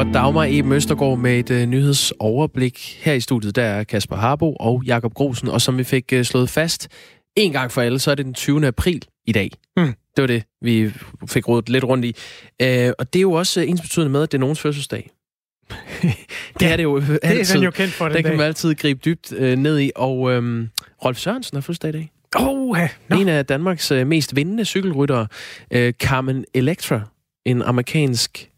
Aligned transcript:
var 0.00 0.12
Dagmar 0.12 0.44
E. 0.44 0.62
Møstergaard 0.62 1.18
med 1.18 1.38
et 1.38 1.62
uh, 1.62 1.68
nyhedsoverblik. 1.68 2.98
Her 3.02 3.12
i 3.12 3.20
studiet, 3.20 3.56
der 3.56 3.62
er 3.62 3.84
Kasper 3.84 4.16
Harbo 4.16 4.56
og 4.60 4.82
Jakob 4.86 5.14
Grosen, 5.14 5.48
og 5.48 5.60
som 5.60 5.78
vi 5.78 5.84
fik 5.84 6.12
uh, 6.14 6.22
slået 6.22 6.50
fast 6.50 6.88
en 7.36 7.52
gang 7.52 7.72
for 7.72 7.82
alle, 7.82 7.98
så 7.98 8.10
er 8.10 8.14
det 8.14 8.26
den 8.26 8.34
20. 8.34 8.66
april 8.66 9.04
i 9.26 9.32
dag. 9.32 9.50
Mm. 9.76 9.84
Det 9.86 10.22
var 10.22 10.26
det, 10.26 10.42
vi 10.62 10.90
fik 11.28 11.48
rådet 11.48 11.68
lidt 11.68 11.84
rundt 11.84 12.04
i. 12.04 12.08
Uh, 12.62 12.92
og 12.98 13.12
det 13.12 13.18
er 13.18 13.20
jo 13.20 13.32
også 13.32 13.60
ens 13.60 13.80
betydende 13.80 14.12
med, 14.12 14.22
at 14.22 14.32
det 14.32 14.38
er 14.38 14.40
nogens 14.40 14.60
fødselsdag. 14.60 15.10
det 16.60 16.72
er 16.72 16.76
det 16.76 16.82
jo 16.82 16.96
altid. 17.22 17.54
Det 17.54 17.60
er 17.60 17.64
jo 17.64 17.70
kendt 17.70 17.92
for 17.92 18.04
den 18.04 18.16
Det 18.16 18.24
kan 18.24 18.36
man 18.36 18.46
altid 18.46 18.74
gribe 18.74 19.00
dybt 19.04 19.32
uh, 19.32 19.42
ned 19.42 19.80
i. 19.80 19.90
Og 19.96 20.18
uh, 20.18 20.64
Rolf 21.04 21.18
Sørensen 21.18 21.56
har 21.56 21.60
fødselsdag 21.60 21.88
i 21.88 21.92
dag. 21.92 22.12
Oh, 22.36 22.78
ja. 22.78 22.88
no. 23.08 23.20
En 23.20 23.28
af 23.28 23.46
Danmarks 23.46 23.92
uh, 23.92 24.06
mest 24.06 24.36
vindende 24.36 24.64
cykelryttere, 24.64 25.26
uh, 25.76 25.90
Carmen 25.90 26.44
Electra, 26.54 27.00
en 27.46 27.62
amerikansk 27.62 28.50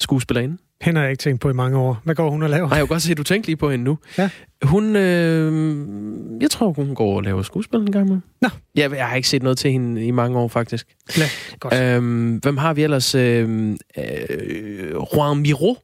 skuespillerinde. 0.00 0.58
Hende 0.82 0.98
har 0.98 1.04
jeg 1.04 1.10
ikke 1.10 1.20
tænkt 1.20 1.40
på 1.40 1.50
i 1.50 1.52
mange 1.52 1.78
år. 1.78 2.00
Hvad 2.04 2.14
går 2.14 2.30
hun 2.30 2.42
og 2.42 2.50
laver? 2.50 2.68
Nej, 2.68 2.76
jeg 2.78 2.86
kan 2.86 2.94
godt 2.94 3.02
se, 3.02 3.10
at 3.10 3.16
du 3.18 3.22
tænker 3.22 3.46
lige 3.46 3.56
på 3.56 3.70
hende 3.70 3.84
nu. 3.84 3.98
Ja. 4.18 4.30
Hun, 4.62 4.96
øh, 4.96 6.42
jeg 6.42 6.50
tror, 6.50 6.72
hun 6.72 6.94
går 6.94 7.16
og 7.16 7.22
laver 7.22 7.42
skuespil 7.42 7.80
en 7.80 7.92
gang 7.92 8.08
med. 8.08 8.20
Nå. 8.42 8.48
Jeg, 8.74 8.90
jeg 8.92 9.08
har 9.08 9.16
ikke 9.16 9.28
set 9.28 9.42
noget 9.42 9.58
til 9.58 9.70
hende 9.72 10.04
i 10.06 10.10
mange 10.10 10.38
år, 10.38 10.48
faktisk. 10.48 10.86
Ja, 11.18 11.24
godt. 11.60 11.74
Øhm, 11.74 12.36
hvem 12.36 12.56
har 12.56 12.74
vi 12.74 12.82
ellers? 12.82 13.14
Øh, 13.14 13.70
øh, 13.98 14.94
Juan 15.14 15.38
Miro, 15.38 15.76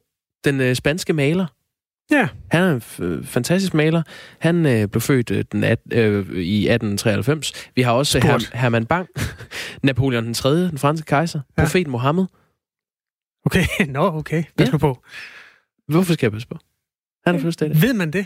den 0.45 0.61
øh, 0.61 0.75
spanske 0.75 1.13
maler. 1.13 1.45
Ja. 2.11 2.27
Han 2.51 2.63
er 2.63 2.71
en 2.73 2.81
f- 3.21 3.25
fantastisk 3.25 3.73
maler. 3.73 4.01
Han 4.39 4.65
øh, 4.65 4.87
blev 4.87 5.01
født 5.01 5.31
øh, 5.31 5.43
den 5.51 5.63
at, 5.63 5.79
øh, 5.91 6.15
i 6.35 6.69
1893. 6.69 7.69
Vi 7.75 7.81
har 7.81 7.91
også 7.91 8.19
Her, 8.19 8.49
Herman 8.53 8.85
Bang, 8.85 9.07
Napoleon 9.83 10.25
den 10.25 10.33
3., 10.33 10.55
den 10.55 10.77
franske 10.77 11.05
kejser, 11.05 11.39
ja. 11.57 11.63
profeten 11.63 11.91
Mohammed. 11.91 12.25
Okay, 13.45 13.65
nå, 13.87 14.17
okay. 14.17 14.43
Pas 14.57 14.69
ja. 14.71 14.77
på. 14.77 15.03
Hvorfor 15.87 16.13
skal 16.13 16.25
jeg 16.27 16.31
passe 16.31 16.47
på? 16.47 16.57
Han 17.25 17.35
er 17.35 17.39
fødselsdag. 17.39 17.81
Ved 17.81 17.93
man 17.93 18.11
det? 18.11 18.25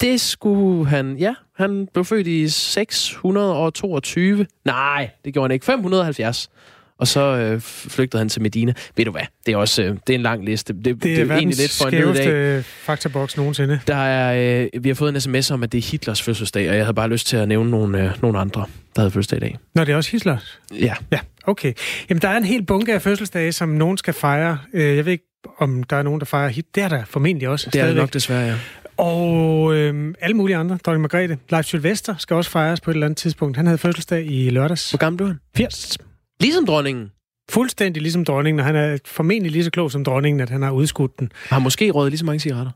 Det 0.00 0.20
skulle 0.20 0.86
han, 0.86 1.16
ja. 1.16 1.34
Han 1.56 1.88
blev 1.92 2.04
født 2.04 2.26
i 2.26 2.48
622. 2.48 4.46
Nej, 4.64 5.10
det 5.24 5.34
gjorde 5.34 5.44
han 5.44 5.50
ikke. 5.50 5.66
570. 5.66 6.50
Og 6.98 7.08
så 7.08 7.20
øh, 7.20 7.60
flygtede 7.60 8.20
han 8.20 8.28
til 8.28 8.42
Medina. 8.42 8.72
Ved 8.96 9.04
du 9.04 9.10
hvad? 9.10 9.22
Det 9.46 9.52
er 9.52 9.56
også 9.56 9.82
øh, 9.82 9.96
det 10.06 10.10
er 10.10 10.14
en 10.14 10.22
lang 10.22 10.44
liste. 10.44 10.72
Det, 10.72 10.84
det, 10.84 11.02
det 11.02 11.18
er, 11.18 11.24
er 11.26 11.36
egentlig 11.36 11.58
lidt 11.58 11.78
for 11.78 11.86
en 11.86 12.14
dag. 12.14 12.64
faktaboks 12.64 13.36
nogensinde. 13.36 13.80
Der 13.86 13.96
er, 13.96 14.62
øh, 14.74 14.84
vi 14.84 14.88
har 14.88 14.94
fået 14.94 15.14
en 15.14 15.20
sms 15.20 15.50
om, 15.50 15.62
at 15.62 15.72
det 15.72 15.78
er 15.78 15.90
Hitlers 15.90 16.22
fødselsdag, 16.22 16.70
og 16.70 16.76
jeg 16.76 16.84
havde 16.84 16.94
bare 16.94 17.08
lyst 17.08 17.26
til 17.26 17.36
at 17.36 17.48
nævne 17.48 17.70
nogle, 17.70 18.04
øh, 18.04 18.22
nogle 18.22 18.38
andre, 18.38 18.64
der 18.96 19.00
havde 19.00 19.10
fødselsdag 19.10 19.36
i 19.36 19.40
dag. 19.40 19.58
Nå, 19.74 19.84
det 19.84 19.92
er 19.92 19.96
også 19.96 20.10
Hitlers? 20.10 20.60
Ja. 20.80 20.94
Ja, 21.12 21.18
okay. 21.46 21.72
Jamen, 22.10 22.22
der 22.22 22.28
er 22.28 22.36
en 22.36 22.44
hel 22.44 22.62
bunke 22.62 22.94
af 22.94 23.02
fødselsdage, 23.02 23.52
som 23.52 23.68
nogen 23.68 23.98
skal 23.98 24.14
fejre. 24.14 24.58
Øh, 24.74 24.96
jeg 24.96 25.04
ved 25.04 25.12
ikke, 25.12 25.24
om 25.58 25.82
der 25.82 25.96
er 25.96 26.02
nogen, 26.02 26.20
der 26.20 26.26
fejrer 26.26 26.48
hit. 26.48 26.74
Det 26.74 26.82
er 26.82 26.88
der 26.88 27.04
formentlig 27.04 27.48
også. 27.48 27.70
Det 27.70 27.78
er 27.78 27.82
stadigvæk. 27.82 28.00
nok 28.00 28.12
desværre, 28.12 28.46
ja. 28.46 28.54
Og 28.96 29.74
øh, 29.74 30.14
alle 30.20 30.36
mulige 30.36 30.56
andre. 30.56 30.78
Dronning 30.86 31.02
Margrethe. 31.02 31.38
Leif 31.50 31.64
Sylvester 31.64 32.14
skal 32.18 32.36
også 32.36 32.50
fejres 32.50 32.80
på 32.80 32.90
et 32.90 32.94
eller 32.94 33.06
andet 33.06 33.16
tidspunkt. 33.16 33.56
Han 33.56 33.66
havde 33.66 33.78
fødselsdag 33.78 34.26
i 34.26 34.50
lørdags. 34.50 34.90
Hvor 34.90 34.98
gammel 34.98 35.16
blev 35.16 35.28
han? 35.28 35.38
80. 35.56 35.98
Ligesom 36.40 36.66
dronningen? 36.66 37.10
Fuldstændig 37.50 38.02
ligesom 38.02 38.24
dronningen, 38.24 38.60
og 38.60 38.66
han 38.66 38.76
er 38.76 38.98
formentlig 39.06 39.52
lige 39.52 39.64
så 39.64 39.70
klog 39.70 39.90
som 39.90 40.04
dronningen, 40.04 40.40
at 40.40 40.50
han 40.50 40.62
har 40.62 40.70
udskudt 40.70 41.18
den. 41.20 41.32
Har 41.48 41.58
måske 41.58 41.90
røget 41.90 42.10
lige 42.12 42.18
så 42.18 42.24
mange 42.24 42.40
cigaretter? 42.40 42.72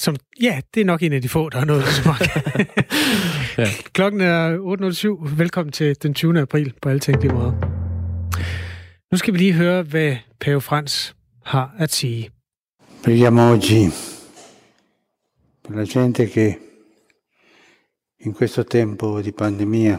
Som, 0.00 0.16
ja, 0.42 0.60
det 0.74 0.80
er 0.80 0.84
nok 0.84 1.02
en 1.02 1.12
af 1.12 1.22
de 1.22 1.28
få, 1.28 1.48
der 1.48 1.58
har 1.58 1.64
nået 1.66 1.84
så 1.84 2.02
mange. 2.08 2.30
ja. 3.58 3.68
Klokken 3.92 4.20
er 4.20 4.56
8.07. 5.28 5.36
Velkommen 5.36 5.72
til 5.72 5.96
den 6.02 6.14
20. 6.14 6.40
april 6.40 6.72
på 6.82 6.88
alle 6.88 7.00
tænkelige 7.00 7.34
måder. 7.34 7.69
Nu 9.12 9.18
skal 9.18 9.34
vi 9.34 9.38
lige 9.38 9.52
høre, 9.52 9.82
hvad 9.82 10.16
Pave 10.40 10.60
Frans 10.60 11.14
har 11.44 11.74
at 11.78 11.92
sige. 11.92 12.30
Preghiamo 13.04 13.52
oggi 13.52 13.88
per 15.64 15.74
la 15.76 15.84
gente 15.84 16.26
che 16.26 16.58
in 18.18 18.34
questo 18.34 18.62
tempo 18.62 19.22
di 19.22 19.32
pandemia 19.32 19.98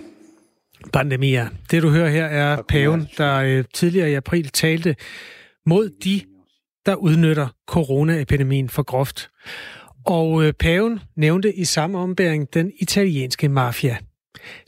Pandemia. 0.94 1.50
Det 1.72 1.83
du 1.83 1.89
hører 1.89 2.09
her 2.09 2.25
er 2.25 2.61
paven, 2.61 3.07
der 3.17 3.35
øh, 3.35 3.63
tidligere 3.73 4.11
i 4.11 4.13
april 4.13 4.50
talte 4.50 4.95
mod 5.66 5.89
de, 6.03 6.22
der 6.85 6.95
udnytter 6.95 7.47
coronaepidemien 7.67 8.69
for 8.69 8.84
groft. 8.84 9.29
Og 10.05 10.44
øh, 10.44 10.53
paven 10.53 11.00
nævnte 11.16 11.53
i 11.55 11.66
samme 11.66 11.97
ombæring 11.97 12.53
den 12.53 12.72
italienske 12.79 13.50
mafia. 13.50 13.97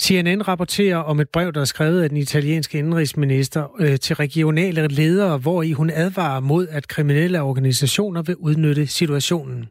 CNN 0.02 0.48
rapporterer 0.48 0.98
om 0.98 1.20
et 1.20 1.30
brev, 1.30 1.54
der 1.54 1.62
er 1.62 1.66
skrevet 1.66 2.04
af 2.04 2.10
den 2.10 2.18
italienske 2.18 2.78
indrigsminister 2.78 3.76
øh, 3.80 4.00
til 4.00 4.16
regionale 4.16 4.88
ledere, 4.88 5.38
hvor 5.38 5.64
i 5.64 5.72
hun 5.72 5.90
advarer 5.90 6.40
mod, 6.40 6.68
at 6.68 6.88
kriminelle 6.88 7.42
organisationer 7.42 8.22
vil 8.22 8.36
udnytte 8.36 8.88
situationen. 8.88 9.66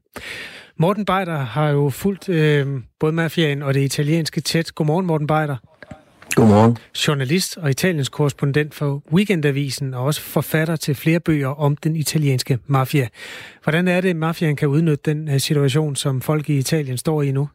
Morten 0.77 1.05
Beider 1.05 1.39
har 1.39 1.69
jo 1.69 1.91
fulgt 1.91 2.29
øh, 2.29 2.67
både 3.01 3.13
mafiaen 3.13 3.63
og 3.63 3.75
det 3.75 3.81
italienske 3.81 4.41
tæt. 4.41 4.75
Godmorgen, 4.75 5.07
Morten 5.07 5.27
Beider. 5.27 5.57
Godmorgen. 6.35 6.77
Journalist 7.09 7.57
og 7.57 7.71
italiensk 7.71 8.13
korrespondent 8.13 8.75
for 8.75 9.03
Weekendavisen 9.13 9.95
og 9.95 10.05
også 10.05 10.21
forfatter 10.21 10.77
til 10.77 10.95
flere 10.95 11.21
bøger 11.21 11.49
om 11.49 11.77
den 11.77 11.97
italienske 11.97 12.59
mafia. 12.67 13.09
Hvordan 13.63 13.89
er 13.89 14.01
det, 14.01 14.09
at 14.09 14.17
mafiaen 14.17 14.57
kan 14.57 14.69
udnytte 14.69 15.15
den 15.15 15.41
situation, 15.41 15.97
som 15.97 16.21
folk 16.21 16.51
i 16.51 16.59
Italien 16.59 16.99
står 16.99 17.23
i 17.23 17.31
nu? 17.31 17.49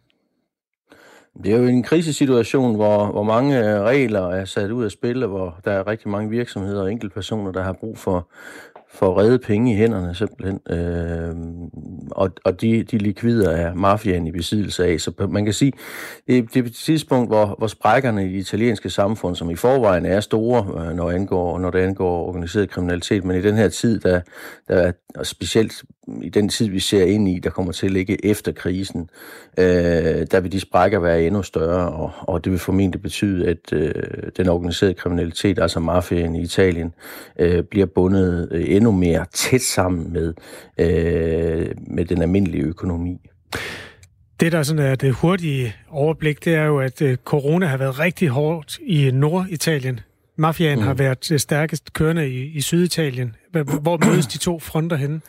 Det 1.43 1.53
er 1.53 1.57
jo 1.57 1.67
en 1.67 1.83
krisesituation, 1.83 2.75
hvor, 2.75 3.05
hvor 3.05 3.23
mange 3.23 3.59
øh, 3.59 3.81
regler 3.81 4.27
er 4.27 4.45
sat 4.45 4.71
ud 4.71 4.83
af 4.83 4.91
spil, 4.91 5.23
og 5.23 5.29
hvor 5.29 5.59
der 5.65 5.71
er 5.71 5.87
rigtig 5.87 6.09
mange 6.09 6.29
virksomheder 6.29 6.81
og 6.81 6.91
enkeltpersoner, 6.91 7.51
der 7.51 7.63
har 7.63 7.73
brug 7.73 7.97
for, 7.97 8.29
for 8.89 9.11
at 9.11 9.17
redde 9.17 9.39
penge 9.39 9.73
i 9.73 9.75
hænderne 9.75 10.15
simpelthen. 10.15 10.59
Øh, 10.69 11.35
og 12.11 12.31
og 12.45 12.61
de, 12.61 12.83
de 12.83 12.97
likvider 12.97 13.49
er 13.49 13.73
mafiaen 13.73 14.27
i 14.27 14.31
besiddelse 14.31 14.85
af. 14.85 14.99
Så 14.99 15.27
man 15.29 15.45
kan 15.45 15.53
sige, 15.53 15.73
det 16.27 16.37
er, 16.37 16.41
det 16.41 16.57
er 16.57 16.63
et 16.63 16.73
tidspunkt, 16.73 17.29
hvor, 17.29 17.55
hvor 17.57 17.67
sprækkerne 17.67 18.25
i 18.25 18.33
det 18.33 18.39
italienske 18.39 18.89
samfund, 18.89 19.35
som 19.35 19.49
i 19.49 19.55
forvejen 19.55 20.05
er 20.05 20.19
store, 20.19 20.85
øh, 20.85 20.95
når, 20.95 21.11
angår, 21.11 21.59
når 21.59 21.71
det 21.71 21.79
angår 21.79 22.27
organiseret 22.27 22.69
kriminalitet, 22.69 23.25
men 23.25 23.37
i 23.37 23.41
den 23.41 23.55
her 23.55 23.69
tid, 23.69 23.99
der, 23.99 24.21
der 24.67 24.75
er, 24.75 25.23
specielt 25.23 25.83
i 26.21 26.29
den 26.29 26.49
tid, 26.49 26.69
vi 26.69 26.79
ser 26.79 27.03
ind 27.03 27.29
i, 27.29 27.39
der 27.39 27.49
kommer 27.49 27.71
til 27.71 27.85
at 27.85 27.91
ligge 27.91 28.25
efter 28.25 28.51
krisen, 28.51 29.09
øh, 29.57 29.65
der 30.31 30.39
vil 30.39 30.51
de 30.51 30.59
sprækker 30.59 30.99
være 30.99 31.23
endnu 31.23 31.43
større, 31.43 31.91
og, 31.91 32.11
og 32.21 32.43
det 32.43 32.51
vil 32.51 32.59
formentlig 32.59 33.01
betyde, 33.01 33.47
at 33.47 33.73
øh, 33.73 33.93
den 34.37 34.49
organiserede 34.49 34.93
kriminalitet, 34.93 35.59
altså 35.59 35.79
mafiaen 35.79 36.35
i 36.35 36.41
Italien, 36.41 36.93
øh, 37.39 37.63
bliver 37.63 37.85
bundet 37.85 38.47
øh, 38.51 38.65
endnu 38.67 38.91
mere 38.91 39.25
tæt 39.33 39.61
sammen 39.61 40.13
med, 40.13 40.33
øh, 40.77 41.67
med 41.87 42.05
den 42.05 42.21
almindelige 42.21 42.63
økonomi. 42.63 43.17
Det, 44.39 44.51
der 44.51 44.63
sådan 44.63 44.85
er 44.85 44.95
det 44.95 45.13
hurtige 45.13 45.75
overblik, 45.89 46.45
det 46.45 46.55
er 46.55 46.63
jo, 46.63 46.79
at 46.79 47.01
øh, 47.01 47.17
corona 47.25 47.65
har 47.65 47.77
været 47.77 47.99
rigtig 47.99 48.29
hårdt 48.29 48.79
i 48.79 49.11
Norditalien. 49.11 49.99
Mafiaen 50.35 50.79
mm. 50.79 50.85
har 50.85 50.93
været 50.93 51.31
øh, 51.31 51.39
stærkest 51.39 51.93
kørende 51.93 52.29
i, 52.29 52.43
i 52.43 52.61
Syditalien. 52.61 53.35
Hvor 53.81 54.05
mødes 54.05 54.27
de 54.27 54.37
to 54.37 54.59
fronter 54.59 54.97
henne? 54.97 55.21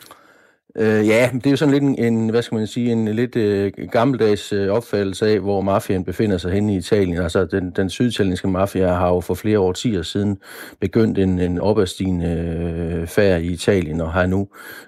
Øh, 0.75 1.07
ja, 1.07 1.29
det 1.33 1.45
er 1.45 1.51
jo 1.51 1.57
sådan 1.57 1.73
lidt 1.73 1.83
en, 1.83 2.13
en 2.13 2.29
hvad 2.29 2.41
skal 2.41 2.57
man 2.57 2.67
sige, 2.67 2.91
en 2.91 3.07
lidt 3.07 3.35
øh, 3.35 3.71
gammeldags 3.91 4.53
øh, 4.53 4.69
opfattelse 4.69 5.27
af, 5.27 5.39
hvor 5.39 5.61
mafiaen 5.61 6.03
befinder 6.03 6.37
sig 6.37 6.51
henne 6.51 6.73
i 6.73 6.77
Italien. 6.77 7.17
Altså, 7.17 7.45
den, 7.45 7.71
den 7.71 7.89
syditalienske 7.89 8.47
mafia 8.47 8.87
har 8.87 9.07
jo 9.07 9.19
for 9.19 9.33
flere 9.33 9.59
årtier 9.59 10.01
siden 10.01 10.37
begyndt 10.81 11.17
en, 11.17 11.39
en 11.39 11.59
opadstigende 11.59 12.27
øh, 12.27 13.07
færd 13.07 13.41
i 13.41 13.51
Italien, 13.51 14.01
og 14.01 14.13
har 14.13 14.25
nu 14.25 14.47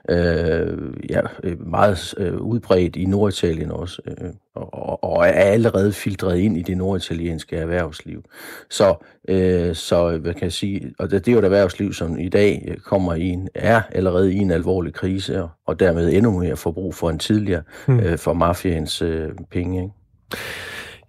øh, 0.10 0.78
ja, 1.10 1.22
øh, 1.44 1.68
meget 1.68 2.14
øh, 2.18 2.38
udbredt 2.38 2.96
i 2.96 3.06
Norditalien 3.06 3.72
også, 3.72 4.02
øh, 4.08 4.30
og, 4.56 5.04
og 5.04 5.28
er 5.28 5.32
allerede 5.32 5.94
filtreret 5.94 6.40
ind 6.40 6.58
i 6.58 6.62
det 6.62 6.78
norditalienske 6.78 7.56
erhvervsliv. 7.56 8.24
Så, 8.70 8.96
øh, 9.30 9.76
så 9.76 10.18
hvad 10.18 10.34
kan 10.34 10.44
jeg 10.44 10.54
sige, 10.54 10.94
og 11.00 11.12
det, 11.12 11.26
det 11.26 11.32
er 11.32 11.34
jo 11.34 11.40
et 11.40 11.46
erhvervsliv, 11.46 11.94
som 11.94 12.20
i 12.20 12.30
dag 12.30 12.76
kommer 12.86 13.14
i 13.14 13.28
en, 13.28 13.50
er 13.56 13.82
allerede 13.92 14.34
i 14.34 14.38
en 14.38 14.52
alvorlig 14.52 14.94
krise, 14.94 15.44
og, 15.68 15.80
dermed 15.80 16.14
endnu 16.14 16.40
mere 16.40 16.58
forbrug 16.58 16.96
for 16.96 17.10
en 17.10 17.20
tidligere 17.20 17.64
hmm. 17.88 18.00
øh, 18.00 18.18
for 18.18 18.34
mafiens 18.34 19.02
øh, 19.02 19.30
penge. 19.52 19.82
Ikke? 19.82 19.94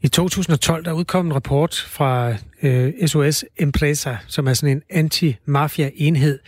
I 0.04 0.08
2012 0.08 0.84
der 0.84 0.92
udkom 0.92 1.26
en 1.26 1.34
rapport 1.34 1.86
fra 1.88 2.34
øh, 2.62 2.92
SOS 3.06 3.44
Empresa, 3.58 4.16
som 4.26 4.48
er 4.48 4.54
sådan 4.54 4.76
en 4.76 4.82
anti-mafia-enhed. 4.90 6.38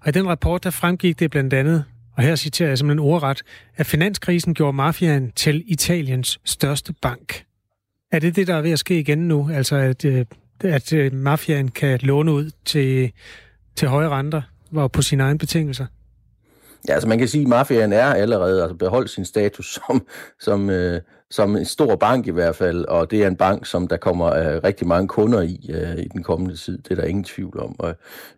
Og 0.00 0.08
i 0.08 0.10
den 0.10 0.28
rapport 0.28 0.64
der 0.64 0.70
fremgik 0.70 1.18
det 1.18 1.30
blandt 1.30 1.54
andet, 1.54 1.84
og 2.16 2.22
her 2.22 2.36
citerer 2.36 2.68
jeg 2.68 2.78
simpelthen 2.78 3.08
ordret, 3.08 3.42
at 3.76 3.86
finanskrisen 3.86 4.54
gjorde 4.54 4.72
mafiaen 4.72 5.32
til 5.32 5.64
Italiens 5.66 6.40
største 6.44 6.94
bank. 7.02 7.44
Er 8.12 8.18
det 8.18 8.36
det, 8.36 8.46
der 8.46 8.54
er 8.54 8.62
ved 8.62 8.70
at 8.70 8.78
ske 8.78 8.98
igen 8.98 9.18
nu? 9.18 9.50
Altså 9.52 9.76
at, 9.76 10.04
øh, 10.04 10.24
at 10.64 10.92
øh, 10.92 11.12
mafiaen 11.12 11.68
kan 11.68 11.98
låne 12.02 12.32
ud 12.32 12.50
til, 12.64 13.12
til 13.76 13.88
høje 13.88 14.08
renter 14.08 14.42
og 14.72 14.92
på 14.92 15.02
sine 15.02 15.22
egne 15.22 15.38
betingelser? 15.38 15.86
Ja, 16.88 16.92
altså 16.92 17.08
man 17.08 17.18
kan 17.18 17.28
sige, 17.28 17.42
at 17.42 17.48
mafiaen 17.48 17.92
er 17.92 18.06
allerede 18.06 18.62
altså 18.62 18.76
beholdt 18.76 19.10
sin 19.10 19.24
status 19.24 19.66
som, 19.86 20.06
som, 20.40 20.70
øh, 20.70 21.00
som 21.30 21.56
en 21.56 21.64
stor 21.64 21.96
bank 21.96 22.26
i 22.26 22.30
hvert 22.30 22.56
fald, 22.56 22.84
og 22.84 23.10
det 23.10 23.22
er 23.22 23.26
en 23.26 23.36
bank, 23.36 23.66
som 23.66 23.88
der 23.88 23.96
kommer 23.96 24.26
uh, 24.26 24.64
rigtig 24.64 24.86
mange 24.86 25.08
kunder 25.08 25.42
i 25.42 25.70
uh, 25.74 25.98
i 25.98 26.08
den 26.08 26.22
kommende 26.22 26.56
tid. 26.56 26.78
Det 26.78 26.90
er 26.90 26.94
der 26.94 27.08
ingen 27.08 27.24
tvivl 27.24 27.60
om. 27.60 27.76
Og 27.78 27.94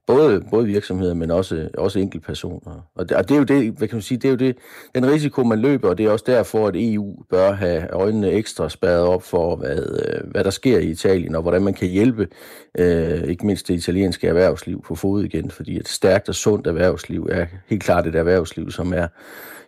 både, 0.06 0.42
både 0.50 0.66
virksomheder, 0.66 1.14
men 1.14 1.30
også, 1.30 1.68
også 1.78 1.98
enkeltpersoner. 1.98 2.88
Og 2.94 3.08
det, 3.08 3.16
og 3.16 3.28
det 3.28 3.34
er 3.34 3.38
jo 3.38 3.44
det, 3.44 3.72
hvad 3.78 3.88
kan 3.88 3.96
man 3.96 4.02
sige, 4.02 4.18
det 4.18 4.24
er 4.24 4.30
jo 4.30 4.36
det, 4.36 4.56
den 4.94 5.06
risiko, 5.06 5.42
man 5.42 5.58
løber, 5.58 5.88
og 5.88 5.98
det 5.98 6.06
er 6.06 6.10
også 6.10 6.24
derfor, 6.28 6.68
at 6.68 6.74
EU 6.76 7.16
bør 7.30 7.52
have 7.52 7.88
øjnene 7.92 8.30
ekstra 8.30 8.68
spærret 8.68 9.06
op 9.06 9.22
for, 9.22 9.56
hvad, 9.56 9.78
uh, 9.78 10.30
hvad 10.30 10.44
der 10.44 10.50
sker 10.50 10.78
i 10.78 10.86
Italien, 10.90 11.34
og 11.34 11.42
hvordan 11.42 11.62
man 11.62 11.74
kan 11.74 11.88
hjælpe 11.88 12.28
uh, 12.78 13.28
ikke 13.28 13.46
mindst 13.46 13.68
det 13.68 13.74
italienske 13.74 14.28
erhvervsliv 14.28 14.82
på 14.82 14.94
fod 14.94 15.24
igen, 15.24 15.50
fordi 15.50 15.76
et 15.76 15.88
stærkt 15.88 16.28
og 16.28 16.34
sundt 16.34 16.66
erhvervsliv 16.66 17.28
er 17.30 17.46
helt 17.66 17.82
klart 17.82 18.06
et 18.06 18.14
erhvervsliv, 18.14 18.70
som 18.70 18.92
er 18.92 19.06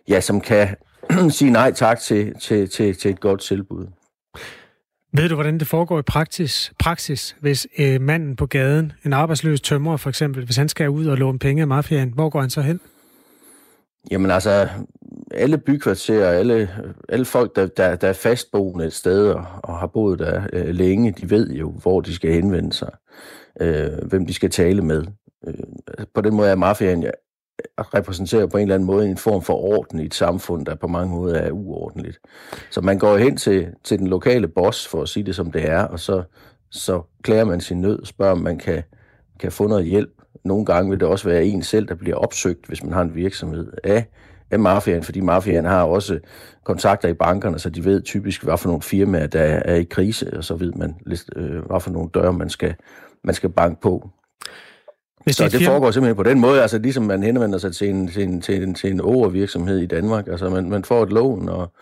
ja, 0.09 0.21
som 0.21 0.41
kan 0.41 0.75
sige 1.37 1.51
nej 1.51 1.71
tak 1.71 1.99
til, 1.99 2.33
til, 2.39 2.69
til, 2.69 2.95
til 2.95 3.11
et 3.11 3.19
godt 3.19 3.41
tilbud. 3.41 3.87
Ved 5.13 5.29
du, 5.29 5.35
hvordan 5.35 5.59
det 5.59 5.67
foregår 5.67 5.99
i 5.99 6.01
praksis, 6.01 6.73
praksis 6.79 7.35
hvis 7.39 7.67
øh, 7.79 8.01
manden 8.01 8.35
på 8.35 8.45
gaden, 8.45 8.91
en 9.05 9.13
arbejdsløs 9.13 9.61
tømrer 9.61 9.97
for 9.97 10.09
eksempel, 10.09 10.45
hvis 10.45 10.55
han 10.55 10.69
skal 10.69 10.89
ud 10.89 11.05
og 11.05 11.17
låne 11.17 11.39
penge 11.39 11.61
af 11.61 11.67
mafiaen, 11.67 12.13
hvor 12.13 12.29
går 12.29 12.41
han 12.41 12.49
så 12.49 12.61
hen? 12.61 12.79
Jamen 14.11 14.31
altså, 14.31 14.69
alle 15.31 15.57
bykvarterer, 15.57 16.31
alle, 16.31 16.69
alle 17.09 17.25
folk, 17.25 17.55
der, 17.55 17.67
der, 17.67 17.95
der 17.95 18.07
er 18.07 18.13
fastboende 18.13 18.85
et 18.85 18.93
sted 18.93 19.27
og, 19.31 19.45
og 19.63 19.79
har 19.79 19.87
boet 19.87 20.19
der 20.19 20.43
øh, 20.53 20.67
længe, 20.67 21.11
de 21.11 21.29
ved 21.29 21.49
jo, 21.51 21.71
hvor 21.71 22.01
de 22.01 22.15
skal 22.15 22.33
henvende 22.33 22.73
sig, 22.73 22.91
øh, 23.61 24.07
hvem 24.07 24.25
de 24.25 24.33
skal 24.33 24.49
tale 24.49 24.81
med. 24.81 25.05
Øh, 25.47 25.53
på 26.13 26.21
den 26.21 26.35
måde 26.35 26.49
er 26.49 26.55
mafiaen 26.55 27.03
repræsenterer 27.77 28.45
på 28.45 28.57
en 28.57 28.61
eller 28.61 28.75
anden 28.75 28.87
måde 28.87 29.07
en 29.07 29.17
form 29.17 29.41
for 29.41 29.53
orden 29.53 29.99
i 29.99 30.05
et 30.05 30.13
samfund, 30.13 30.65
der 30.65 30.75
på 30.75 30.87
mange 30.87 31.15
måder 31.15 31.39
er 31.39 31.51
uordentligt. 31.51 32.19
Så 32.69 32.81
man 32.81 32.99
går 32.99 33.17
hen 33.17 33.37
til, 33.37 33.67
til 33.83 33.99
den 33.99 34.07
lokale 34.07 34.47
boss, 34.47 34.87
for 34.87 35.01
at 35.01 35.09
sige 35.09 35.23
det 35.23 35.35
som 35.35 35.51
det 35.51 35.69
er, 35.69 35.81
og 35.83 35.99
så, 35.99 36.23
så 36.71 37.01
klæder 37.23 37.43
man 37.43 37.61
sin 37.61 37.81
nød 37.81 37.99
og 37.99 38.07
spørger, 38.07 38.31
om 38.31 38.41
man 38.41 38.57
kan, 38.57 38.83
kan 39.39 39.51
få 39.51 39.67
noget 39.67 39.85
hjælp. 39.85 40.09
Nogle 40.43 40.65
gange 40.65 40.89
vil 40.89 40.99
det 40.99 41.07
også 41.07 41.29
være 41.29 41.45
en 41.45 41.63
selv, 41.63 41.87
der 41.87 41.95
bliver 41.95 42.15
opsøgt, 42.15 42.67
hvis 42.67 42.83
man 42.83 42.93
har 42.93 43.01
en 43.01 43.15
virksomhed 43.15 43.71
af, 43.83 44.05
af 44.51 44.59
mafiaen, 44.59 45.03
fordi 45.03 45.19
mafiaen 45.21 45.65
har 45.65 45.83
også 45.83 46.19
kontakter 46.63 47.09
i 47.09 47.13
bankerne, 47.13 47.59
så 47.59 47.69
de 47.69 47.85
ved 47.85 48.01
typisk, 48.01 48.43
hvad 48.43 48.57
for 48.57 48.67
nogle 48.67 48.81
firmaer, 48.81 49.27
der 49.27 49.41
er 49.41 49.75
i 49.75 49.83
krise, 49.83 50.37
og 50.37 50.43
så 50.43 50.55
ved 50.55 50.73
man, 50.73 50.95
øh, 51.35 51.65
hvad 51.65 51.79
for 51.79 51.91
nogle 51.91 52.09
døre, 52.13 52.33
man 52.33 52.49
skal, 52.49 52.75
man 53.23 53.35
skal 53.35 53.49
banke 53.49 53.81
på. 53.81 54.09
Hvis 55.29 55.35
så 55.35 55.43
det, 55.43 55.51
det 55.51 55.65
foregår 55.65 55.91
simpelthen 55.91 56.15
på 56.15 56.23
den 56.23 56.39
måde, 56.39 56.61
altså 56.61 56.77
ligesom 56.77 57.03
man 57.03 57.23
henvender 57.23 57.57
sig 57.57 57.75
til 57.75 57.89
en, 57.89 58.07
til 58.07 58.23
en, 58.23 58.41
til 58.41 58.63
en, 58.63 58.73
til 58.73 58.91
en 58.91 59.01
overvirksomhed 59.01 59.79
i 59.79 59.85
Danmark. 59.85 60.27
Altså 60.27 60.49
man, 60.49 60.69
man 60.69 60.83
får 60.83 61.03
et 61.03 61.09
lån, 61.09 61.49
og 61.49 61.73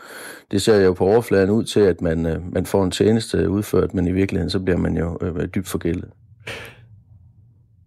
det 0.52 0.62
ser 0.62 0.82
jo 0.82 0.94
på 0.94 1.06
overfladen 1.06 1.50
ud 1.50 1.64
til, 1.64 1.80
at 1.80 2.02
man, 2.02 2.26
øh, 2.26 2.54
man 2.54 2.66
får 2.66 2.84
en 2.84 2.92
tjeneste 2.92 3.50
udført, 3.50 3.94
men 3.94 4.08
i 4.08 4.12
virkeligheden 4.12 4.50
så 4.50 4.60
bliver 4.60 4.78
man 4.78 4.98
jo 4.98 5.18
øh, 5.22 5.48
dybt 5.56 5.68
forgældet. 5.68 6.10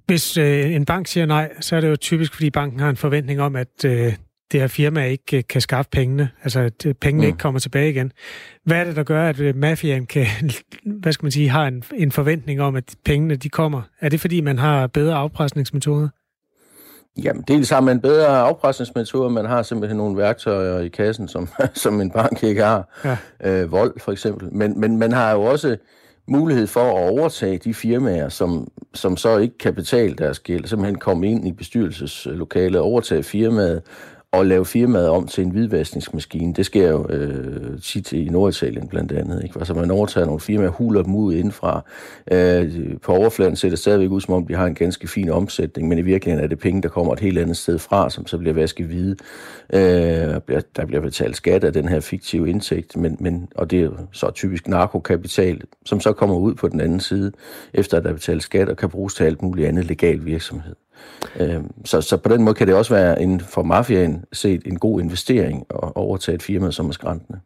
Hvis 0.07 0.37
øh, 0.37 0.75
en 0.75 0.85
bank 0.85 1.07
siger 1.07 1.27
nej, 1.27 1.51
så 1.61 1.77
er 1.77 1.81
det 1.81 1.89
jo 1.89 1.97
typisk, 1.97 2.35
fordi 2.35 2.51
banken 2.51 2.81
har 2.81 2.91
en 2.91 2.97
forventning 2.97 3.41
om, 3.41 3.57
at 3.57 3.85
øh, 3.85 4.13
det 4.53 4.61
her 4.61 4.67
firma 4.67 5.05
ikke 5.05 5.37
øh, 5.37 5.43
kan 5.49 5.61
skaffe 5.61 5.91
pengene, 5.91 6.31
altså 6.43 6.61
at 6.61 6.87
øh, 6.87 6.95
pengene 6.95 7.23
mm. 7.23 7.27
ikke 7.27 7.39
kommer 7.39 7.61
tilbage 7.61 7.91
igen. 7.91 8.13
Hvad 8.65 8.77
er 8.77 8.85
det, 8.85 8.97
der 8.97 9.03
gør, 9.03 9.29
at 9.29 9.41
øh, 9.41 9.57
mafiaen 9.57 10.07
kan, 10.07 10.27
hvad 11.03 11.13
skal 11.13 11.25
man 11.25 11.33
sige, 11.33 11.49
har 11.49 11.67
en, 11.67 11.85
en 11.95 12.13
forventning 12.13 12.61
om, 12.61 12.77
at 12.77 12.85
pengene 13.05 13.37
de 13.37 13.49
kommer? 13.49 13.83
Er 14.01 14.09
det, 14.09 14.21
fordi 14.21 14.41
man 14.41 14.59
har 14.59 14.87
bedre 14.87 15.15
afpresningsmetoder? 15.15 16.09
Jamen, 17.25 17.45
dels 17.49 17.71
har 17.71 17.81
man 17.81 18.01
bedre 18.01 18.39
afpresningsmetoder, 18.39 19.29
man 19.29 19.45
har 19.45 19.63
simpelthen 19.63 19.97
nogle 19.97 20.17
værktøjer 20.17 20.79
i 20.79 20.89
kassen, 20.89 21.29
som, 21.29 21.49
som 21.75 22.01
en 22.01 22.11
bank 22.11 22.43
ikke 22.43 22.63
har. 22.63 23.01
Ja. 23.05 23.17
Øh, 23.45 23.73
vold, 23.73 24.01
for 24.01 24.13
eksempel. 24.13 24.49
Men, 24.53 24.81
men 24.81 24.99
man 24.99 25.13
har 25.13 25.33
jo 25.33 25.43
også 25.43 25.77
mulighed 26.29 26.67
for 26.67 26.81
at 26.81 27.11
overtage 27.11 27.59
de 27.59 27.75
firmaer, 27.75 28.29
som, 28.29 28.69
som 28.95 29.17
så 29.17 29.39
ikke 29.39 29.59
kan 29.59 29.75
betale 29.75 30.15
deres 30.15 30.39
gæld, 30.39 30.65
simpelthen 30.65 30.99
komme 30.99 31.31
ind 31.31 31.49
i 31.49 31.53
bestyrelseslokalet, 31.53 32.81
overtage 32.81 33.23
firmaet, 33.23 33.83
at 34.33 34.47
lave 34.47 34.67
firmaet 34.67 35.09
om 35.09 35.27
til 35.27 35.45
en 35.45 35.51
hvidvaskningsmaskine. 35.51 36.55
Det 36.55 36.67
sker 36.67 36.89
jo 36.89 37.07
øh, 37.09 37.81
tit 37.81 38.13
i 38.13 38.29
Norditalien 38.29 38.89
blandt 38.89 39.13
andet. 39.13 39.43
Ikke? 39.45 39.59
Altså 39.59 39.75
man 39.75 39.91
overtager 39.91 40.27
nogle 40.27 40.41
firmaer, 40.41 40.71
huler 40.71 41.03
dem 41.03 41.15
ud 41.15 41.35
indfra. 41.35 41.85
Øh, 42.33 42.99
på 43.03 43.13
overfladen 43.13 43.57
ser 43.57 43.69
det 43.69 43.79
stadigvæk 43.79 44.11
ud, 44.11 44.21
som 44.21 44.35
om 44.35 44.47
de 44.47 44.55
har 44.55 44.67
en 44.67 44.75
ganske 44.75 45.09
fin 45.09 45.31
omsætning, 45.31 45.89
men 45.89 45.99
i 45.99 46.03
virkeligheden 46.03 46.45
er 46.45 46.49
det 46.49 46.59
penge, 46.59 46.83
der 46.83 46.89
kommer 46.89 47.13
et 47.13 47.21
helt 47.21 47.39
andet 47.39 47.57
sted 47.57 47.79
fra, 47.79 48.11
som 48.11 48.27
så 48.27 48.39
bliver 48.39 48.55
vasket 48.55 48.87
hvide. 48.87 49.17
Øh, 49.73 50.41
der 50.77 50.87
bliver 50.87 51.01
betalt 51.01 51.37
skat 51.37 51.65
af 51.65 51.73
den 51.73 51.89
her 51.89 52.01
fiktive 52.01 52.51
indtægt, 52.51 52.97
men, 52.97 53.17
men, 53.21 53.49
og 53.55 53.71
det 53.71 53.81
er 53.81 53.91
så 54.13 54.31
typisk 54.31 54.69
narkokapital, 54.69 55.61
som 55.85 56.01
så 56.01 56.13
kommer 56.13 56.37
ud 56.37 56.55
på 56.55 56.69
den 56.69 56.81
anden 56.81 57.01
side, 57.01 57.33
efter 57.75 57.97
at 57.97 58.03
der 58.03 58.11
er 58.11 58.15
betalt 58.15 58.43
skat 58.43 58.69
og 58.69 58.77
kan 58.77 58.89
bruges 58.89 59.15
til 59.15 59.25
alt 59.25 59.43
muligt 59.43 59.69
andet 59.69 59.85
legal 59.85 60.25
virksomhed. 60.25 60.75
Øh, 61.41 61.61
så, 61.85 62.01
så 62.01 62.17
på 62.17 62.29
den 62.29 62.43
måde 62.43 62.55
kan 62.55 62.67
det 62.67 62.75
også 62.75 62.95
være 62.95 63.23
en, 63.23 63.41
for 63.41 63.63
mafiaen 63.63 64.25
set 64.33 64.63
en 64.67 64.79
god 64.79 65.01
investering 65.01 65.67
at 65.71 65.93
overtage 65.95 66.35
et 66.35 66.43
firma 66.43 66.71
som 66.71 66.89
er 66.89 66.93
skræntende. 66.93 67.41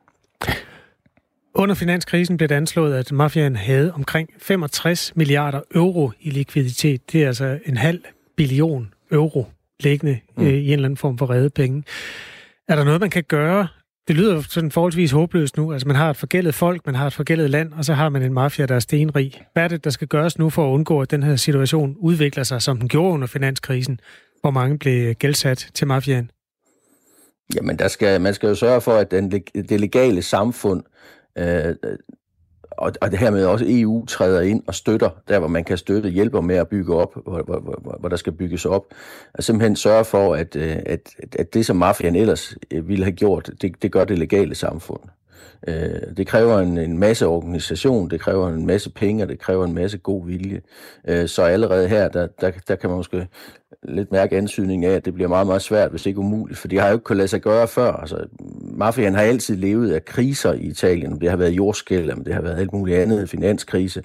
Under 1.55 1.75
finanskrisen 1.75 2.37
blev 2.37 2.49
det 2.49 2.55
anslået, 2.55 2.95
at 2.95 3.13
mafiaen 3.13 3.57
havde 3.57 3.93
omkring 3.95 4.29
65 4.39 5.17
milliarder 5.17 5.61
euro 5.75 6.11
i 6.21 6.31
likviditet. 6.31 7.13
Det 7.13 7.23
er 7.23 7.27
altså 7.27 7.59
en 7.67 7.77
halv 7.77 8.01
billion 8.37 8.93
euro 9.11 9.47
liggende 9.81 10.19
mm. 10.37 10.45
øh, 10.45 10.53
i 10.53 10.67
en 10.67 10.73
eller 10.73 10.85
anden 10.85 10.97
form 10.97 11.19
for 11.19 11.31
redde 11.31 11.51
penge. 11.51 11.85
Er 12.69 12.77
der 12.77 12.85
noget, 12.85 13.01
man 13.01 13.11
kan 13.11 13.25
gøre 13.29 13.69
det 14.09 14.17
lyder 14.17 14.43
sådan 14.49 14.71
forholdsvis 14.71 15.11
håbløst 15.11 15.57
nu. 15.57 15.73
Altså, 15.73 15.89
man 15.89 15.97
har 15.97 16.11
et 16.11 16.17
forgældet 16.17 16.55
folk, 16.55 16.87
man 16.87 16.95
har 16.95 17.07
et 17.07 17.13
forgældet 17.13 17.51
land, 17.51 17.73
og 17.73 17.85
så 17.85 17.95
har 17.95 18.09
man 18.09 18.23
en 18.23 18.33
mafia, 18.33 18.67
der 18.67 18.75
er 18.75 18.81
stenrig. 18.81 19.43
Hvad 19.53 19.65
er 19.65 19.69
det, 19.69 19.85
der 19.85 19.91
skal 19.91 20.09
gøres 20.09 20.39
nu 20.39 20.51
for 20.51 20.69
at 20.69 20.75
undgå, 20.75 21.01
at 21.01 21.11
den 21.11 21.23
her 21.23 21.37
situation 21.37 21.97
udvikler 21.99 22.43
sig, 22.43 22.63
som 22.63 22.79
den 22.79 22.89
gjorde 22.89 23.13
under 23.15 23.27
finanskrisen, 23.27 24.01
hvor 24.41 24.51
mange 24.51 24.79
blev 24.79 25.15
gældsat 25.15 25.71
til 25.75 25.87
mafiaen? 25.87 26.31
Jamen, 27.55 27.79
der 27.79 27.89
skal, 27.89 28.21
man 28.21 28.35
skal 28.35 28.49
jo 28.49 28.55
sørge 28.55 28.81
for, 28.81 28.93
at 28.93 29.11
den, 29.11 29.31
det 29.69 29.81
legale 29.81 30.23
samfund 30.23 30.83
øh, 31.39 31.75
og, 32.79 32.93
og 33.01 33.11
det 33.11 33.19
her 33.19 33.31
med 33.31 33.45
også 33.45 33.65
EU 33.69 34.07
træder 34.07 34.41
ind 34.41 34.63
og 34.67 34.75
støtter, 34.75 35.11
der 35.29 35.39
hvor 35.39 35.49
man 35.49 35.65
kan 35.65 35.79
støtte, 35.79 36.11
hjælper 36.11 36.41
med 36.41 36.57
at 36.57 36.69
bygge 36.69 36.95
op, 36.95 37.15
hvor, 37.25 37.43
hvor, 37.43 37.61
hvor, 37.61 37.97
hvor 38.01 38.09
der 38.09 38.17
skal 38.17 38.33
bygges 38.33 38.65
op. 38.65 38.85
Og 39.35 39.45
simpelthen 39.45 39.77
sørge 39.77 40.05
for, 40.05 40.35
at, 40.35 40.57
øh, 40.57 40.77
at, 40.87 41.01
at 41.39 41.55
det, 41.55 41.67
som 41.67 41.77
mafian 41.77 42.17
ellers 42.17 42.57
øh, 42.71 42.89
ville 42.89 43.05
have 43.05 43.17
gjort, 43.17 43.51
det, 43.63 43.83
det 43.83 43.93
gør 43.93 44.05
det 44.05 44.19
legale 44.19 44.55
samfund. 44.55 45.01
Øh, 45.69 46.17
det 46.17 46.27
kræver 46.27 46.59
en, 46.59 46.79
en 46.79 46.99
masse 46.99 47.27
organisation, 47.27 48.11
det 48.11 48.21
kræver 48.21 48.49
en 48.49 48.67
masse 48.67 48.91
penge, 48.91 49.25
og 49.25 49.29
det 49.29 49.39
kræver 49.39 49.65
en 49.65 49.75
masse 49.75 49.99
god 49.99 50.27
vilje. 50.27 50.61
Øh, 51.09 51.29
så 51.29 51.43
allerede 51.43 51.89
her, 51.89 52.09
der, 52.09 52.27
der, 52.41 52.51
der 52.69 52.75
kan 52.75 52.91
man 52.91 52.97
måske 52.97 53.27
lidt 53.83 54.13
mærke 54.13 54.37
ansynning 54.37 54.85
af, 54.85 54.91
at 54.91 55.05
det 55.05 55.15
bliver 55.15 55.29
meget, 55.29 55.47
meget 55.47 55.63
svært, 55.63 55.91
hvis 55.91 56.07
ikke 56.07 56.19
umuligt, 56.19 56.59
for 56.59 56.69
det 56.69 56.81
har 56.81 56.89
jo 56.89 56.93
ikke 56.95 57.05
kunnet 57.05 57.17
lade 57.17 57.29
sig 57.29 57.41
gøre 57.41 57.69
før. 57.69 57.93
Altså, 57.93 58.27
mafiaen 58.77 59.15
har 59.15 59.23
altid 59.23 59.57
levet 59.57 59.93
af 59.93 60.05
kriser 60.05 60.53
i 60.53 60.63
Italien, 60.63 61.21
det 61.21 61.31
har 61.31 61.37
været 61.37 61.51
jordskæld, 61.51 62.25
det 62.25 62.35
har 62.35 62.43
været 62.43 62.59
alt 62.59 62.73
muligt 62.73 62.99
andet, 62.99 63.31
finanskrise. 63.31 64.03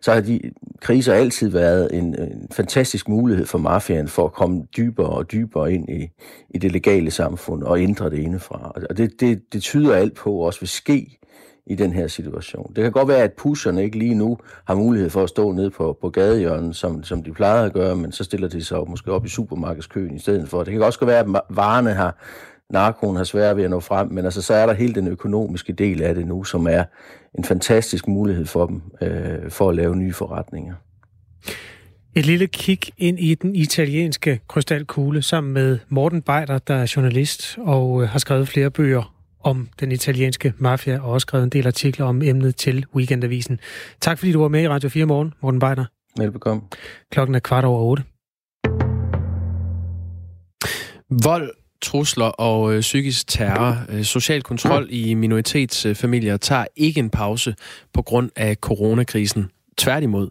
Så 0.00 0.12
har 0.12 0.20
de 0.20 0.40
kriser 0.80 1.14
altid 1.14 1.48
været 1.48 1.88
en, 1.92 2.04
en 2.04 2.48
fantastisk 2.52 3.08
mulighed 3.08 3.46
for 3.46 3.58
mafiaen 3.58 4.08
for 4.08 4.24
at 4.24 4.32
komme 4.32 4.62
dybere 4.76 5.08
og 5.08 5.32
dybere 5.32 5.72
ind 5.72 5.88
i, 5.88 6.10
i 6.50 6.58
det 6.58 6.72
legale 6.72 7.10
samfund 7.10 7.62
og 7.62 7.80
ændre 7.80 8.10
det 8.10 8.18
indefra. 8.18 8.72
Og 8.90 8.96
det, 8.96 9.20
det, 9.20 9.52
det 9.52 9.62
tyder 9.62 9.94
alt 9.94 10.14
på 10.14 10.32
også 10.32 10.60
vil 10.60 10.68
ske 10.68 11.20
i 11.66 11.74
den 11.74 11.92
her 11.92 12.06
situation. 12.06 12.72
Det 12.76 12.82
kan 12.82 12.92
godt 12.92 13.08
være, 13.08 13.22
at 13.22 13.32
pusherne 13.32 13.84
ikke 13.84 13.98
lige 13.98 14.14
nu 14.14 14.38
har 14.64 14.74
mulighed 14.74 15.10
for 15.10 15.22
at 15.22 15.28
stå 15.28 15.52
nede 15.52 15.70
på, 15.70 15.98
på 16.00 16.10
gadehjørnen, 16.10 16.74
som, 16.74 17.04
som 17.04 17.22
de 17.22 17.32
plejede 17.32 17.66
at 17.66 17.72
gøre, 17.72 17.96
men 17.96 18.12
så 18.12 18.24
stiller 18.24 18.48
de 18.48 18.64
sig 18.64 18.78
op, 18.78 18.88
måske 18.88 19.12
op 19.12 19.26
i 19.26 19.28
supermarkedskøen 19.28 20.14
i 20.14 20.18
stedet 20.18 20.48
for. 20.48 20.64
Det 20.64 20.72
kan 20.72 20.82
også 20.82 20.98
godt 20.98 21.08
være, 21.08 21.18
at 21.18 21.42
varerne 21.48 21.90
har, 21.90 22.16
narkoen 22.70 23.16
har 23.16 23.24
svært 23.24 23.56
ved 23.56 23.64
at 23.64 23.70
nå 23.70 23.80
frem, 23.80 24.08
men 24.08 24.24
altså, 24.24 24.42
så 24.42 24.54
er 24.54 24.66
der 24.66 24.72
hele 24.72 24.94
den 24.94 25.08
økonomiske 25.08 25.72
del 25.72 26.02
af 26.02 26.14
det 26.14 26.26
nu, 26.26 26.44
som 26.44 26.66
er 26.66 26.84
en 27.38 27.44
fantastisk 27.44 28.08
mulighed 28.08 28.46
for 28.46 28.66
dem 28.66 28.82
øh, 29.02 29.50
for 29.50 29.68
at 29.68 29.76
lave 29.76 29.96
nye 29.96 30.12
forretninger. 30.12 30.74
Et 32.14 32.26
lille 32.26 32.46
kig 32.46 32.80
ind 32.98 33.18
i 33.18 33.34
den 33.34 33.56
italienske 33.56 34.40
krystalkugle 34.48 35.22
sammen 35.22 35.52
med 35.52 35.78
Morten 35.88 36.22
Beider, 36.22 36.58
der 36.58 36.74
er 36.74 36.92
journalist 36.96 37.58
og 37.58 38.02
øh, 38.02 38.08
har 38.08 38.18
skrevet 38.18 38.48
flere 38.48 38.70
bøger 38.70 39.14
om 39.44 39.68
den 39.80 39.92
italienske 39.92 40.52
mafia, 40.58 41.00
og 41.02 41.10
også 41.10 41.24
skrevet 41.24 41.44
en 41.44 41.50
del 41.50 41.66
artikler 41.66 42.06
om 42.06 42.22
emnet 42.22 42.56
til 42.56 42.86
Weekendavisen. 42.94 43.60
Tak 44.00 44.18
fordi 44.18 44.32
du 44.32 44.40
var 44.40 44.48
med 44.48 44.62
i 44.62 44.68
Radio 44.68 44.88
4 44.88 45.06
morgen, 45.06 45.34
Morten 45.42 45.60
Beider. 45.60 45.84
Velbekomme. 46.18 46.62
Klokken 47.10 47.34
er 47.34 47.40
kvart 47.40 47.64
over 47.64 47.80
otte. 47.80 48.02
Vold, 51.24 51.50
trusler 51.82 52.24
og 52.24 52.74
øh, 52.74 52.80
psykisk 52.80 53.26
terror, 53.28 53.78
øh, 53.88 54.04
social 54.04 54.42
kontrol 54.42 54.86
i 54.90 55.14
minoritetsfamilier 55.14 56.36
tager 56.36 56.64
ikke 56.76 56.98
en 56.98 57.10
pause 57.10 57.54
på 57.92 58.02
grund 58.02 58.30
af 58.36 58.56
coronakrisen. 58.56 59.50
Tværtimod. 59.78 60.28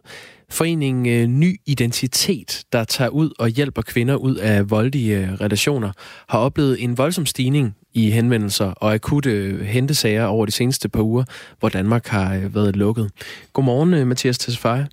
Foreningen 0.49 1.05
øh, 1.05 1.27
Ny 1.27 1.59
Identitet, 1.65 2.63
der 2.73 2.83
tager 2.83 3.09
ud 3.09 3.31
og 3.39 3.49
hjælper 3.49 3.81
kvinder 3.81 4.15
ud 4.15 4.35
af 4.35 4.69
voldelige 4.69 5.17
øh, 5.17 5.33
relationer, 5.33 5.91
har 6.29 6.39
oplevet 6.39 6.83
en 6.83 6.97
voldsom 6.97 7.25
stigning 7.25 7.75
i 7.93 8.09
henvendelser 8.09 8.65
og 8.65 8.93
akutte 8.93 9.31
øh, 9.31 9.61
hentesager 9.61 10.25
over 10.25 10.45
de 10.45 10.51
seneste 10.51 10.89
par 10.89 11.01
uger, 11.01 11.23
hvor 11.59 11.69
Danmark 11.69 12.07
har 12.07 12.35
øh, 12.35 12.55
været 12.55 12.75
lukket. 12.75 13.11
Godmorgen, 13.53 14.07
Mathias 14.07 14.37
Tesfaye. 14.37 14.87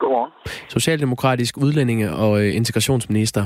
Godmorgen. 0.00 0.32
Socialdemokratisk 0.68 1.56
udlændinge 1.56 2.12
og 2.12 2.40
øh, 2.40 2.56
integrationsminister. 2.56 3.44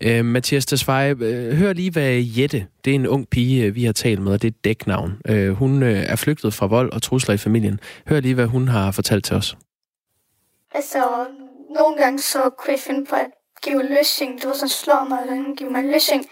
Øh, 0.00 0.24
Mathias 0.24 0.66
Tesfaye, 0.66 1.16
øh, 1.20 1.52
hør 1.52 1.72
lige, 1.72 1.90
hvad 1.90 2.22
Jette, 2.36 2.66
det 2.84 2.90
er 2.90 2.94
en 2.94 3.06
ung 3.06 3.28
pige, 3.28 3.64
øh, 3.64 3.74
vi 3.74 3.84
har 3.84 3.92
talt 3.92 4.22
med, 4.22 4.32
og 4.32 4.42
det 4.42 4.48
er 4.48 4.52
et 4.52 4.64
dæknavn. 4.64 5.12
Øh, 5.28 5.50
hun 5.52 5.82
er 5.82 6.16
flygtet 6.16 6.54
fra 6.54 6.66
vold 6.66 6.92
og 6.92 7.02
trusler 7.02 7.34
i 7.34 7.38
familien. 7.38 7.80
Hør 8.08 8.20
lige, 8.20 8.34
hvad 8.34 8.46
hun 8.46 8.68
har 8.68 8.92
fortalt 8.92 9.24
til 9.24 9.36
os. 9.36 9.56
Altså, 10.74 11.26
nogle 11.74 11.96
gange 11.96 12.18
så 12.18 12.50
kunne 12.58 12.72
jeg 12.72 12.80
finde 12.80 13.06
på 13.10 13.14
at 13.16 13.26
give 13.64 13.82
løsning. 13.82 14.42
Du 14.42 14.46
var 14.48 14.54
sådan, 14.54 14.68
slå 14.68 14.94
mig, 15.08 15.18
eller 15.22 15.56
give 15.56 15.70
mig 15.70 15.84
løsning. 15.84 16.24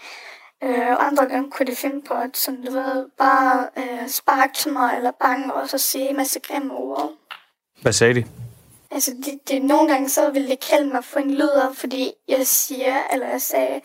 Øh, 0.63 0.89
og 0.89 1.07
andre 1.07 1.25
gange 1.25 1.51
kunne 1.51 1.65
de 1.65 1.75
finde 1.75 2.01
på 2.07 2.13
at 2.13 2.37
sådan, 2.37 2.65
du 2.65 2.71
ved, 2.71 3.05
bare 3.17 3.67
øh, 3.77 4.09
sparke 4.09 4.53
til 4.57 4.71
mig, 4.73 4.93
eller 4.97 5.11
bange, 5.21 5.53
og 5.53 5.69
så 5.69 5.77
sige 5.77 6.09
en 6.09 6.17
masse 6.17 6.39
grimme 6.47 6.73
ord. 6.73 7.11
Hvad 7.81 7.93
sagde 7.93 8.13
de? 8.13 8.23
Altså, 8.93 9.11
det, 9.25 9.49
det, 9.49 9.61
nogle 9.61 9.91
gange 9.91 10.09
så 10.09 10.31
ville 10.31 10.49
det 10.49 10.59
kalde 10.69 10.89
mig 10.89 11.03
for 11.03 11.19
en 11.19 11.31
luder, 11.31 11.73
fordi 11.73 12.11
jeg 12.27 12.47
siger, 12.47 13.07
eller 13.13 13.27
jeg 13.27 13.41
sagde, 13.41 13.81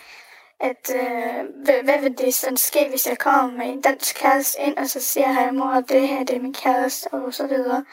at 0.60 0.90
øh, 0.94 1.64
hvad, 1.64 1.82
hvad 1.84 2.00
vil 2.00 2.18
det 2.18 2.34
sådan 2.34 2.56
ske, 2.56 2.86
hvis 2.90 3.06
jeg 3.06 3.18
kommer 3.18 3.56
med 3.56 3.66
en 3.66 3.80
dansk 3.80 4.16
kæreste 4.16 4.62
ind, 4.62 4.78
og 4.78 4.88
så 4.88 5.00
siger 5.00 5.40
jeg, 5.40 5.54
mor, 5.54 5.80
det 5.80 6.08
her 6.08 6.24
det 6.24 6.36
er 6.36 6.40
min 6.40 6.54
kæreste, 6.54 7.08
og 7.12 7.34
så 7.34 7.46
videre. 7.46 7.84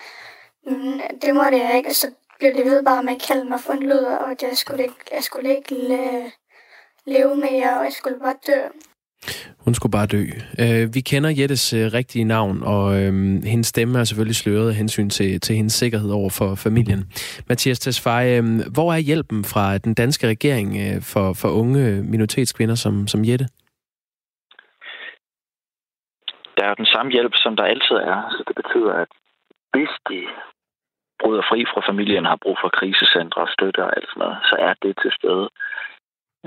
Men 0.65 1.01
det 1.21 1.35
måtte 1.35 1.57
jeg 1.57 1.77
ikke, 1.77 1.89
og 1.89 1.95
så 1.95 2.11
blev 2.39 2.53
det 2.53 2.65
ved 2.65 2.83
bare 2.83 3.03
med 3.03 3.15
at 3.15 3.21
kalde 3.21 3.45
mig 3.49 3.59
for 3.59 3.73
en 3.73 3.83
luder, 3.83 4.17
og 4.17 4.31
at 4.31 4.43
jeg 4.43 4.57
skulle 4.57 4.83
ikke, 4.83 4.95
jeg 5.11 5.23
skulle 5.23 5.57
ikke 5.57 5.75
øh, 5.75 6.31
leve 7.05 7.35
mere, 7.35 7.77
og 7.77 7.83
jeg 7.83 7.93
skulle 7.93 8.19
bare 8.19 8.35
dø. 8.47 8.61
Hun 9.65 9.73
skulle 9.73 9.91
bare 9.91 10.05
dø. 10.15 10.23
Øh, 10.63 10.95
vi 10.95 11.01
kender 11.01 11.29
Jettes 11.39 11.73
øh, 11.73 11.85
rigtige 11.93 12.25
navn, 12.25 12.63
og 12.63 12.85
øh, 12.99 13.13
hendes 13.53 13.67
stemme 13.67 13.99
er 13.99 14.03
selvfølgelig 14.03 14.35
sløret 14.35 14.69
af 14.69 14.75
hensyn 14.75 15.09
til, 15.09 15.39
til 15.41 15.55
hendes 15.55 15.73
sikkerhed 15.73 16.11
over 16.11 16.29
for 16.29 16.55
familien. 16.55 17.01
Mathias 17.49 17.79
Tesfaye, 17.79 18.37
øh, 18.37 18.43
hvor 18.75 18.93
er 18.93 18.97
hjælpen 18.97 19.43
fra 19.43 19.77
den 19.77 19.93
danske 19.93 20.27
regering 20.27 20.67
øh, 20.83 21.01
for, 21.13 21.33
for 21.41 21.49
unge 21.61 22.03
minoritetskvinder 22.03 22.75
som, 22.75 23.07
som 23.07 23.25
Jette? 23.25 23.47
Der 26.57 26.63
er 26.63 26.69
jo 26.69 26.81
den 26.83 26.91
samme 26.95 27.11
hjælp, 27.11 27.33
som 27.35 27.55
der 27.55 27.63
altid 27.63 27.95
er. 28.13 28.19
Så 28.35 28.43
det 28.47 28.55
betyder, 28.55 28.93
at 29.03 29.07
hvis 29.73 29.93
de 30.09 30.19
bryder 31.21 31.43
fri 31.49 31.59
fra 31.71 31.81
familien, 31.89 32.25
har 32.25 32.39
brug 32.43 32.57
for 32.61 32.69
krisecentre 32.79 33.41
og 33.41 33.51
støtte 33.55 33.81
og 33.87 33.91
alt 33.97 34.07
sådan 34.09 34.19
noget, 34.23 34.37
så 34.49 34.55
er 34.67 34.73
det 34.83 34.93
til 35.01 35.11
stede. 35.19 35.47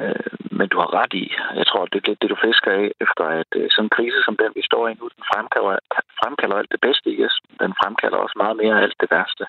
Øh, 0.02 0.32
men 0.58 0.68
du 0.68 0.76
har 0.82 0.90
ret 1.00 1.14
i, 1.22 1.24
jeg 1.60 1.66
tror, 1.66 1.86
det 1.86 1.98
er 1.98 2.08
lidt 2.08 2.22
det, 2.22 2.30
du 2.30 2.38
fisker 2.46 2.72
af, 2.72 2.90
efter 3.04 3.24
at 3.40 3.50
øh, 3.56 3.68
sådan 3.70 3.84
en 3.84 3.96
krise 3.96 4.20
som 4.24 4.36
den, 4.42 4.52
vi 4.58 4.62
står 4.70 4.88
i 4.88 4.94
nu, 4.94 5.04
den 5.16 5.24
fremkalder, 5.32 5.78
fremkalder 6.20 6.56
alt 6.56 6.72
det 6.74 6.80
bedste 6.80 7.08
i 7.10 7.24
os. 7.26 7.36
Den 7.62 7.72
fremkalder 7.80 8.18
også 8.18 8.36
meget 8.42 8.56
mere 8.56 8.74
af 8.78 8.82
alt 8.82 9.00
det 9.00 9.10
værste. 9.10 9.44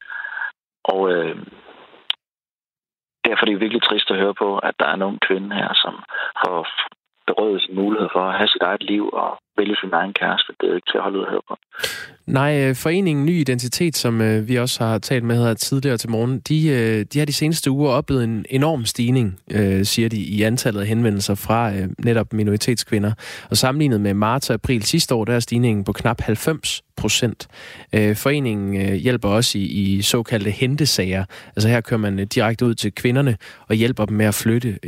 Og 0.94 1.00
øh, 1.14 1.36
derfor 3.26 3.42
er 3.42 3.50
det 3.50 3.64
virkelig 3.66 3.84
trist 3.84 4.12
at 4.12 4.22
høre 4.24 4.34
på, 4.44 4.50
at 4.58 4.76
der 4.80 4.86
er 4.88 4.94
en 4.94 5.08
ung 5.10 5.20
kvinde 5.28 5.56
her, 5.56 5.72
som 5.84 5.94
har 6.42 6.56
berøvet 7.28 7.62
sin 7.62 7.76
mulighed 7.76 8.10
for 8.14 8.24
at 8.30 8.38
have 8.40 8.48
sit 8.54 8.62
eget 8.62 8.84
liv 8.84 9.10
og 9.14 9.30
vælge 9.60 9.76
sin 9.76 9.94
egen 9.94 10.14
kæreste. 10.14 10.50
Det 10.60 10.66
er 10.70 10.76
ikke 10.76 10.92
til 10.92 10.98
at 10.98 11.04
holde 11.04 11.18
ud 11.20 11.24
at 11.26 11.32
høre 11.34 11.46
på. 11.50 11.56
Nej, 12.30 12.52
øh, 12.64 12.76
foreningen 12.76 13.26
Ny 13.26 13.40
Identitet, 13.40 13.98
som 13.98 14.22
øh, 14.22 14.48
vi 14.48 14.56
også 14.56 14.84
har 14.84 15.00
talt 15.00 15.24
med 15.24 15.46
her 15.46 15.54
tidligere 15.54 15.98
til 15.98 16.10
morgen, 16.10 16.40
de, 16.40 16.68
øh, 16.70 17.06
de 17.14 17.20
har 17.20 17.26
de 17.26 17.34
seneste 17.34 17.72
uger 17.72 17.92
oplevet 17.92 18.24
en 18.24 18.46
enorm 18.50 18.86
stigning, 18.86 19.40
siger 19.84 20.10
de, 20.10 20.18
i 20.18 20.44
antallet 20.44 20.82
af 20.82 20.88
henvendelser 20.88 21.36
fra 21.36 21.72
netop 21.98 22.34
minoritetskvinder. 22.34 23.12
Og 23.50 23.58
sammenlignet 23.58 24.02
med 24.02 24.14
marts 24.14 24.50
og 24.50 24.54
april 24.54 24.84
sidste 24.84 25.16
år, 25.16 25.26
der 25.26 25.34
er 25.34 25.40
stigningen 25.40 25.84
på 25.84 25.94
knap 25.94 26.22
90 26.22 26.82
procent. 26.98 27.48
Foreningen 27.94 28.96
hjælper 28.96 29.30
også 29.30 29.58
i, 29.58 29.62
i 29.62 30.02
såkaldte 30.02 30.52
hentesager. 30.52 31.26
Altså 31.56 31.70
her 31.70 31.82
kører 31.82 32.00
man 32.00 32.28
direkte 32.28 32.66
ud 32.66 32.76
til 32.76 32.96
kvinderne 32.96 33.38
og 33.68 33.76
hjælper 33.76 34.06
dem 34.06 34.18
med 34.18 34.26
at 34.26 34.34
flytte. 34.34 34.80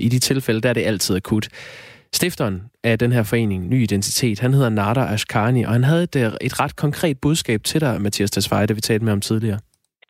I 0.00 0.08
de 0.08 0.18
tilfælde, 0.18 0.60
der 0.60 0.68
er 0.68 0.72
det 0.72 0.86
altid 0.86 1.16
akut. 1.16 1.48
Stifteren 2.12 2.70
af 2.84 2.98
den 2.98 3.12
her 3.12 3.22
forening, 3.30 3.68
Ny 3.68 3.82
Identitet, 3.82 4.40
han 4.40 4.54
hedder 4.54 4.68
Nader 4.68 5.06
Ashkani, 5.14 5.62
og 5.62 5.72
han 5.72 5.84
havde 5.84 6.02
et, 6.02 6.16
øh, 6.16 6.32
et 6.46 6.60
ret 6.60 6.76
konkret 6.76 7.16
budskab 7.22 7.60
til 7.64 7.80
dig, 7.80 8.02
Mathias 8.02 8.30
Tesfaye, 8.30 8.66
det 8.66 8.76
vi 8.76 8.80
talte 8.80 9.04
med 9.04 9.12
om 9.12 9.20
tidligere. 9.20 9.58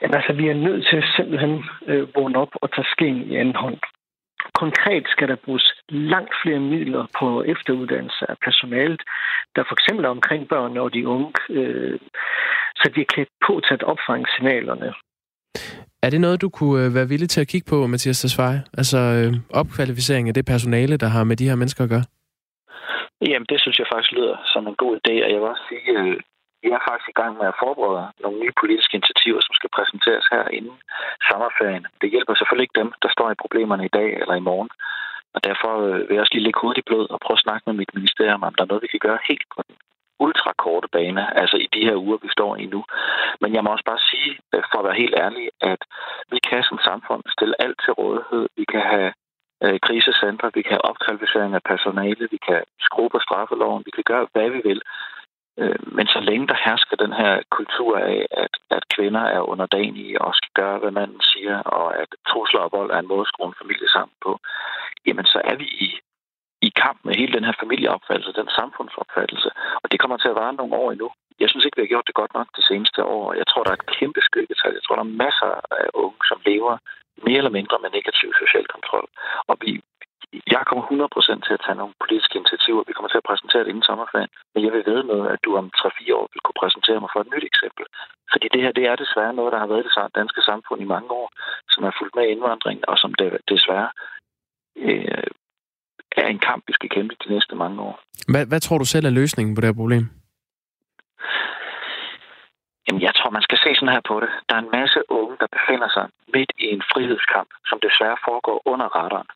Jamen 0.02 0.14
altså, 0.14 0.32
vi 0.32 0.48
er 0.48 0.54
nødt 0.54 0.86
til 0.90 1.02
simpelthen 1.16 1.64
øh, 1.86 2.08
vågne 2.16 2.38
op 2.38 2.52
og 2.62 2.68
tage 2.74 2.88
skeen 2.94 3.22
i 3.32 3.36
anden 3.36 3.56
hånd. 3.56 3.78
Konkret 4.54 5.04
skal 5.14 5.28
der 5.28 5.36
bruges 5.44 5.66
langt 5.88 6.34
flere 6.42 6.60
midler 6.60 7.04
på 7.18 7.42
efteruddannelse 7.42 8.30
af 8.30 8.36
personalet, 8.44 9.02
der 9.56 9.62
for 9.68 9.74
eksempel 9.78 10.04
er 10.04 10.08
omkring 10.08 10.48
børn 10.48 10.76
og 10.76 10.94
de 10.94 11.08
unge, 11.08 11.32
øh, 11.50 11.98
så 12.76 12.90
de 12.94 13.00
er 13.00 13.12
klædt 13.14 13.32
på 13.46 13.60
til 13.66 13.74
at 13.74 13.82
opfange 13.82 14.26
signalerne. 14.36 14.92
Er 16.02 16.10
det 16.10 16.20
noget, 16.20 16.42
du 16.44 16.48
kunne 16.48 16.84
øh, 16.84 16.94
være 16.94 17.08
villig 17.12 17.28
til 17.30 17.40
at 17.40 17.50
kigge 17.52 17.70
på, 17.70 17.86
Mathias 17.86 18.20
Tesfaye? 18.20 18.60
Altså 18.80 18.98
øh, 19.18 19.30
opkvalificering 19.60 20.28
af 20.28 20.34
det 20.34 20.46
personale, 20.52 20.96
der 20.96 21.08
har 21.14 21.24
med 21.24 21.36
de 21.36 21.48
her 21.48 21.60
mennesker 21.60 21.84
at 21.84 21.92
gøre? 21.94 22.06
Jamen, 23.30 23.48
det 23.50 23.58
synes 23.60 23.78
jeg 23.78 23.88
faktisk 23.92 24.12
lyder 24.18 24.36
som 24.52 24.62
en 24.70 24.76
god 24.82 24.92
idé, 25.00 25.14
og 25.24 25.30
jeg 25.32 25.40
vil 25.40 25.52
også 25.54 25.66
sige, 25.70 25.88
at 25.98 26.06
øh, 26.06 26.16
jeg 26.68 26.74
er 26.78 26.84
faktisk 26.88 27.08
i 27.10 27.18
gang 27.20 27.32
med 27.40 27.46
at 27.52 27.58
forberede 27.64 28.06
nogle 28.24 28.40
nye 28.42 28.58
politiske 28.62 28.96
initiativer, 28.98 29.40
som 29.46 29.54
skal 29.58 29.70
præsenteres 29.76 30.26
her 30.34 30.44
inden 30.58 30.76
sommerferien. 31.28 31.84
Det 32.00 32.12
hjælper 32.14 32.34
selvfølgelig 32.34 32.66
ikke 32.66 32.80
dem, 32.82 32.90
der 33.04 33.10
står 33.16 33.28
i 33.30 33.42
problemerne 33.42 33.84
i 33.86 33.94
dag 33.98 34.10
eller 34.22 34.34
i 34.38 34.46
morgen. 34.50 34.70
Og 35.34 35.40
derfor 35.48 35.72
øh, 35.86 36.00
vil 36.06 36.14
jeg 36.14 36.24
også 36.24 36.34
lige 36.34 36.46
lægge 36.46 36.60
hovedet 36.62 36.82
i 36.82 36.88
blod 36.88 37.06
og 37.14 37.18
prøve 37.24 37.38
at 37.38 37.44
snakke 37.46 37.64
med 37.66 37.74
mit 37.80 37.92
ministerium, 37.98 38.42
om 38.48 38.54
der 38.54 38.62
er 38.62 38.70
noget, 38.70 38.84
vi 38.86 38.92
kan 38.94 39.06
gøre 39.08 39.26
helt 39.30 39.46
på 39.54 39.58
den 39.66 39.76
ultrakorte 40.20 40.88
bane, 40.96 41.38
altså 41.40 41.56
i 41.56 41.68
de 41.74 41.84
her 41.88 41.96
uger, 41.96 42.18
vi 42.22 42.28
står 42.36 42.56
i 42.56 42.66
nu. 42.66 42.84
Men 43.40 43.54
jeg 43.54 43.64
må 43.64 43.70
også 43.70 43.88
bare 43.92 44.06
sige, 44.10 44.30
øh, 44.54 44.62
for 44.70 44.78
at 44.78 44.84
være 44.84 45.02
helt 45.02 45.16
ærlig, 45.24 45.46
at 45.60 45.80
vi 46.32 46.38
kan 46.48 46.62
som 46.62 46.78
samfund 46.88 47.22
stille 47.36 47.62
alt 47.64 47.78
til 47.84 47.92
rådighed. 47.92 48.48
Vi 48.56 48.64
kan 48.72 48.80
have 48.94 49.12
øh, 49.64 49.78
krisecentre, 49.86 50.50
vi 50.54 50.62
kan 50.62 50.74
have 50.76 50.88
opkvalificering 50.90 51.54
af 51.54 51.68
personale, 51.72 52.28
vi 52.34 52.40
kan 52.48 52.60
skrue 52.80 53.10
på 53.10 53.20
straffeloven, 53.26 53.82
vi 53.86 53.90
kan 53.90 54.06
gøre, 54.12 54.26
hvad 54.32 54.50
vi 54.50 54.60
vil. 54.64 54.80
Øh, 55.60 55.80
men 55.96 56.06
så 56.06 56.20
længe 56.20 56.46
der 56.46 56.64
hersker 56.66 56.96
den 56.96 57.12
her 57.12 57.32
kultur 57.50 57.98
af, 57.98 58.26
at, 58.30 58.54
at 58.70 58.82
kvinder 58.94 59.24
er 59.36 59.50
underdanige 59.52 60.22
og 60.22 60.34
skal 60.34 60.52
gøre, 60.54 60.78
hvad 60.78 60.90
manden 60.90 61.22
siger, 61.32 61.56
og 61.62 61.86
at 62.02 62.10
trusler 62.28 62.60
og 62.60 62.72
vold 62.72 62.90
er 62.90 62.98
en 62.98 63.08
måde 63.08 63.20
at 63.20 63.30
skrue 63.32 63.48
en 63.48 63.60
familie 63.62 63.88
sammen 63.88 64.16
på, 64.26 64.32
jamen 65.06 65.26
så 65.32 65.40
er 65.44 65.56
vi 65.56 65.64
i 65.64 65.88
i 66.68 66.72
kamp 66.84 66.98
med 67.04 67.14
hele 67.20 67.32
den 67.36 67.44
her 67.48 67.56
familieopfattelse, 67.62 68.38
den 68.40 68.50
samfundsopfattelse. 68.58 69.50
Og 69.82 69.86
det 69.90 70.00
kommer 70.00 70.16
til 70.16 70.32
at 70.32 70.38
vare 70.42 70.58
nogle 70.58 70.74
år 70.82 70.88
endnu. 70.90 71.08
Jeg 71.42 71.48
synes 71.48 71.64
ikke, 71.64 71.78
vi 71.78 71.84
har 71.84 71.94
gjort 71.94 72.08
det 72.08 72.20
godt 72.20 72.34
nok 72.38 72.48
det 72.58 72.64
seneste 72.70 73.00
år. 73.16 73.26
Jeg 73.40 73.46
tror, 73.46 73.62
der 73.62 73.72
er 73.72 73.80
et 73.80 73.92
kæmpe 73.98 74.20
skyggetal. 74.28 74.76
Jeg 74.78 74.84
tror, 74.84 74.96
der 74.96 75.06
er 75.06 75.18
masser 75.26 75.50
af 75.82 75.88
unge, 76.04 76.20
som 76.30 76.38
lever 76.50 76.74
mere 77.26 77.40
eller 77.42 77.56
mindre 77.58 77.76
med 77.82 77.90
negativ 77.98 78.28
social 78.42 78.66
kontrol. 78.74 79.06
Og 79.50 79.56
vi, 79.62 79.70
jeg 80.54 80.62
kommer 80.68 80.84
100% 80.84 81.46
til 81.46 81.54
at 81.56 81.64
tage 81.64 81.80
nogle 81.80 81.94
politiske 82.02 82.38
initiativer. 82.40 82.88
Vi 82.88 82.94
kommer 82.94 83.10
til 83.12 83.22
at 83.22 83.28
præsentere 83.30 83.62
det 83.64 83.72
inden 83.72 83.88
sommerferien. 83.90 84.32
Men 84.52 84.60
jeg 84.64 84.72
vil 84.72 84.88
ved 84.92 85.02
med, 85.10 85.20
at 85.32 85.38
du 85.44 85.50
om 85.60 85.66
3-4 85.76 86.14
år 86.18 86.26
vil 86.32 86.42
kunne 86.44 86.60
præsentere 86.62 87.00
mig 87.00 87.10
for 87.12 87.20
et 87.20 87.32
nyt 87.34 87.46
eksempel. 87.52 87.84
Fordi 88.32 88.46
det 88.54 88.60
her, 88.64 88.72
det 88.78 88.84
er 88.86 88.96
desværre 88.96 89.38
noget, 89.38 89.52
der 89.52 89.60
har 89.62 89.70
været 89.70 89.84
i 89.84 89.88
det 89.88 90.16
danske 90.20 90.42
samfund 90.48 90.80
i 90.82 90.92
mange 90.94 91.10
år, 91.20 91.28
som 91.72 91.82
er 91.88 91.96
fulgt 91.98 92.16
med 92.16 92.24
indvandring, 92.34 92.78
og 92.90 92.96
som 93.02 93.10
det, 93.20 93.28
desværre 93.52 93.90
øh, 94.86 95.30
er 96.24 96.28
en 96.28 96.38
kamp, 96.48 96.62
vi 96.68 96.72
skal 96.72 96.90
kæmpe 96.90 97.14
de 97.24 97.32
næste 97.34 97.54
mange 97.56 97.80
år. 97.88 97.94
Hvad, 98.32 98.46
hvad 98.46 98.60
tror 98.60 98.78
du 98.78 98.84
selv 98.84 99.06
er 99.06 99.18
løsningen 99.20 99.54
på 99.54 99.60
det 99.60 99.68
her 99.68 99.80
problem? 99.82 100.04
Jamen, 102.86 103.02
jeg 103.02 103.14
tror, 103.14 103.30
man 103.30 103.46
skal 103.48 103.58
se 103.64 103.70
sådan 103.74 103.94
her 103.96 104.04
på 104.10 104.16
det. 104.20 104.30
Der 104.48 104.54
er 104.56 104.62
en 104.66 104.74
masse 104.80 105.00
unge, 105.18 105.36
der 105.42 105.48
befinder 105.56 105.88
sig 105.96 106.06
midt 106.34 106.52
i 106.64 106.66
en 106.74 106.82
frihedskamp, 106.92 107.50
som 107.68 107.78
desværre 107.86 108.18
foregår 108.28 108.58
under 108.72 108.88
radaren. 108.98 109.30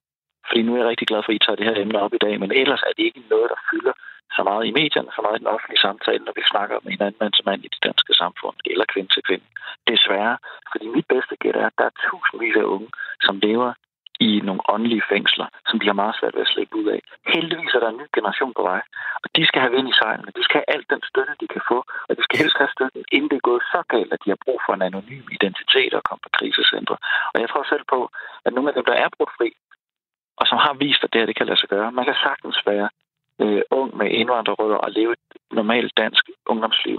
Fordi 0.47 0.61
nu 0.63 0.71
er 0.73 0.81
jeg 0.81 0.91
rigtig 0.93 1.09
glad 1.11 1.21
for, 1.23 1.31
at 1.33 1.39
I 1.39 1.45
tager 1.45 1.59
det 1.59 1.69
her 1.69 1.83
emne 1.83 1.99
op 2.05 2.15
i 2.15 2.23
dag, 2.27 2.35
men 2.43 2.51
ellers 2.63 2.83
er 2.89 2.93
det 2.97 3.05
ikke 3.09 3.23
noget, 3.33 3.49
der 3.53 3.61
fylder 3.71 3.95
så 4.37 4.43
meget 4.51 4.65
i 4.67 4.77
medierne, 4.81 5.11
så 5.17 5.21
meget 5.23 5.37
i 5.37 5.43
den 5.43 5.55
offentlige 5.55 5.85
samtale, 5.87 6.23
når 6.25 6.35
vi 6.39 6.51
snakker 6.53 6.77
med 6.85 6.93
hinanden 6.95 7.21
mand 7.21 7.33
til 7.35 7.47
mand 7.49 7.61
i 7.65 7.73
det 7.75 7.83
danske 7.89 8.13
samfund, 8.23 8.57
eller 8.73 8.85
kvinde 8.93 9.11
til 9.13 9.23
kvinde. 9.29 9.47
Desværre, 9.93 10.37
fordi 10.71 10.87
mit 10.97 11.07
bedste 11.15 11.35
gæt 11.43 11.57
er, 11.63 11.67
at 11.71 11.79
der 11.79 11.87
er 11.91 11.99
tusindvis 12.05 12.57
af 12.63 12.67
unge, 12.75 12.91
som 13.27 13.35
lever 13.47 13.71
i 14.21 14.41
nogle 14.49 14.63
åndelige 14.75 15.09
fængsler, 15.13 15.47
som 15.69 15.81
de 15.81 15.87
har 15.87 16.01
meget 16.03 16.17
svært 16.19 16.35
ved 16.35 16.47
at 16.47 16.53
slippe 16.55 16.77
ud 16.77 16.87
af. 16.97 17.01
Heldigvis 17.35 17.75
er 17.75 17.81
der 17.81 17.89
en 17.89 18.01
ny 18.03 18.07
generation 18.17 18.55
på 18.59 18.63
vej, 18.63 18.83
og 19.23 19.29
de 19.37 19.47
skal 19.47 19.61
have 19.61 19.75
vind 19.77 19.89
i 19.89 19.99
sejlene. 20.01 20.37
De 20.39 20.45
skal 20.45 20.59
have 20.61 20.75
alt 20.75 20.91
den 20.91 21.03
støtte, 21.11 21.35
de 21.41 21.49
kan 21.55 21.63
få, 21.71 21.79
og 22.09 22.13
de 22.17 22.23
skal 22.23 22.39
helst 22.43 22.57
have 22.63 22.75
støtten, 22.77 23.05
inden 23.13 23.31
det 23.31 23.37
er 23.37 23.49
gået 23.51 23.63
så 23.75 23.81
galt, 23.95 24.13
at 24.13 24.23
de 24.25 24.31
har 24.31 24.41
brug 24.45 24.59
for 24.67 24.73
en 24.75 24.83
anonym 24.89 25.27
identitet 25.37 25.95
og 25.95 26.03
komme 26.09 26.23
på 26.27 26.31
krisecentre. 26.39 26.97
Og 27.33 27.41
jeg 27.41 27.49
tror 27.49 27.65
selv 27.73 27.85
på, 27.95 28.01
at 28.47 28.53
nogle 28.53 28.71
af 28.71 28.75
dem, 28.75 28.85
der 28.91 28.97
er 29.03 29.09
brudt 29.17 29.33
fri, 29.39 29.49
og 30.41 30.47
som 30.47 30.59
har 30.59 30.75
vist, 30.85 31.05
at 31.05 31.13
det 31.13 31.21
her 31.21 31.27
det 31.27 31.37
kan 31.37 31.47
lade 31.47 31.61
sig 31.61 31.69
gøre, 31.69 31.93
man 31.93 32.05
kan 32.05 32.17
sagtens 32.27 32.59
være 32.67 32.89
øh, 33.43 33.63
ung 33.71 33.97
med 33.97 34.09
indvandrerrødder 34.11 34.77
og 34.77 34.91
leve 34.91 35.13
et 35.13 35.25
normalt 35.51 35.93
dansk 35.97 36.25
ungdomsliv. 36.47 36.99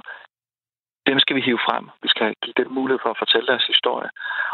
Dem 1.07 1.19
skal 1.19 1.35
vi 1.35 1.41
hive 1.41 1.59
frem. 1.67 1.89
Vi 2.03 2.07
skal 2.07 2.35
give 2.43 2.53
dem 2.57 2.71
mulighed 2.71 2.99
for 3.03 3.09
at 3.09 3.21
fortælle 3.23 3.47
deres 3.47 3.65
historie. 3.67 4.09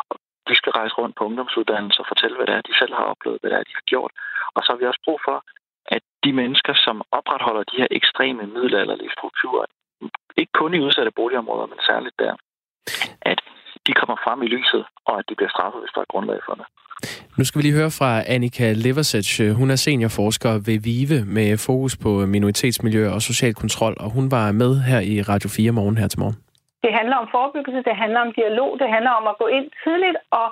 Og 0.10 0.16
de 0.50 0.56
skal 0.60 0.72
rejse 0.79 0.96
rundt 1.00 1.15
på 1.15 1.24
ungdomsuddannelser 1.29 2.01
og 2.03 2.10
fortælle, 2.12 2.36
hvad 2.38 2.48
det 2.48 2.56
er, 2.56 2.68
de 2.70 2.79
selv 2.82 2.94
har 3.00 3.06
oplevet, 3.13 3.39
hvad 3.39 3.50
det 3.51 3.58
er, 3.60 3.70
de 3.70 3.79
har 3.79 3.88
gjort. 3.94 4.12
Og 4.56 4.60
så 4.62 4.68
har 4.72 4.79
vi 4.79 4.89
også 4.91 5.03
brug 5.08 5.20
for, 5.27 5.38
at 5.96 6.03
de 6.25 6.32
mennesker, 6.41 6.74
som 6.86 6.96
opretholder 7.20 7.63
de 7.72 7.79
her 7.82 7.89
ekstreme 8.00 8.44
middelalderlige 8.56 9.15
strukturer, 9.18 9.65
ikke 10.41 10.53
kun 10.62 10.74
i 10.74 10.79
udsatte 10.86 11.12
boligområder, 11.20 11.68
men 11.72 11.79
særligt 11.89 12.15
der, 12.24 12.34
at 13.32 13.39
de 13.88 13.91
kommer 14.00 14.18
frem 14.25 14.39
i 14.44 14.50
lyset, 14.56 14.84
og 15.10 15.13
at 15.20 15.25
de 15.29 15.36
bliver 15.36 15.53
straffet, 15.56 15.82
hvis 15.82 15.94
der 15.96 16.01
er 16.01 16.13
grundlag 16.13 16.39
for 16.48 16.56
det. 16.60 16.65
Nu 17.38 17.44
skal 17.46 17.60
vi 17.60 17.63
lige 17.63 17.79
høre 17.82 17.91
fra 18.00 18.12
Annika 18.34 18.74
Leversich. 18.86 19.34
Hun 19.60 19.72
er 19.72 19.75
seniorforsker 19.75 20.53
ved 20.68 20.77
VIVE 20.88 21.25
med 21.25 21.58
fokus 21.58 21.98
på 21.98 22.10
minoritetsmiljø 22.10 23.10
og 23.15 23.22
social 23.22 23.53
kontrol, 23.53 23.96
og 24.00 24.10
hun 24.12 24.32
var 24.32 24.51
med 24.51 24.72
her 24.89 25.00
i 25.00 25.22
Radio 25.22 25.50
4 25.50 25.72
morgen 25.72 25.98
her 25.98 26.08
til 26.08 26.20
morgen. 26.20 26.49
Det 26.83 26.91
handler 26.98 27.15
om 27.21 27.27
forebyggelse, 27.36 27.88
det 27.89 27.95
handler 28.03 28.19
om 28.25 28.33
dialog, 28.39 28.69
det 28.81 28.89
handler 28.95 29.13
om 29.19 29.25
at 29.31 29.39
gå 29.41 29.48
ind 29.57 29.67
tidligt 29.83 30.17
og 30.41 30.48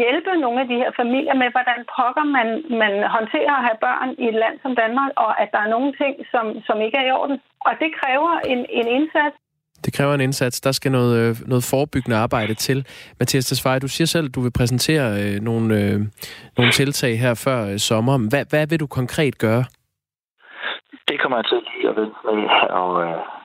hjælpe 0.00 0.32
nogle 0.44 0.60
af 0.62 0.68
de 0.72 0.80
her 0.82 0.90
familier 1.00 1.34
med, 1.42 1.48
hvordan 1.56 1.80
pokker 1.96 2.26
man, 2.36 2.48
man 2.82 2.92
håndterer 3.16 3.54
at 3.56 3.66
have 3.68 3.82
børn 3.86 4.10
i 4.22 4.24
et 4.32 4.38
land 4.42 4.56
som 4.64 4.72
Danmark, 4.82 5.10
og 5.24 5.30
at 5.42 5.48
der 5.54 5.60
er 5.62 5.72
nogle 5.74 5.90
ting, 6.00 6.14
som, 6.32 6.44
som 6.66 6.76
ikke 6.86 6.96
er 6.98 7.06
i 7.06 7.16
orden. 7.20 7.38
Og 7.66 7.72
det 7.82 7.90
kræver 8.00 8.32
en, 8.52 8.60
en 8.80 8.86
indsats, 8.96 9.36
det 9.84 9.92
kræver 9.96 10.14
en 10.14 10.20
indsats. 10.20 10.60
Der 10.60 10.72
skal 10.72 10.92
noget, 10.92 11.12
øh, 11.22 11.36
noget 11.46 11.64
forebyggende 11.70 12.16
arbejde 12.16 12.54
til. 12.54 12.86
Mathias 13.18 13.46
Tesfaye, 13.46 13.78
du 13.78 13.88
siger 13.88 14.06
selv, 14.06 14.26
at 14.28 14.34
du 14.34 14.40
vil 14.40 14.52
præsentere 14.58 15.06
øh, 15.22 15.40
nogle, 15.40 15.74
øh, 15.80 15.98
nogle 16.56 16.72
tiltag 16.72 17.20
her 17.20 17.34
før 17.46 17.72
øh, 17.72 17.78
sommeren. 17.78 18.28
Hvad, 18.28 18.44
hvad 18.50 18.66
vil 18.66 18.80
du 18.80 18.86
konkret 18.86 19.38
gøre? 19.38 19.64
Det 21.08 21.20
kommer 21.20 21.38
jeg 21.38 21.44
til 21.44 21.58
lige 21.72 21.88
at 21.90 21.96
vente 21.96 22.16
med 22.24 22.48
og, 22.70 22.92
øh, 23.04 23.37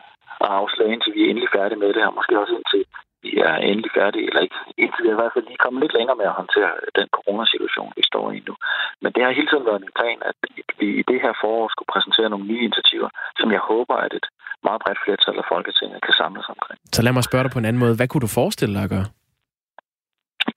at 0.45 0.49
afsløre, 0.59 0.93
indtil 0.93 1.13
vi 1.15 1.21
er 1.23 1.29
endelig 1.29 1.49
færdige 1.57 1.79
med 1.79 1.89
det 1.93 2.03
her. 2.03 2.17
Måske 2.19 2.39
også 2.41 2.53
indtil 2.59 2.83
vi 3.25 3.31
er 3.47 3.55
endelig 3.69 3.91
færdige, 3.99 4.25
eller 4.29 4.41
ikke, 4.45 4.59
indtil 4.83 5.03
vi 5.03 5.09
er 5.09 5.17
i 5.17 5.21
hvert 5.21 5.33
fald 5.35 5.45
lige 5.47 5.63
kommet 5.63 5.81
lidt 5.81 5.95
længere 5.97 6.17
med 6.21 6.27
at 6.31 6.39
håndtere 6.41 6.71
den 6.99 7.07
coronasituation, 7.17 7.91
vi 7.99 8.03
står 8.11 8.25
i 8.37 8.39
nu. 8.47 8.53
Men 9.01 9.09
det 9.13 9.21
har 9.23 9.37
hele 9.37 9.49
tiden 9.49 9.65
været 9.69 9.83
min 9.85 9.97
plan, 9.99 10.19
at 10.29 10.35
vi 10.79 10.87
i 11.01 11.03
det 11.11 11.19
her 11.23 11.33
forår 11.41 11.65
skulle 11.73 11.91
præsentere 11.93 12.29
nogle 12.29 12.49
nye 12.51 12.65
initiativer, 12.67 13.09
som 13.39 13.49
jeg 13.55 13.61
håber, 13.71 13.95
at 14.05 14.13
et 14.19 14.27
meget 14.67 14.81
bredt 14.83 14.99
flertal 15.05 15.37
af 15.41 15.45
Folketinget 15.53 15.99
kan 16.05 16.13
samles 16.21 16.45
omkring. 16.55 16.79
Så 16.95 17.01
lad 17.01 17.13
mig 17.13 17.23
spørge 17.23 17.43
dig 17.43 17.51
på 17.53 17.59
en 17.59 17.69
anden 17.69 17.83
måde. 17.83 17.95
Hvad 17.97 18.07
kunne 18.07 18.25
du 18.27 18.37
forestille 18.39 18.75
dig 18.77 18.83
at 18.87 18.93
gøre? 18.95 19.07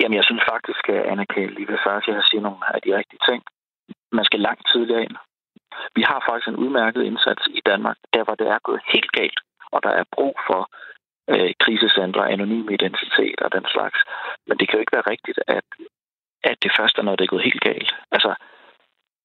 Jamen, 0.00 0.16
jeg 0.20 0.26
synes 0.28 0.44
faktisk, 0.52 0.82
at 0.96 1.02
Anna 1.10 1.24
kan 1.34 1.46
lige 1.56 1.68
ved 1.72 1.78
først, 1.86 2.06
jeg 2.06 2.28
sige 2.30 2.46
nogle 2.46 2.62
af 2.74 2.80
de 2.84 2.96
rigtige 2.98 3.22
ting. 3.28 3.40
Man 4.18 4.24
skal 4.24 4.40
langt 4.40 4.64
tidligere 4.72 5.02
ind. 5.06 5.16
Vi 5.98 6.02
har 6.10 6.20
faktisk 6.28 6.48
en 6.48 6.60
udmærket 6.64 7.02
indsats 7.10 7.42
i 7.58 7.60
Danmark, 7.70 7.96
der 8.14 8.24
hvor 8.24 8.34
det 8.40 8.46
er 8.54 8.58
gået 8.68 8.80
helt 8.94 9.12
galt, 9.12 9.40
og 9.74 9.82
der 9.82 9.92
er 10.00 10.12
brug 10.16 10.36
for 10.48 10.62
øh, 11.32 11.52
krisecentre, 11.64 12.30
anonyme 12.30 12.74
identitet 12.74 13.40
og 13.40 13.52
den 13.52 13.66
slags. 13.74 13.98
Men 14.46 14.58
det 14.58 14.68
kan 14.68 14.76
jo 14.76 14.80
ikke 14.84 14.96
være 14.96 15.10
rigtigt, 15.12 15.38
at, 15.46 15.66
at 16.44 16.56
det 16.62 16.72
først 16.78 16.98
er 16.98 17.02
noget, 17.02 17.18
der 17.18 17.24
er 17.24 17.34
gået 17.34 17.48
helt 17.50 17.60
galt. 17.60 17.92
Altså, 18.12 18.34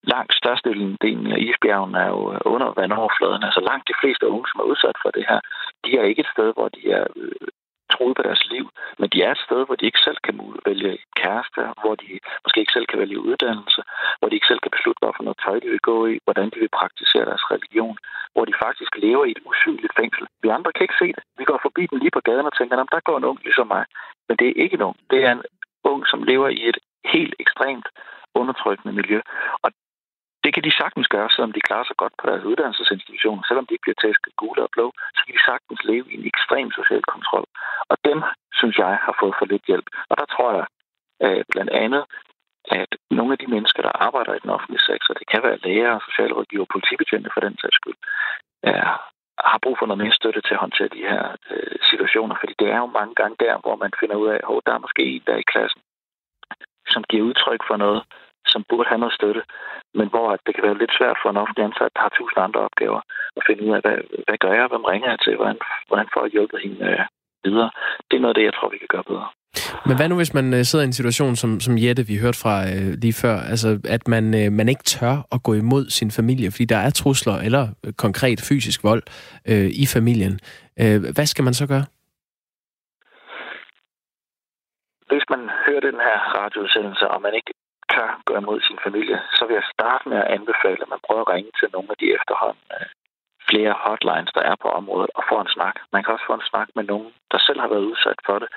langt 0.04 0.34
størstedelen 0.42 1.32
af 1.36 1.40
isbjergen 1.40 1.96
er 1.96 2.08
jo 2.08 2.22
under 2.54 2.70
vandoverfladen. 2.80 3.44
Altså 3.44 3.62
langt 3.70 3.88
de 3.88 4.00
fleste 4.02 4.28
unge, 4.28 4.48
som 4.48 4.60
er 4.60 4.70
udsat 4.72 4.98
for 5.02 5.12
det 5.12 5.26
her, 5.30 5.40
de 5.86 5.98
er 6.00 6.04
ikke 6.04 6.20
et 6.20 6.34
sted, 6.34 6.54
hvor 6.54 6.70
de 6.70 6.92
er 6.92 7.06
øh, 7.16 7.48
øh, 7.92 7.96
troet 7.96 8.16
på 8.18 8.24
deres 8.28 8.44
liv, 8.54 8.66
men 9.00 9.08
de 9.14 9.18
er 9.28 9.32
et 9.32 9.46
sted, 9.46 9.60
hvor 9.66 9.76
de 9.76 9.86
ikke 9.86 10.06
selv 10.08 10.20
kan 10.26 10.36
vælge 10.70 10.92
kæreste, 11.22 11.62
hvor 11.82 11.96
de 12.02 12.10
måske 12.44 12.60
ikke 12.60 12.76
selv 12.76 12.88
kan 12.90 13.00
vælge 13.04 13.26
uddannelse, 13.30 13.82
hvor 14.20 14.28
de 14.30 14.36
ikke 14.36 14.52
selv 14.52 14.62
kan 14.64 14.76
beslutte, 14.76 15.02
hvad 15.02 15.14
for 15.16 15.24
noget 15.24 15.40
tøj 15.46 15.58
de 15.64 15.70
vil 15.74 15.88
gå 15.92 15.98
i, 16.14 16.16
hvordan 16.26 16.48
de 16.54 16.60
vil 16.64 16.78
praktisere 16.80 17.26
deres 17.32 17.46
religion, 17.54 17.98
hvor 18.34 18.46
de 18.46 18.54
faktisk 18.66 18.92
lever 19.06 19.26
i 19.26 19.32
et 19.36 19.44
usynligt 19.52 19.98
fængsel. 20.00 20.26
Vi 20.44 20.50
andre 20.58 20.72
kan 20.74 20.84
ikke 20.84 21.02
se 21.04 21.08
det. 21.18 21.24
Vi 21.40 21.44
går 21.50 21.60
forbi 21.62 21.84
den 21.92 21.98
lige 22.00 22.16
på 22.18 22.24
gaden 22.28 22.50
og 22.50 22.58
tænker, 22.58 22.76
der 22.76 23.08
går 23.08 23.18
en 23.18 23.30
ung 23.32 23.40
ligesom 23.44 23.68
mig. 23.68 23.86
Men 24.28 24.38
det 24.38 24.48
er 24.48 24.62
ikke 24.64 24.76
en 24.78 24.88
ung. 24.90 24.98
Det 25.12 25.20
er 25.26 25.32
en 25.32 25.44
ung, 25.84 26.02
som 26.12 26.24
lever 26.24 26.50
i 26.50 26.60
et 26.70 26.78
helt 27.14 27.36
ekstremt 27.40 27.88
undertrykkende 28.36 28.96
miljø. 29.00 29.20
Og 29.64 29.72
det 30.44 30.54
kan 30.54 30.64
de 30.64 30.78
sagtens 30.82 31.08
gøre, 31.16 31.30
selvom 31.30 31.54
de 31.54 31.68
klarer 31.68 31.88
sig 31.88 31.98
godt 32.02 32.14
på 32.20 32.26
deres 32.30 32.44
uddannelsesinstitutioner. 32.50 33.44
Selvom 33.48 33.66
de 33.66 33.74
ikke 33.74 33.86
bliver 33.88 34.02
tæsket 34.02 34.36
gule 34.42 34.62
og 34.64 34.70
blå, 34.76 34.88
så 35.16 35.22
kan 35.26 35.36
de 35.36 35.48
sagtens 35.50 35.82
leve 35.90 36.06
i 36.12 36.16
en 36.20 36.28
ekstrem 36.32 36.72
social 36.80 37.04
kontrol. 37.14 37.46
Og 37.92 37.98
dem, 38.10 38.20
synes 38.60 38.76
jeg, 38.84 38.94
har 39.06 39.16
fået 39.22 39.36
for 39.40 39.46
lidt 39.46 39.66
hjælp. 39.70 39.88
Og 40.10 40.16
der 40.20 40.26
tror 40.34 40.50
jeg 40.58 40.66
at 41.30 41.46
blandt 41.54 41.72
andet, 41.84 42.04
at 42.80 42.92
nogle 43.12 43.32
af 43.34 43.40
de 43.40 43.52
mennesker, 43.56 43.82
der 43.84 44.02
arbejder 44.08 44.34
i 44.34 44.44
den 44.44 44.50
offentlige 44.56 44.88
sektor, 44.90 45.14
det 45.14 45.28
kan 45.32 45.44
være 45.44 45.62
læger, 45.66 46.00
socialrådgiver, 46.08 46.66
politibetjente 46.74 47.30
for 47.34 47.42
den 47.42 47.58
sags 47.62 47.76
skyld, 47.76 48.00
er, 48.64 48.84
har 49.52 49.60
brug 49.64 49.76
for 49.80 49.86
noget 49.86 50.04
mere 50.04 50.20
støtte 50.20 50.42
til 50.42 50.54
at 50.54 50.64
håndtere 50.66 50.96
de 50.98 51.08
her 51.12 51.24
øh, 51.52 51.78
situationer. 51.90 52.36
Fordi 52.40 52.54
det 52.60 52.68
er 52.70 52.78
jo 52.78 52.86
mange 53.00 53.16
gange 53.16 53.36
der, 53.40 53.54
hvor 53.64 53.76
man 53.76 53.92
finder 54.00 54.16
ud 54.16 54.28
af, 54.36 54.40
at 54.50 54.66
der 54.66 54.74
er 54.74 54.86
måske 54.86 55.04
en 55.04 55.24
der 55.28 55.38
i 55.38 55.50
klassen, 55.54 55.82
som 56.94 57.04
giver 57.10 57.28
udtryk 57.30 57.62
for 57.70 57.78
noget, 57.78 58.02
som 58.48 58.66
burde 58.70 58.90
have 58.90 59.00
noget 59.04 59.18
støtte, 59.20 59.42
men 59.94 60.08
hvor 60.10 60.28
det 60.46 60.56
kan 60.56 60.64
være 60.68 60.82
lidt 60.82 60.94
svært 60.98 61.18
for 61.22 61.30
en 61.30 61.42
offentlig 61.44 61.66
ansat, 61.66 61.92
der 61.96 62.02
har 62.06 62.14
tusind 62.18 62.40
andre 62.44 62.62
opgaver, 62.68 63.02
at 63.38 63.44
finde 63.48 63.64
ud 63.66 63.72
af, 63.76 63.82
hvad, 63.86 63.98
hvad 64.28 64.38
gør 64.44 64.54
jeg, 64.60 64.68
hvem 64.72 64.86
ringer 64.92 65.10
jeg 65.10 65.20
til, 65.26 65.36
hvordan, 65.36 65.58
hvordan 65.88 66.08
får 66.14 66.22
jeg 66.24 66.32
hjulpet 66.32 66.60
hende 66.66 66.80
øh, 66.92 67.06
videre. 67.44 67.72
Det 68.08 68.16
er 68.18 68.22
noget 68.22 68.36
af 68.36 68.40
det, 68.40 68.50
jeg 68.50 68.54
tror, 68.56 68.70
vi 68.70 68.78
kan 68.84 68.94
gøre 68.96 69.10
bedre. 69.12 69.28
Men 69.86 69.96
hvad 69.98 70.10
nu, 70.10 70.16
hvis 70.16 70.34
man 70.34 70.54
øh, 70.54 70.64
sidder 70.64 70.84
i 70.86 70.92
en 70.92 71.00
situation, 71.00 71.36
som, 71.36 71.60
som 71.60 71.78
Jette, 71.78 72.04
vi 72.12 72.18
hørte 72.24 72.40
fra 72.44 72.56
øh, 72.74 72.94
lige 73.04 73.20
før, 73.24 73.38
altså 73.52 73.70
at 73.96 74.08
man, 74.08 74.26
øh, 74.40 74.52
man 74.52 74.70
ikke 74.70 74.84
tør 74.84 75.16
at 75.36 75.44
gå 75.44 75.54
imod 75.54 75.86
sin 75.90 76.12
familie, 76.12 76.52
fordi 76.52 76.66
der 76.66 76.82
er 76.88 76.90
trusler 76.90 77.38
eller 77.48 77.64
øh, 77.86 77.94
konkret 77.94 78.40
fysisk 78.50 78.84
vold 78.84 79.04
øh, 79.52 79.70
i 79.84 79.86
familien. 79.96 80.40
Øh, 80.82 80.98
hvad 81.16 81.26
skal 81.26 81.44
man 81.44 81.54
så 81.54 81.68
gøre? 81.68 81.86
Hvis 85.12 85.26
man 85.34 85.42
hører 85.66 85.84
den 85.90 86.00
her 86.06 86.18
radioudsendelse, 86.38 87.08
og 87.08 87.22
man 87.22 87.34
ikke 87.40 87.54
tør 87.94 88.22
gøre 88.28 88.42
imod 88.44 88.60
sin 88.62 88.80
familie, 88.86 89.18
så 89.38 89.42
vil 89.46 89.54
jeg 89.60 89.72
starte 89.76 90.10
med 90.10 90.18
at 90.18 90.32
anbefale, 90.38 90.82
at 90.82 90.94
man 90.94 91.06
prøver 91.08 91.24
at 91.24 91.34
ringe 91.34 91.52
til 91.60 91.68
nogle 91.74 91.90
af 91.94 91.98
de 92.02 92.14
efterhånden 92.18 92.68
øh, 92.78 92.90
flere 93.50 93.74
hotlines, 93.86 94.32
der 94.38 94.44
er 94.52 94.56
på 94.64 94.70
området, 94.80 95.12
og 95.18 95.24
få 95.30 95.36
en 95.42 95.54
snak. 95.56 95.76
Man 95.94 96.04
kan 96.04 96.14
også 96.14 96.28
få 96.30 96.34
en 96.34 96.50
snak 96.52 96.70
med 96.76 96.84
nogen, 96.92 97.12
der 97.32 97.40
selv 97.48 97.60
har 97.64 97.70
været 97.74 97.90
udsat 97.92 98.20
for 98.28 98.38
det, 98.42 98.50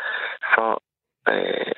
for 0.54 0.70
øh, 1.32 1.74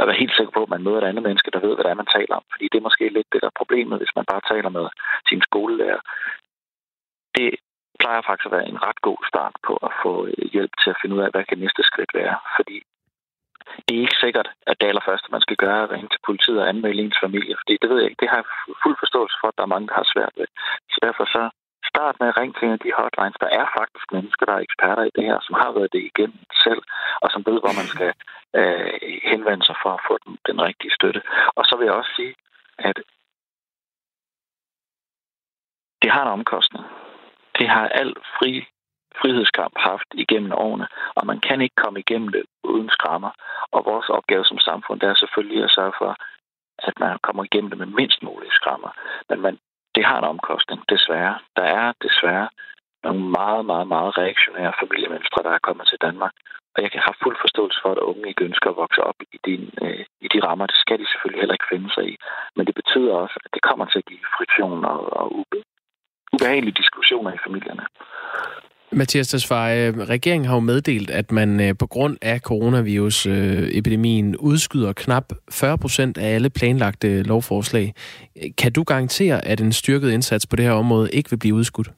at 0.00 0.06
være 0.08 0.22
helt 0.22 0.36
sikker 0.36 0.52
på, 0.54 0.62
at 0.62 0.72
man 0.74 0.82
møder 0.82 1.00
et 1.00 1.10
andet 1.10 1.26
menneske, 1.26 1.50
der 1.50 1.64
ved, 1.64 1.74
hvad 1.74 1.84
det 1.84 1.90
er, 1.90 2.02
man 2.02 2.14
taler 2.16 2.34
om. 2.40 2.44
Fordi 2.52 2.64
det 2.68 2.78
er 2.78 2.88
måske 2.88 3.04
lidt 3.08 3.32
det, 3.32 3.42
der 3.42 3.50
er 3.50 3.60
problemet, 3.60 3.98
hvis 3.98 4.16
man 4.18 4.26
bare 4.32 4.48
taler 4.52 4.70
med 4.78 4.86
sin 5.28 5.42
skolelærer. 5.48 6.00
Det 7.36 7.50
plejer 8.00 8.22
faktisk 8.22 8.46
at 8.46 8.56
være 8.56 8.68
en 8.68 8.82
ret 8.86 9.00
god 9.08 9.20
start 9.30 9.54
på 9.66 9.74
at 9.86 9.92
få 10.02 10.12
øh, 10.26 10.44
hjælp 10.54 10.72
til 10.82 10.90
at 10.90 10.98
finde 11.00 11.16
ud 11.16 11.22
af, 11.24 11.30
hvad 11.30 11.44
kan 11.44 11.58
næste 11.58 11.82
skridt 11.82 12.12
være. 12.14 12.36
Fordi 12.56 12.76
det 13.84 13.92
er 13.94 14.04
ikke 14.06 14.22
sikkert, 14.24 14.48
at 14.70 14.76
det 14.80 14.86
allerførste, 14.88 15.28
man 15.36 15.44
skal 15.46 15.56
gøre, 15.64 15.78
er 15.78 15.86
at 15.86 15.90
ringe 15.94 16.10
til 16.10 16.26
politiet 16.28 16.60
og 16.62 16.68
anmelde 16.68 17.02
ens 17.02 17.22
familie. 17.24 17.54
Fordi 17.60 17.74
det 17.82 17.88
ved 17.90 17.98
jeg 18.00 18.08
ikke. 18.10 18.22
Det 18.22 18.30
har 18.30 18.38
jeg 18.40 18.48
fuld 18.82 18.96
forståelse 19.02 19.36
for, 19.40 19.48
at 19.48 19.56
der 19.58 19.64
er 19.64 19.74
mange, 19.74 19.88
der 19.88 19.98
har 20.00 20.12
svært 20.14 20.34
ved. 20.40 20.48
Så 20.92 20.98
derfor 21.06 21.24
så 21.36 21.42
start 21.92 22.14
med 22.20 22.28
at 22.28 22.36
ringe 22.40 22.54
til 22.54 22.64
en 22.66 22.76
af 22.78 22.82
de 22.84 22.98
hotlines. 22.98 23.42
Der 23.44 23.50
er 23.60 23.66
faktisk 23.78 24.06
mennesker, 24.16 24.44
der 24.46 24.54
er 24.56 24.66
eksperter 24.68 25.04
i 25.06 25.14
det 25.16 25.24
her, 25.28 25.38
som 25.46 25.54
har 25.62 25.70
været 25.76 25.92
det 25.94 26.02
igennem 26.10 26.42
selv, 26.64 26.82
og 27.22 27.28
som 27.30 27.40
ved, 27.48 27.56
hvor 27.62 27.74
man 27.80 27.88
skal 27.94 28.12
øh, 28.58 28.92
henvende 29.30 29.64
sig 29.68 29.76
for 29.82 29.92
at 29.96 30.04
få 30.08 30.14
den, 30.24 30.34
den 30.48 30.58
rigtige 30.68 30.96
støtte. 30.98 31.20
Og 31.58 31.62
så 31.68 31.74
vil 31.76 31.86
jeg 31.86 31.94
også 32.00 32.12
sige, 32.18 32.34
at 32.88 32.98
det 36.02 36.10
har 36.10 36.22
en 36.22 36.36
omkostning. 36.38 36.84
Det 37.58 37.68
har 37.68 37.88
alt 37.88 38.18
fri 38.38 38.52
frihedskamp 39.20 39.74
haft 39.76 40.10
igennem 40.24 40.52
årene, 40.52 40.86
og 41.18 41.26
man 41.26 41.40
kan 41.40 41.60
ikke 41.60 41.80
komme 41.84 42.00
igennem 42.00 42.28
det 42.28 42.42
uden 42.64 42.90
skrammer. 42.90 43.30
Og 43.74 43.84
vores 43.84 44.08
opgave 44.08 44.44
som 44.44 44.58
samfund, 44.58 45.00
det 45.00 45.08
er 45.08 45.14
selvfølgelig 45.14 45.64
at 45.64 45.70
sørge 45.70 45.92
for, 45.98 46.16
at 46.78 46.94
man 47.00 47.18
kommer 47.22 47.44
igennem 47.44 47.70
det 47.70 47.78
med 47.78 47.86
mindst 48.00 48.22
mulige 48.22 48.58
skrammer. 48.60 48.90
Men 49.28 49.40
man, 49.40 49.58
det 49.94 50.04
har 50.04 50.18
en 50.18 50.30
omkostning, 50.34 50.80
desværre. 50.88 51.38
Der 51.56 51.62
er 51.62 51.92
desværre 52.02 52.48
nogle 53.04 53.22
meget, 53.38 53.64
meget, 53.66 53.88
meget 53.88 54.18
reaktionære 54.18 54.78
familiemønstre, 54.82 55.42
der 55.42 55.50
er 55.50 55.66
kommet 55.68 55.86
til 55.88 55.98
Danmark. 56.06 56.34
Og 56.74 56.82
jeg 56.82 56.90
kan 56.92 57.02
have 57.06 57.22
fuld 57.22 57.36
forståelse 57.40 57.78
for, 57.82 57.90
at 57.92 58.06
unge 58.10 58.28
ikke 58.28 58.44
ønsker 58.44 58.70
at 58.70 58.80
vokse 58.84 59.00
op 59.10 59.18
i 59.36 59.38
de, 59.46 59.54
øh, 59.84 60.04
i 60.20 60.28
de 60.32 60.38
rammer. 60.46 60.66
Det 60.66 60.78
skal 60.84 60.98
de 60.98 61.06
selvfølgelig 61.06 61.40
heller 61.40 61.58
ikke 61.58 61.72
finde 61.72 61.90
sig 61.94 62.04
i. 62.12 62.14
Men 62.56 62.66
det 62.66 62.74
betyder 62.74 63.12
også, 63.14 63.36
at 63.44 63.50
det 63.54 63.62
kommer 63.62 63.84
til 63.86 63.98
at 63.98 64.08
give 64.10 64.30
friktion 64.36 64.84
og, 64.84 65.00
og 65.20 65.26
ubehagelige 66.32 66.80
diskussioner 66.82 67.32
i 67.32 67.44
familierne. 67.46 67.84
Mathias 68.92 69.28
Tesfaye, 69.28 69.90
regeringen 69.90 70.48
har 70.48 70.54
jo 70.54 70.60
meddelt, 70.60 71.10
at 71.10 71.32
man 71.32 71.60
øh, 71.60 71.74
på 71.78 71.86
grund 71.86 72.16
af 72.22 72.40
coronavirus-epidemien 72.40 74.36
udskyder 74.36 74.92
knap 74.92 75.32
40 75.50 75.78
procent 75.78 76.18
af 76.18 76.34
alle 76.34 76.50
planlagte 76.50 77.22
lovforslag. 77.22 77.94
Kan 78.58 78.72
du 78.72 78.82
garantere, 78.82 79.44
at 79.44 79.60
en 79.60 79.72
styrket 79.72 80.10
indsats 80.10 80.46
på 80.46 80.56
det 80.56 80.64
her 80.64 80.72
område 80.72 81.10
ikke 81.12 81.30
vil 81.30 81.36
blive 81.36 81.54
udskudt? 81.54 81.90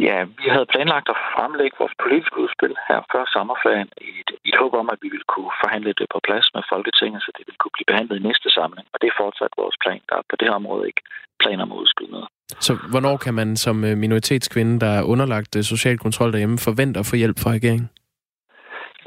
Ja, 0.00 0.24
vi 0.40 0.46
havde 0.54 0.72
planlagt 0.74 1.08
at 1.08 1.22
fremlægge 1.34 1.76
vores 1.78 1.96
politiske 2.02 2.36
udspil 2.44 2.74
her 2.88 3.00
før 3.12 3.24
sommerferien 3.34 3.90
i 4.08 4.10
et, 4.20 4.30
i 4.46 4.48
et 4.52 4.60
håb 4.62 4.74
om, 4.82 4.88
at 4.94 4.98
vi 5.02 5.08
ville 5.14 5.28
kunne 5.34 5.52
forhandle 5.62 5.92
det 6.00 6.06
på 6.14 6.18
plads 6.28 6.46
med 6.54 6.62
Folketinget, 6.72 7.22
så 7.22 7.30
det 7.36 7.44
ville 7.46 7.60
kunne 7.60 7.76
blive 7.76 7.90
behandlet 7.90 8.16
i 8.18 8.26
næste 8.28 8.48
samling. 8.56 8.86
Og 8.92 8.98
det 9.00 9.08
er 9.08 9.20
fortsat 9.22 9.52
vores 9.62 9.76
plan. 9.82 10.00
Der 10.08 10.16
er 10.16 10.24
på 10.30 10.36
det 10.36 10.48
her 10.48 10.54
område 10.62 10.86
ikke 10.90 11.02
planer 11.42 11.62
om 11.66 11.72
at 11.72 11.80
udskyde 11.82 12.10
noget. 12.16 12.28
Så 12.66 12.72
hvornår 12.92 13.16
kan 13.24 13.34
man 13.40 13.56
som 13.64 13.76
øh, 13.84 13.96
minoritetskvinde, 14.04 14.74
der 14.84 14.92
er 14.98 15.08
underlagt 15.12 15.52
øh, 15.56 15.62
social 15.62 15.98
kontrol 15.98 16.32
derhjemme, 16.32 16.58
forvente 16.68 17.00
at 17.00 17.06
få 17.10 17.16
hjælp 17.16 17.38
fra 17.42 17.50
regeringen? 17.58 17.88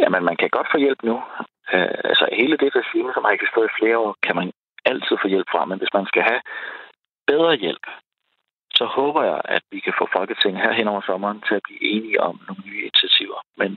Jamen, 0.02 0.24
man 0.30 0.38
kan 0.42 0.50
godt 0.58 0.68
få 0.74 0.78
hjælp 0.86 1.02
nu. 1.10 1.16
Uh, 1.74 1.94
altså, 2.12 2.26
hele 2.40 2.58
det 2.64 2.70
regime, 2.82 3.12
som 3.14 3.24
har 3.26 3.34
eksisteret 3.38 3.68
i 3.70 3.78
flere 3.80 3.98
år, 3.98 4.16
kan 4.26 4.36
man 4.40 4.48
altid 4.92 5.16
få 5.24 5.28
hjælp 5.34 5.50
fra. 5.54 5.66
Men 5.66 5.78
hvis 5.80 5.94
man 5.98 6.06
skal 6.12 6.24
have 6.30 6.42
bedre 7.32 7.56
hjælp, 7.56 7.86
så 8.80 8.86
håber 8.98 9.22
jeg, 9.32 9.40
at 9.56 9.64
vi 9.72 9.80
kan 9.86 9.94
få 10.00 10.06
Folketinget 10.18 10.62
her 10.66 10.74
hen 10.80 10.88
over 10.88 11.02
sommeren 11.10 11.40
til 11.48 11.56
at 11.56 11.66
blive 11.68 11.84
enige 11.94 12.22
om 12.28 12.36
nogle 12.48 12.64
nye 12.68 12.82
initiativer. 12.90 13.40
Men 13.62 13.70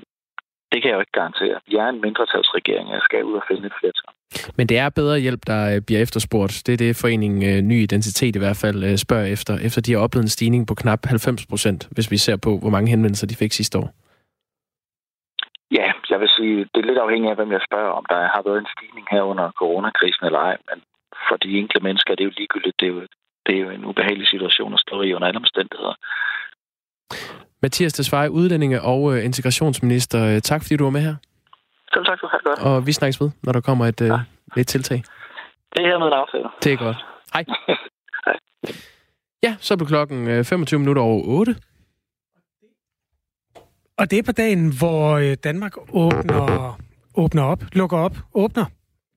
det 0.72 0.78
kan 0.78 0.88
jeg 0.88 0.96
jo 0.96 1.04
ikke 1.04 1.18
garantere. 1.20 1.56
Vi 1.68 1.74
er 1.76 1.88
en 1.88 2.00
mindretalsregering, 2.00 2.86
jeg 2.90 3.02
skal 3.02 3.24
ud 3.24 3.34
og 3.40 3.44
finde 3.48 3.66
et 3.66 3.78
flertal. 3.80 4.10
Men 4.58 4.66
det 4.70 4.78
er 4.78 4.88
bedre 5.00 5.18
hjælp, 5.18 5.42
der 5.46 5.60
øh, 5.74 5.80
bliver 5.86 6.00
efterspurgt. 6.02 6.62
Det 6.66 6.72
er 6.72 6.80
det, 6.84 7.00
foreningen 7.02 7.40
øh, 7.50 7.58
Ny 7.70 7.76
Identitet 7.86 8.36
i 8.36 8.42
hvert 8.44 8.60
fald 8.64 8.78
øh, 8.88 8.96
spørger 8.96 9.26
efter, 9.36 9.54
efter 9.66 9.80
de 9.80 9.92
har 9.92 10.00
oplevet 10.04 10.24
en 10.24 10.36
stigning 10.36 10.62
på 10.66 10.74
knap 10.74 11.00
90 11.06 11.46
procent, 11.46 11.88
hvis 11.94 12.10
vi 12.10 12.16
ser 12.16 12.36
på, 12.46 12.50
hvor 12.62 12.70
mange 12.74 12.90
henvendelser 12.90 13.26
de 13.26 13.40
fik 13.42 13.52
sidste 13.52 13.78
år. 13.78 13.88
Ja, 15.78 15.86
jeg 16.10 16.20
vil 16.20 16.30
sige, 16.36 16.56
det 16.72 16.78
er 16.80 16.88
lidt 16.90 17.04
afhængigt 17.06 17.30
af, 17.30 17.36
hvem 17.36 17.52
jeg 17.52 17.62
spørger 17.68 17.92
om. 17.98 18.04
Der 18.08 18.18
har 18.34 18.42
været 18.48 18.58
en 18.58 18.72
stigning 18.74 19.06
her 19.10 19.22
under 19.22 19.46
coronakrisen 19.60 20.26
eller 20.26 20.38
ej, 20.38 20.56
men 20.68 20.78
for 21.28 21.36
de 21.36 21.58
enkelte 21.58 21.84
mennesker 21.86 22.14
det 22.14 22.22
er 22.22 22.30
jo 22.30 22.38
ligegyldigt. 22.40 22.80
Det 22.80 22.86
er 22.86 22.92
jo, 22.92 23.00
det 23.50 23.58
er 23.58 23.64
jo 23.66 23.70
en 23.70 23.84
ubehagelig 23.84 24.28
situation 24.28 24.74
at 24.74 24.80
stå 24.86 25.02
i 25.02 25.14
under 25.14 25.28
alle 25.28 25.40
omstændigheder. 25.44 25.94
Mathias 27.62 27.92
Tesfaye, 27.92 28.30
udlændinge 28.30 28.82
og 28.82 29.00
øh, 29.12 29.24
integrationsminister. 29.24 30.20
Øh, 30.34 30.40
tak 30.40 30.60
fordi 30.62 30.76
du 30.76 30.84
var 30.84 30.90
med 30.90 31.00
her. 31.00 31.14
Selv 31.94 32.04
tak, 32.04 32.20
du 32.20 32.26
har 32.30 32.40
godt. 32.44 32.58
Og 32.66 32.86
vi 32.86 32.92
snakkes 32.92 33.20
ved, 33.20 33.30
når 33.42 33.52
der 33.52 33.60
kommer 33.60 33.86
et, 33.86 34.00
ja. 34.00 34.18
et 34.56 34.66
tiltag. 34.66 35.02
Det 35.72 35.84
er 35.84 35.86
her 35.86 35.98
med 35.98 36.06
en 36.06 36.12
aftale. 36.12 36.48
Det 36.64 36.72
er 36.72 36.76
godt. 36.76 36.96
Hej. 37.34 37.44
Hej. 38.26 38.36
Ja, 39.42 39.56
så 39.58 39.74
er 39.74 39.84
klokken 39.84 40.44
25 40.44 40.80
minutter 40.80 41.02
over 41.02 41.22
8. 41.26 41.56
Og 43.98 44.10
det 44.10 44.18
er 44.18 44.22
på 44.22 44.32
dagen, 44.32 44.72
hvor 44.78 45.34
Danmark 45.44 45.74
åbner, 45.92 46.78
åbner 47.14 47.42
op, 47.42 47.62
lukker 47.72 47.98
op, 47.98 48.16
åbner. 48.34 48.64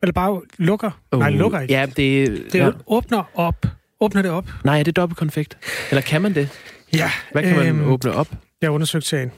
Eller 0.01 0.13
bare 0.13 0.41
lukker? 0.57 0.91
Uh, 1.11 1.19
Nej, 1.19 1.29
lukker 1.29 1.59
ikke. 1.59 1.73
Ja, 1.73 1.85
det, 1.85 2.27
det 2.51 2.59
ja. 2.59 2.71
åbner 2.87 3.23
op. 3.35 3.65
Åbner 4.03 4.21
det 4.21 4.31
op? 4.31 4.49
Nej, 4.63 4.79
er 4.79 4.83
det 4.83 4.95
dobbeltkonfekt? 4.95 5.57
Eller 5.89 6.01
kan 6.01 6.21
man 6.21 6.35
det? 6.35 6.49
Ja. 6.93 7.11
Hvad 7.31 7.43
kan 7.43 7.67
øhm, 7.67 7.75
man 7.75 7.85
åbne 7.85 8.11
op? 8.11 8.27
Jeg 8.61 8.67
har 8.69 8.73
undersøgt 8.73 9.05
sagen. 9.05 9.31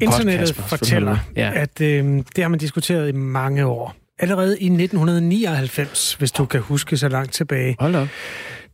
Internettet 0.00 0.48
Kasper, 0.48 0.62
fortæller, 0.62 1.16
ja. 1.36 1.52
at 1.54 1.80
øhm, 1.80 2.22
det 2.22 2.44
har 2.44 2.48
man 2.48 2.58
diskuteret 2.58 3.08
i 3.08 3.12
mange 3.12 3.66
år. 3.66 3.94
Allerede 4.18 4.60
i 4.60 4.64
1999, 4.64 6.14
hvis 6.14 6.32
du 6.32 6.44
kan 6.46 6.60
huske 6.60 6.96
så 6.96 7.08
langt 7.08 7.32
tilbage. 7.32 7.76
Hold 7.78 7.94
op. 7.94 8.08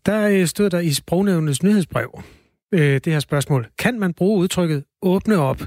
Der 0.06 0.28
øh, 0.28 0.46
stod 0.46 0.70
der 0.70 0.78
i 0.78 0.92
Sprognævnets 0.92 1.62
nyhedsbrev 1.62 2.22
øh, 2.74 3.00
det 3.04 3.12
her 3.12 3.20
spørgsmål. 3.20 3.66
Kan 3.78 4.00
man 4.00 4.14
bruge 4.14 4.40
udtrykket 4.40 4.84
åbne 5.02 5.36
op? 5.36 5.62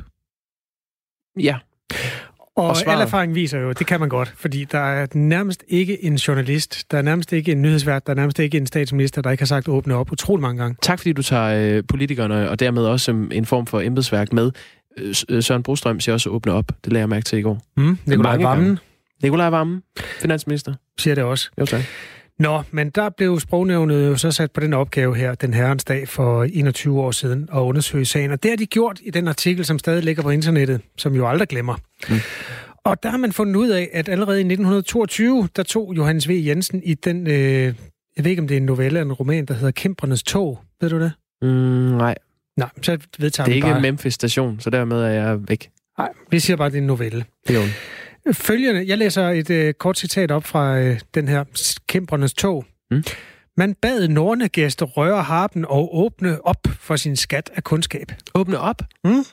Ja. 1.39 1.57
Og, 2.55 2.67
og 2.67 2.75
al 2.87 3.01
erfaring 3.01 3.35
viser 3.35 3.59
jo, 3.59 3.69
at 3.69 3.79
det 3.79 3.87
kan 3.87 3.99
man 3.99 4.09
godt, 4.09 4.33
fordi 4.35 4.65
der 4.65 4.79
er 4.79 5.07
nærmest 5.13 5.63
ikke 5.67 6.03
en 6.03 6.15
journalist, 6.15 6.91
der 6.91 6.97
er 6.97 7.01
nærmest 7.01 7.33
ikke 7.33 7.51
en 7.51 7.61
nyhedsvært, 7.61 8.07
der 8.07 8.13
er 8.13 8.15
nærmest 8.15 8.39
ikke 8.39 8.57
en 8.57 8.65
statsminister, 8.65 9.21
der 9.21 9.31
ikke 9.31 9.41
har 9.41 9.45
sagt 9.45 9.67
åbne 9.67 9.95
op 9.95 10.11
utrolig 10.11 10.41
mange 10.41 10.61
gange. 10.61 10.77
Tak 10.81 10.99
fordi 10.99 11.13
du 11.13 11.23
tager 11.23 11.77
øh, 11.77 11.83
politikerne 11.87 12.49
og 12.49 12.59
dermed 12.59 12.85
også 12.85 13.11
øh, 13.11 13.27
en 13.31 13.45
form 13.45 13.67
for 13.67 13.81
embedsværk 13.81 14.33
med. 14.33 14.51
Øh, 14.97 15.15
øh, 15.29 15.43
Søren 15.43 15.63
Brostrøm 15.63 15.99
siger 15.99 16.13
også 16.13 16.29
åbne 16.29 16.51
op. 16.51 16.71
Det 16.83 16.93
lærer 16.93 17.01
jeg 17.01 17.09
mærke 17.09 17.23
til 17.23 17.39
i 17.39 17.41
går. 17.41 17.61
Mm, 17.77 17.97
Nikolaj 18.05 18.37
Vammen. 18.37 18.79
Nikolaj 19.23 19.49
Vammen, 19.49 19.83
finansminister. 20.21 20.73
Siger 20.99 21.15
det 21.15 21.23
også. 21.23 21.49
Jo 21.59 21.65
tak. 21.65 21.81
Nå, 22.41 22.63
men 22.71 22.89
der 22.89 23.09
blev 23.09 23.39
sprognævnet 23.39 24.07
jo 24.07 24.17
så 24.17 24.31
sat 24.31 24.51
på 24.51 24.59
den 24.59 24.73
opgave 24.73 25.15
her, 25.15 25.35
den 25.35 25.53
herrens 25.53 25.83
dag 25.83 26.07
for 26.07 26.43
21 26.43 27.01
år 27.01 27.11
siden, 27.11 27.49
at 27.53 27.57
undersøge 27.57 28.05
sagen. 28.05 28.31
Og 28.31 28.43
det 28.43 28.51
har 28.51 28.55
de 28.55 28.65
gjort 28.65 28.99
i 29.03 29.09
den 29.09 29.27
artikel, 29.27 29.65
som 29.65 29.79
stadig 29.79 30.03
ligger 30.03 30.23
på 30.23 30.29
internettet, 30.29 30.81
som 30.97 31.15
jo 31.15 31.29
aldrig 31.29 31.47
glemmer. 31.47 31.75
Mm. 32.09 32.15
Og 32.83 33.03
der 33.03 33.09
har 33.09 33.17
man 33.17 33.31
fundet 33.31 33.55
ud 33.55 33.69
af, 33.69 33.89
at 33.93 34.09
allerede 34.09 34.37
i 34.37 34.43
1922, 34.43 35.49
der 35.55 35.63
tog 35.63 35.93
Johannes 35.97 36.29
V. 36.29 36.31
Jensen 36.31 36.81
i 36.83 36.93
den, 36.93 37.27
øh, 37.27 37.33
jeg 37.33 37.73
ved 38.17 38.25
ikke 38.25 38.41
om 38.41 38.47
det 38.47 38.55
er 38.55 38.59
en 38.59 38.65
novelle 38.65 38.99
eller 38.99 39.11
en 39.11 39.13
roman, 39.13 39.45
der 39.45 39.53
hedder 39.53 39.71
Kæmpernes 39.71 40.23
tog. 40.23 40.59
Ved 40.81 40.89
du 40.89 40.99
det? 40.99 41.11
Mm, 41.41 41.47
nej. 41.47 42.15
Nej, 42.57 42.69
så 42.81 42.97
vedtager 43.19 43.45
Det 43.45 43.51
er 43.51 43.55
ikke 43.55 43.67
bare... 43.67 43.75
en 43.75 43.81
Memphis-station, 43.81 44.59
så 44.59 44.69
dermed 44.69 44.97
er 44.97 45.07
jeg 45.07 45.39
væk. 45.47 45.69
Nej, 45.97 46.09
vi 46.31 46.39
siger 46.39 46.57
bare, 46.57 46.65
at 46.65 46.71
det 46.71 46.77
er 46.77 46.81
en 46.81 46.87
novelle. 46.87 47.25
Det 47.47 47.55
er 47.55 47.61
Følgende, 48.33 48.87
jeg 48.87 48.97
læser 48.97 49.29
et 49.29 49.49
øh, 49.49 49.73
kort 49.73 49.97
citat 49.97 50.31
op 50.31 50.43
fra 50.43 50.79
øh, 50.79 50.99
den 51.13 51.27
her 51.27 51.43
Kæmpernes 51.87 52.33
tog. 52.33 52.65
Mm. 52.91 53.03
Man 53.57 53.73
bad 53.73 54.07
Nornegæste 54.07 54.85
røre 54.85 55.23
harpen 55.23 55.65
og 55.65 55.97
åbne 55.97 56.45
op 56.45 56.67
for 56.79 56.95
sin 56.95 57.15
skat 57.15 57.51
af 57.55 57.63
kundskab. 57.63 58.11
Åbne 58.35 58.59
op? 58.59 58.81
Mm. 59.03 59.23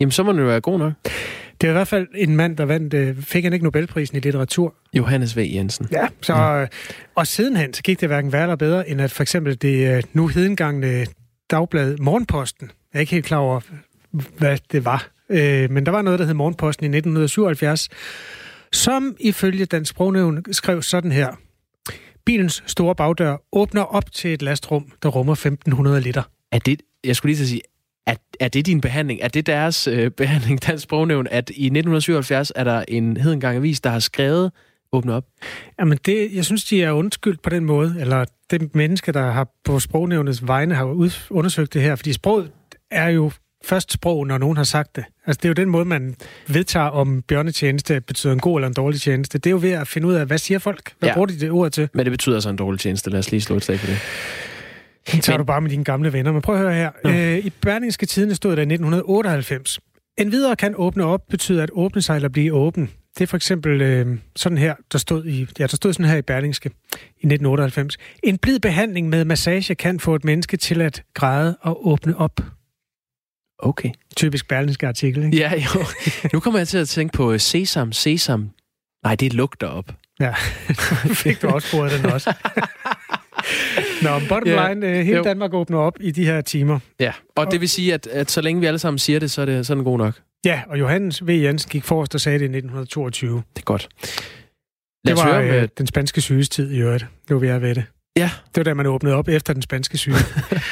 Jamen, 0.00 0.12
så 0.12 0.22
må 0.22 0.32
jo 0.32 0.44
være 0.44 0.60
god 0.60 0.78
nok. 0.78 0.92
Det 1.60 1.68
er 1.68 1.72
i 1.72 1.72
hvert 1.72 1.88
fald 1.88 2.08
en 2.14 2.36
mand, 2.36 2.56
der 2.56 2.64
vandt, 2.64 2.94
øh, 2.94 3.22
fik 3.22 3.44
han 3.44 3.52
ikke 3.52 3.64
Nobelprisen 3.64 4.16
i 4.16 4.20
litteratur. 4.20 4.74
Johannes 4.94 5.36
V. 5.36 5.50
Jensen. 5.54 5.88
Ja, 5.92 6.08
så, 6.22 6.34
mm. 6.70 6.76
og 7.14 7.26
sidenhen, 7.26 7.74
så 7.74 7.82
gik 7.82 8.00
det 8.00 8.08
hverken 8.08 8.32
værre 8.32 8.42
eller 8.42 8.56
bedre, 8.56 8.88
end 8.88 9.00
at 9.00 9.10
for 9.10 9.22
eksempel 9.22 9.62
det 9.62 9.96
øh, 9.96 10.02
nu 10.12 10.26
hedengangne 10.26 11.06
dagblad 11.50 11.96
Morgenposten, 11.98 12.70
jeg 12.92 12.98
er 12.98 13.00
ikke 13.00 13.12
helt 13.12 13.26
klar 13.26 13.38
over, 13.38 13.60
hvad 14.38 14.58
det 14.72 14.84
var, 14.84 15.08
øh, 15.32 15.70
men 15.70 15.86
der 15.86 15.92
var 15.92 16.02
noget, 16.02 16.18
der 16.18 16.24
hed 16.24 16.34
Morgenposten 16.34 16.84
i 16.84 16.96
1977, 16.96 17.88
som 18.72 19.16
ifølge 19.20 19.64
den 19.64 19.84
sprognævn 19.84 20.44
skrev 20.52 20.82
sådan 20.82 21.12
her. 21.12 21.36
Bilens 22.24 22.62
store 22.66 22.94
bagdør 22.94 23.36
åbner 23.52 23.82
op 23.82 24.12
til 24.12 24.32
et 24.32 24.42
lastrum, 24.42 24.92
der 25.02 25.08
rummer 25.08 25.32
1500 25.32 26.00
liter. 26.00 26.22
Er 26.52 26.58
det, 26.58 26.82
jeg 27.04 27.16
skulle 27.16 27.30
lige 27.30 27.38
til 27.38 27.44
at 27.44 27.48
sige, 27.48 27.62
er, 28.06 28.14
er 28.40 28.48
det 28.48 28.66
din 28.66 28.80
behandling? 28.80 29.20
Er 29.22 29.28
det 29.28 29.46
deres 29.46 29.88
øh, 29.88 30.10
behandling, 30.20 30.66
Dansk 30.66 30.82
Sprognævn, 30.82 31.26
at 31.30 31.50
i 31.50 31.64
1977 31.66 32.52
er 32.56 32.64
der 32.64 32.84
en 32.88 33.16
hedengang 33.16 33.56
avis, 33.56 33.80
der 33.80 33.90
har 33.90 33.98
skrevet 33.98 34.52
åbne 34.92 35.14
op? 35.14 35.24
Jamen, 35.80 35.98
det, 36.06 36.34
jeg 36.34 36.44
synes, 36.44 36.64
de 36.64 36.82
er 36.82 36.92
undskyldt 36.92 37.42
på 37.42 37.50
den 37.50 37.64
måde, 37.64 37.96
eller 38.00 38.24
det 38.50 38.74
menneske, 38.74 39.12
der 39.12 39.30
har 39.30 39.48
på 39.64 39.78
sprognævnets 39.78 40.46
vegne 40.46 40.74
har 40.74 41.10
undersøgt 41.30 41.74
det 41.74 41.82
her, 41.82 41.96
fordi 41.96 42.12
sproget 42.12 42.50
er 42.90 43.08
jo 43.08 43.30
først 43.64 43.92
sprog, 43.92 44.26
når 44.26 44.38
nogen 44.38 44.56
har 44.56 44.64
sagt 44.64 44.96
det. 44.96 45.04
Altså, 45.26 45.38
det 45.42 45.44
er 45.44 45.48
jo 45.48 45.54
den 45.54 45.68
måde, 45.68 45.84
man 45.84 46.16
vedtager, 46.46 46.86
om 46.86 47.22
bjørnetjeneste 47.22 48.00
betyder 48.00 48.32
en 48.32 48.40
god 48.40 48.58
eller 48.58 48.68
en 48.68 48.74
dårlig 48.74 49.00
tjeneste. 49.00 49.38
Det 49.38 49.46
er 49.46 49.50
jo 49.50 49.58
ved 49.62 49.70
at 49.70 49.88
finde 49.88 50.08
ud 50.08 50.14
af, 50.14 50.26
hvad 50.26 50.38
siger 50.38 50.58
folk? 50.58 50.92
Hvad 50.98 51.08
ja. 51.08 51.14
bruger 51.14 51.26
de 51.26 51.40
det 51.40 51.50
ord 51.50 51.70
til? 51.70 51.88
Men 51.94 52.06
det 52.06 52.10
betyder 52.10 52.36
altså 52.36 52.50
en 52.50 52.56
dårlig 52.56 52.80
tjeneste. 52.80 53.10
Lad 53.10 53.18
os 53.18 53.30
lige 53.30 53.40
slå 53.40 53.56
et 53.56 53.64
slag 53.64 53.78
for 53.78 53.86
det. 53.86 53.98
Tager 55.06 55.38
Men... 55.38 55.38
du 55.38 55.44
bare 55.44 55.60
med 55.60 55.70
dine 55.70 55.84
gamle 55.84 56.12
venner. 56.12 56.32
Men 56.32 56.42
prøv 56.42 56.54
at 56.54 56.60
høre 56.60 56.74
her. 56.74 56.90
Ja. 57.04 57.36
Øh, 57.36 57.38
I 57.38 57.50
Berlingske 57.50 58.06
Tidene 58.06 58.34
stod 58.34 58.50
der 58.50 58.58
i 58.58 58.72
1998. 58.72 59.80
En 60.18 60.32
videre 60.32 60.56
kan 60.56 60.74
åbne 60.76 61.04
op 61.04 61.20
betyder 61.30 61.62
at 61.62 61.70
åbne 61.72 62.02
sig 62.02 62.16
eller 62.16 62.28
blive 62.28 62.52
åben. 62.52 62.90
Det 63.18 63.22
er 63.22 63.26
for 63.26 63.36
eksempel 63.36 63.80
øh, 63.80 64.18
sådan 64.36 64.58
her, 64.58 64.74
der 64.92 64.98
stod, 64.98 65.24
i, 65.24 65.46
ja, 65.58 65.66
der 65.66 65.76
stod 65.76 65.92
sådan 65.92 66.06
her 66.06 66.16
i 66.16 66.22
Berlingske 66.22 66.66
i 66.66 67.26
1998. 67.26 67.96
En 68.22 68.38
blid 68.38 68.58
behandling 68.60 69.08
med 69.08 69.24
massage 69.24 69.74
kan 69.74 70.00
få 70.00 70.14
et 70.14 70.24
menneske 70.24 70.56
til 70.56 70.80
at 70.80 71.02
græde 71.14 71.56
og 71.60 71.88
åbne 71.88 72.16
op. 72.16 72.40
Okay. 73.62 73.90
Typisk 74.16 74.48
berlingske 74.48 74.88
artikel, 74.88 75.24
ikke? 75.24 75.36
Ja, 75.36 75.52
jo. 75.54 75.84
Nu 76.32 76.40
kommer 76.40 76.60
jeg 76.60 76.68
til 76.68 76.78
at 76.78 76.88
tænke 76.88 77.12
på 77.12 77.38
sesam, 77.38 77.92
sesam. 77.92 78.50
Nej, 79.04 79.14
det 79.14 79.32
lugter 79.32 79.66
op. 79.66 79.92
Ja, 80.20 80.34
fik 81.24 81.42
du 81.42 81.48
også 81.48 81.76
brugt 81.76 81.92
den 81.92 82.12
også. 82.12 82.32
Nå, 84.02 84.10
bottom 84.28 84.48
ja, 84.48 84.68
line, 84.68 84.86
øh, 84.86 84.94
hele 85.04 85.16
jo. 85.16 85.22
Danmark 85.22 85.54
åbner 85.54 85.78
op 85.78 85.96
i 86.00 86.10
de 86.10 86.24
her 86.24 86.40
timer. 86.40 86.78
Ja, 87.00 87.12
og, 87.36 87.44
og 87.44 87.52
det 87.52 87.60
vil 87.60 87.68
sige, 87.68 87.94
at, 87.94 88.06
at 88.06 88.30
så 88.30 88.40
længe 88.40 88.60
vi 88.60 88.66
alle 88.66 88.78
sammen 88.78 88.98
siger 88.98 89.18
det, 89.18 89.30
så 89.30 89.40
er 89.40 89.46
det 89.46 89.66
sådan 89.66 89.84
god 89.84 89.98
nok. 89.98 90.14
Ja, 90.44 90.62
og 90.68 90.78
Johannes 90.78 91.26
V. 91.26 91.28
Jensen 91.28 91.70
gik 91.70 91.84
forrest 91.84 92.14
og 92.14 92.20
sagde 92.20 92.38
det 92.38 92.44
i 92.44 92.56
1922. 92.56 93.36
Det 93.36 93.62
er 93.62 93.64
godt. 93.64 93.88
Lad 95.04 95.16
det 95.16 95.24
var 95.24 95.32
høre 95.32 95.44
med... 95.44 95.62
øh, 95.62 95.68
den 95.78 95.86
spanske 95.86 96.20
sygetid 96.20 96.70
i 96.72 96.78
øvrigt. 96.78 97.06
Nu 97.30 97.38
vil 97.38 97.48
jeg 97.48 97.62
ved 97.62 97.74
det. 97.74 97.84
Ja. 98.16 98.30
Det 98.46 98.56
var 98.56 98.62
da, 98.62 98.74
man 98.74 98.86
åbnede 98.86 99.14
op 99.14 99.28
efter 99.28 99.52
den 99.52 99.62
spanske 99.62 99.98
syge. 99.98 100.16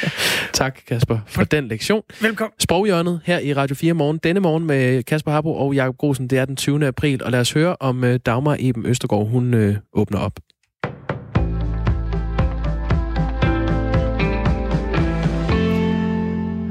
tak, 0.53 0.79
Kasper, 0.87 1.19
for 1.27 1.43
den 1.43 1.67
lektion. 1.67 2.03
Velkommen. 2.21 2.53
Sproghjørnet 2.59 3.21
her 3.23 3.39
i 3.39 3.53
Radio 3.53 3.75
4 3.75 3.93
morgen. 3.93 4.17
Denne 4.17 4.39
morgen 4.39 4.67
med 4.67 5.03
Kasper 5.03 5.31
Harbo 5.31 5.55
og 5.55 5.75
Jakob 5.75 5.97
Grosen. 5.97 6.27
Det 6.27 6.37
er 6.39 6.45
den 6.45 6.55
20. 6.55 6.87
april, 6.87 7.23
og 7.23 7.31
lad 7.31 7.39
os 7.39 7.51
høre 7.51 7.75
om 7.79 8.03
uh, 8.03 8.15
Dagmar 8.15 8.57
Eben 8.59 8.85
Østergaard. 8.85 9.27
Hun 9.27 9.53
uh, 9.53 9.75
åbner 9.93 10.19
op. 10.19 10.39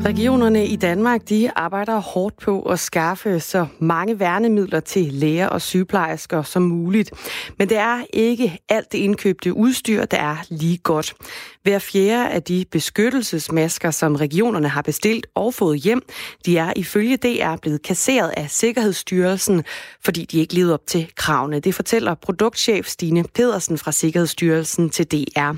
Regionerne 0.05 0.67
i 0.67 0.77
Danmark 0.77 1.29
de 1.29 1.51
arbejder 1.57 1.99
hårdt 1.99 2.37
på 2.37 2.63
at 2.63 2.79
skaffe 2.79 3.41
så 3.41 3.67
mange 3.79 4.21
værnemidler 4.21 4.81
til 4.81 5.13
læger 5.13 5.47
og 5.47 5.61
sygeplejersker 5.63 6.43
som 6.43 6.63
muligt. 6.63 7.13
Men 7.59 7.69
det 7.69 7.77
er 7.77 8.05
ikke 8.13 8.59
alt 8.69 8.93
det 8.93 8.99
indkøbte 8.99 9.55
udstyr, 9.55 10.05
der 10.05 10.17
er 10.17 10.37
lige 10.49 10.79
godt. 10.79 11.15
Hver 11.63 11.79
fjerde 11.79 12.31
af 12.31 12.43
de 12.43 12.65
beskyttelsesmasker, 12.71 13.91
som 13.91 14.17
regionerne 14.17 14.69
har 14.69 14.83
bestilt 14.83 15.27
og 15.35 15.55
fået 15.55 15.81
hjem, 15.81 16.03
de 16.47 16.59
er 16.59 16.73
ifølge 16.77 17.17
DR 17.17 17.57
blevet 17.57 17.83
kasseret 17.83 18.33
af 18.37 18.51
Sikkerhedsstyrelsen, 18.51 19.65
fordi 20.05 20.25
de 20.25 20.39
ikke 20.39 20.55
levede 20.55 20.75
op 20.75 20.87
til 20.87 21.13
kravene. 21.17 21.61
Det 21.61 21.75
fortæller 21.75 22.15
produktchef 22.15 22.87
Stine 22.87 23.25
Pedersen 23.35 23.79
fra 23.79 23.93
Sikkerhedsstyrelsen 23.93 24.91
til 24.91 25.07
DR. 25.07 25.53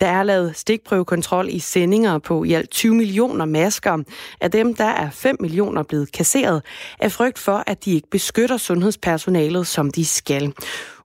Der 0.00 0.06
er 0.06 0.22
lavet 0.22 0.56
stikprøvekontrol 0.56 1.48
i 1.48 1.58
sendinger 1.58 2.18
på 2.18 2.44
i 2.44 2.52
alt 2.52 2.70
20 2.70 2.94
millioner 2.94 3.44
masker. 3.44 4.02
Af 4.40 4.50
dem 4.50 4.74
der 4.74 4.84
er 4.84 5.10
5 5.10 5.36
millioner 5.40 5.82
blevet 5.82 6.12
kasseret 6.12 6.62
af 7.00 7.12
frygt 7.12 7.38
for, 7.38 7.64
at 7.66 7.84
de 7.84 7.92
ikke 7.92 8.10
beskytter 8.10 8.56
sundhedspersonalet, 8.56 9.66
som 9.66 9.90
de 9.90 10.04
skal. 10.04 10.52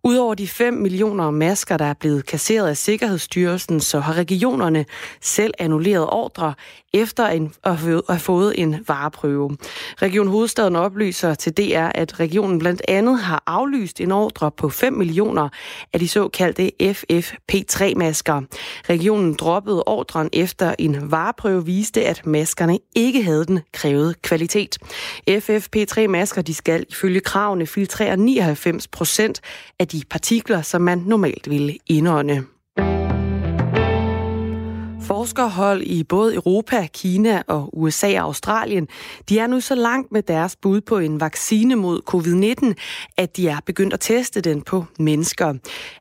Udover 0.03 0.35
de 0.35 0.47
5 0.47 0.73
millioner 0.73 1.31
masker, 1.31 1.77
der 1.77 1.85
er 1.85 1.93
blevet 1.93 2.25
kasseret 2.25 2.67
af 2.67 2.77
Sikkerhedsstyrelsen, 2.77 3.79
så 3.79 3.99
har 3.99 4.13
regionerne 4.13 4.85
selv 5.21 5.53
annulleret 5.59 6.09
ordre 6.09 6.53
efter 6.93 7.27
en, 7.27 7.53
at 7.63 7.77
have 7.77 8.19
fået 8.19 8.53
en 8.57 8.75
vareprøve. 8.87 9.57
Region 10.01 10.27
Hovedstaden 10.27 10.75
oplyser 10.75 11.33
til 11.33 11.57
DR, 11.57 11.89
at 11.95 12.19
regionen 12.19 12.59
blandt 12.59 12.81
andet 12.87 13.19
har 13.19 13.43
aflyst 13.47 14.01
en 14.01 14.11
ordre 14.11 14.51
på 14.51 14.69
5 14.69 14.93
millioner 14.93 15.49
af 15.93 15.99
de 15.99 16.07
såkaldte 16.07 16.71
FFP3-masker. 16.83 18.41
Regionen 18.89 19.33
droppede 19.33 19.83
ordren 19.85 20.29
efter 20.33 20.75
en 20.79 21.11
vareprøve 21.11 21.65
viste, 21.65 22.05
at 22.05 22.25
maskerne 22.25 22.79
ikke 22.95 23.23
havde 23.23 23.45
den 23.45 23.59
krævede 23.73 24.13
kvalitet. 24.13 24.77
FFP3-masker 25.29 26.41
de 26.41 26.53
skal 26.53 26.85
ifølge 26.89 27.19
kravene 27.19 27.67
filtrere 27.67 28.17
99 28.17 28.87
procent 28.87 29.41
af 29.79 29.87
de 29.91 30.03
partikler, 30.09 30.61
som 30.61 30.81
man 30.81 31.03
normalt 31.07 31.49
ville 31.49 31.77
indånde. 31.87 32.43
Forskerhold 35.11 35.81
i 35.81 36.03
både 36.03 36.35
Europa, 36.35 36.87
Kina 36.93 37.41
og 37.47 37.69
USA 37.79 38.07
og 38.07 38.25
Australien, 38.25 38.87
de 39.29 39.39
er 39.39 39.47
nu 39.47 39.59
så 39.59 39.75
langt 39.75 40.11
med 40.11 40.23
deres 40.23 40.55
bud 40.55 40.81
på 40.81 40.97
en 40.97 41.19
vaccine 41.19 41.75
mod 41.75 42.01
covid-19, 42.13 42.73
at 43.17 43.37
de 43.37 43.47
er 43.47 43.57
begyndt 43.65 43.93
at 43.93 43.99
teste 43.99 44.41
den 44.41 44.61
på 44.61 44.85
mennesker. 44.99 45.53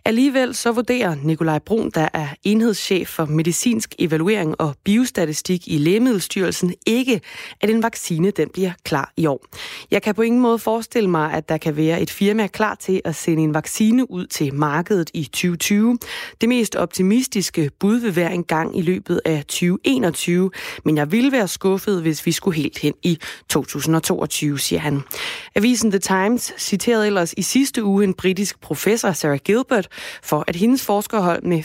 Alligevel 0.05 0.55
så 0.55 0.73
vurderer 0.73 1.15
Nikolaj 1.23 1.59
Brun, 1.59 1.91
der 1.95 2.09
er 2.13 2.27
enhedschef 2.43 3.09
for 3.09 3.25
medicinsk 3.25 3.95
evaluering 3.99 4.61
og 4.61 4.75
biostatistik 4.85 5.69
i 5.69 5.79
Lægemiddelstyrelsen, 5.79 6.75
ikke, 6.87 7.21
at 7.61 7.71
en 7.71 7.83
vaccine 7.83 8.31
den 8.31 8.49
bliver 8.49 8.73
klar 8.85 9.13
i 9.17 9.27
år. 9.27 9.45
Jeg 9.91 10.03
kan 10.03 10.15
på 10.15 10.23
ingen 10.23 10.41
måde 10.41 10.59
forestille 10.59 11.11
mig, 11.11 11.33
at 11.33 11.49
der 11.49 11.57
kan 11.57 11.77
være 11.77 12.01
et 12.01 12.11
firma 12.11 12.47
klar 12.47 12.75
til 12.75 13.01
at 13.05 13.15
sende 13.15 13.43
en 13.43 13.55
vaccine 13.55 14.11
ud 14.11 14.27
til 14.27 14.55
markedet 14.55 15.11
i 15.15 15.25
2020. 15.25 15.99
Det 16.41 16.49
mest 16.49 16.77
optimistiske 16.77 17.71
bud 17.79 17.97
vil 17.97 18.17
være 18.17 18.35
en 18.35 18.45
gang 18.45 18.79
i 18.79 18.83
løbet 18.83 19.00
af 19.25 19.45
2021, 19.45 20.51
men 20.85 20.97
jeg 20.97 21.13
ville 21.13 21.33
være 21.33 21.49
skuffet, 21.49 22.03
hvis 22.03 22.27
vi 22.27 22.33
skulle 22.33 22.57
helt 22.57 22.79
hen 22.79 22.95
i 23.03 23.19
2022, 23.49 24.59
siger 24.59 24.81
han. 24.81 25.03
Avisen 25.55 25.91
The 25.91 25.99
Times 25.99 26.53
citerede 26.59 27.07
ellers 27.07 27.35
i 27.37 27.43
sidste 27.43 27.85
uge 27.85 28.05
en 28.05 28.15
britisk 28.15 28.61
professor, 28.61 29.13
Sarah 29.13 29.39
Gilbert, 29.45 29.89
for 30.23 30.45
at 30.49 30.57
hendes 30.57 30.87
forskerhold 30.87 31.43
med 31.43 31.59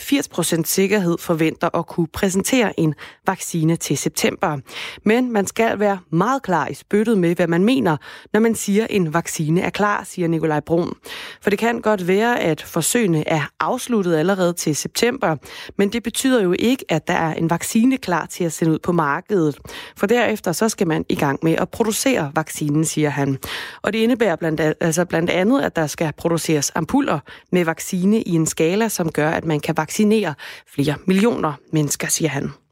80% 0.60 0.64
sikkerhed 0.66 1.18
forventer 1.20 1.76
at 1.76 1.88
kunne 1.88 2.08
præsentere 2.08 2.80
en 2.80 2.94
vaccine 3.28 3.76
til 3.76 3.98
september. 3.98 4.60
Men 5.04 5.32
man 5.32 5.48
skal 5.48 5.80
være 5.80 6.00
meget 6.10 6.44
klar 6.44 6.68
i 6.68 6.74
spyttet 6.74 7.18
med, 7.18 7.36
hvad 7.36 7.48
man 7.48 7.64
mener, 7.64 7.98
når 8.34 8.40
man 8.40 8.56
siger, 8.56 8.88
en 8.90 9.14
vaccine 9.14 9.62
er 9.62 9.70
klar, 9.70 10.04
siger 10.04 10.28
Nikolaj 10.28 10.60
Brun. 10.60 10.94
For 11.42 11.50
det 11.50 11.60
kan 11.60 11.82
godt 11.82 12.08
være, 12.08 12.40
at 12.40 12.62
forsøgene 12.62 13.28
er 13.28 13.42
afsluttet 13.60 14.16
allerede 14.16 14.54
til 14.54 14.76
september, 14.76 15.36
men 15.78 15.90
det 15.90 16.04
betyder 16.04 16.44
jo 16.44 16.56
ikke, 16.60 16.86
at 16.90 17.08
der 17.08 17.14
er 17.30 17.34
en 17.34 17.50
vaccine 17.50 17.98
klar 17.98 18.26
til 18.26 18.44
at 18.44 18.54
sende 18.54 18.74
ud 18.74 18.80
på 18.80 18.92
markedet. 18.92 19.58
For 19.98 20.08
derefter 20.08 20.52
så 20.52 20.70
skal 20.70 20.88
man 20.88 21.06
i 21.10 21.16
gang 21.16 21.40
med 21.44 21.54
at 21.54 21.70
producere 21.70 22.32
vaccinen, 22.36 22.86
siger 22.86 23.10
han. 23.10 23.38
Og 23.82 23.94
det 23.94 24.00
indebærer 24.00 24.36
blandt, 24.36 24.62
altså 24.80 25.06
blandt 25.06 25.30
andet, 25.30 25.62
at 25.62 25.76
der 25.76 25.88
skal 25.88 26.12
produceres 26.18 26.72
ampuller 26.76 27.20
med 27.52 27.66
vaccine 27.66 28.22
i 28.22 28.32
en 28.32 28.46
skala, 28.46 28.90
som 28.90 29.12
gør, 29.12 29.30
at 29.30 29.46
man 29.46 29.60
kan 29.60 29.78
vaccinere 29.78 30.34
flere 30.68 30.96
millioner 31.06 31.54
mennesker, 31.72 32.08
siger 32.08 32.30
han. 32.30 32.65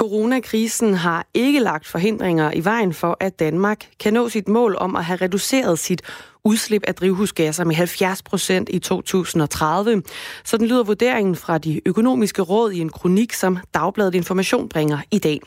Coronakrisen 0.00 0.94
har 0.94 1.26
ikke 1.34 1.60
lagt 1.60 1.86
forhindringer 1.86 2.52
i 2.54 2.64
vejen 2.64 2.94
for, 2.94 3.16
at 3.20 3.38
Danmark 3.38 3.86
kan 3.98 4.12
nå 4.12 4.28
sit 4.28 4.48
mål 4.48 4.76
om 4.78 4.96
at 4.96 5.04
have 5.04 5.18
reduceret 5.22 5.78
sit 5.78 6.02
udslip 6.44 6.82
af 6.86 6.94
drivhusgasser 6.94 7.64
med 7.64 7.74
70 7.74 8.22
procent 8.22 8.68
i 8.72 8.78
2030. 8.78 10.02
Så 10.44 10.56
den 10.56 10.66
lyder 10.66 10.84
vurderingen 10.84 11.36
fra 11.36 11.58
de 11.58 11.80
økonomiske 11.86 12.42
råd 12.42 12.72
i 12.72 12.78
en 12.78 12.88
kronik, 12.88 13.32
som 13.32 13.58
Dagbladet 13.74 14.14
Information 14.14 14.68
bringer 14.68 14.98
i 15.10 15.18
dag. 15.18 15.40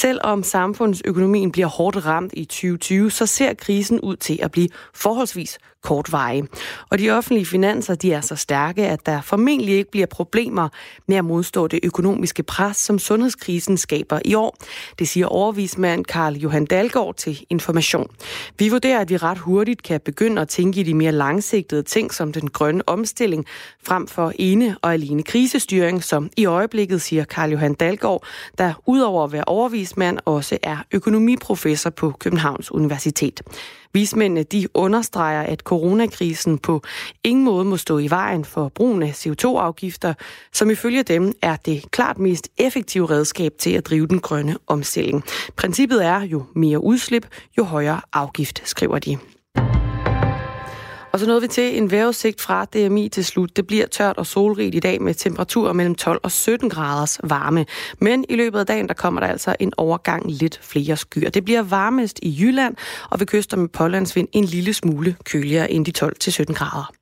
Selvom 0.00 0.42
samfundsøkonomien 0.42 1.52
bliver 1.52 1.66
hårdt 1.66 2.06
ramt 2.06 2.32
i 2.36 2.44
2020, 2.44 3.10
så 3.10 3.26
ser 3.26 3.54
krisen 3.54 4.00
ud 4.00 4.16
til 4.16 4.38
at 4.42 4.50
blive 4.50 4.68
forholdsvis 4.94 5.58
kortvarig. 5.82 6.44
Og 6.90 6.98
de 6.98 7.10
offentlige 7.10 7.46
finanser 7.46 7.94
de 7.94 8.12
er 8.12 8.20
så 8.20 8.36
stærke, 8.36 8.86
at 8.86 9.06
der 9.06 9.20
formentlig 9.20 9.74
ikke 9.74 9.90
bliver 9.90 10.06
problemer 10.06 10.68
med 11.06 11.16
at 11.16 11.24
modstå 11.24 11.66
det 11.66 11.80
økonomiske 11.82 12.42
pres, 12.42 12.76
som 12.76 12.98
sundhedskrisen 12.98 13.76
skaber 13.76 14.20
i 14.24 14.34
år. 14.34 14.56
Det 14.98 15.08
siger 15.08 15.26
overvismand 15.26 16.04
Karl 16.04 16.34
Johan 16.34 16.64
Dalgaard 16.64 17.14
til 17.14 17.40
Information. 17.50 18.10
Vi 18.58 18.68
vurderer, 18.68 19.00
at 19.00 19.10
vi 19.10 19.16
ret 19.16 19.38
hurtigt 19.38 19.82
kan 19.82 20.00
begynde 20.00 20.42
at 20.42 20.48
tænke 20.48 20.80
i 20.80 20.82
de 20.82 20.94
mere 20.94 21.12
langsigtede 21.12 21.82
ting, 21.82 22.14
som 22.14 22.32
den 22.32 22.50
grønne 22.50 22.88
omstilling, 22.88 23.46
frem 23.86 24.06
for 24.06 24.32
ene 24.38 24.76
og 24.82 24.92
alene 24.92 25.22
krisestyring, 25.22 26.04
som 26.04 26.30
i 26.36 26.46
øjeblikket, 26.46 27.02
siger 27.02 27.24
Karl 27.24 27.50
Johan 27.50 27.74
Dalgaard, 27.74 28.24
der 28.58 28.72
udover 28.86 29.24
at 29.24 29.32
være 29.32 29.44
overvismand 29.88 30.18
også 30.24 30.58
er 30.62 30.76
økonomiprofessor 30.92 31.90
på 31.90 32.10
Københavns 32.10 32.72
Universitet. 32.72 33.42
Vismændene 33.92 34.42
de 34.42 34.68
understreger, 34.74 35.42
at 35.42 35.60
coronakrisen 35.60 36.58
på 36.58 36.82
ingen 37.24 37.44
måde 37.44 37.64
må 37.64 37.76
stå 37.76 37.98
i 37.98 38.10
vejen 38.10 38.44
for 38.44 38.68
brugen 38.68 39.02
af 39.02 39.12
CO2-afgifter, 39.12 40.14
som 40.52 40.70
ifølge 40.70 41.02
dem 41.02 41.32
er 41.42 41.56
det 41.56 41.90
klart 41.90 42.18
mest 42.18 42.48
effektive 42.58 43.06
redskab 43.10 43.52
til 43.58 43.70
at 43.70 43.86
drive 43.86 44.06
den 44.06 44.20
grønne 44.20 44.56
omstilling. 44.66 45.24
Princippet 45.56 46.04
er, 46.04 46.20
jo 46.20 46.44
mere 46.54 46.84
udslip, 46.84 47.26
jo 47.58 47.64
højere 47.64 48.00
afgift, 48.12 48.62
skriver 48.64 48.98
de. 48.98 49.18
Og 51.18 51.20
så 51.20 51.26
nåede 51.26 51.42
vi 51.42 51.48
til 51.48 51.78
en 51.78 51.90
vejrudsigt 51.90 52.40
fra 52.40 52.64
DMI 52.64 53.08
til 53.08 53.24
slut. 53.24 53.56
Det 53.56 53.66
bliver 53.66 53.86
tørt 53.86 54.16
og 54.16 54.26
solrigt 54.26 54.74
i 54.74 54.80
dag 54.80 55.02
med 55.02 55.14
temperaturer 55.14 55.72
mellem 55.72 55.94
12 55.94 56.20
og 56.22 56.32
17 56.32 56.70
graders 56.70 57.20
varme. 57.24 57.66
Men 58.00 58.24
i 58.28 58.36
løbet 58.36 58.58
af 58.58 58.66
dagen, 58.66 58.88
der 58.88 58.94
kommer 58.94 59.20
der 59.20 59.26
altså 59.26 59.56
en 59.60 59.72
overgang 59.76 60.30
lidt 60.30 60.60
flere 60.62 60.96
skyer. 60.96 61.30
Det 61.30 61.44
bliver 61.44 61.62
varmest 61.62 62.18
i 62.22 62.36
Jylland, 62.40 62.76
og 63.10 63.20
ved 63.20 63.26
kyster 63.26 63.56
med 63.56 63.68
pålandsvind 63.68 64.28
en 64.32 64.44
lille 64.44 64.72
smule 64.72 65.16
køligere 65.24 65.70
end 65.70 65.84
de 65.86 65.90
12 65.90 66.16
til 66.16 66.32
17 66.32 66.54
grader. 66.54 66.92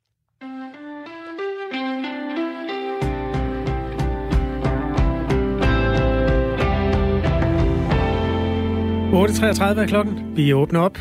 er 9.82 9.86
klokken. 9.86 10.36
Vi 10.36 10.54
åbner 10.54 10.80
op 10.80 10.98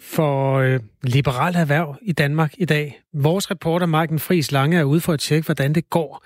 for 0.00 0.54
øh, 0.54 0.80
liberal 1.02 1.54
erhverv 1.54 1.96
i 2.02 2.12
Danmark 2.12 2.52
i 2.58 2.64
dag. 2.64 3.00
Vores 3.14 3.50
reporter 3.50 3.86
Marken 3.86 4.18
Friis 4.18 4.52
Lange 4.52 4.78
er 4.78 4.84
ude 4.84 5.00
for 5.00 5.12
at 5.12 5.20
tjekke, 5.20 5.46
hvordan 5.46 5.74
det 5.74 5.90
går. 5.90 6.24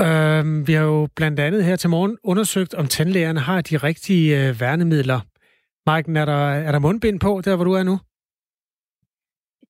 Øh, 0.00 0.66
vi 0.66 0.72
har 0.72 0.82
jo 0.82 1.08
blandt 1.16 1.40
andet 1.40 1.64
her 1.64 1.76
til 1.76 1.90
morgen 1.90 2.16
undersøgt, 2.24 2.74
om 2.74 2.86
tandlægerne 2.86 3.40
har 3.40 3.60
de 3.60 3.76
rigtige 3.76 4.48
øh, 4.48 4.60
værnemidler. 4.60 5.20
Marken, 5.86 6.16
er 6.16 6.24
der, 6.24 6.48
er 6.48 6.72
der 6.72 6.78
mundbind 6.78 7.20
på, 7.20 7.40
der 7.44 7.56
hvor 7.56 7.64
du 7.64 7.72
er 7.72 7.82
nu? 7.82 7.98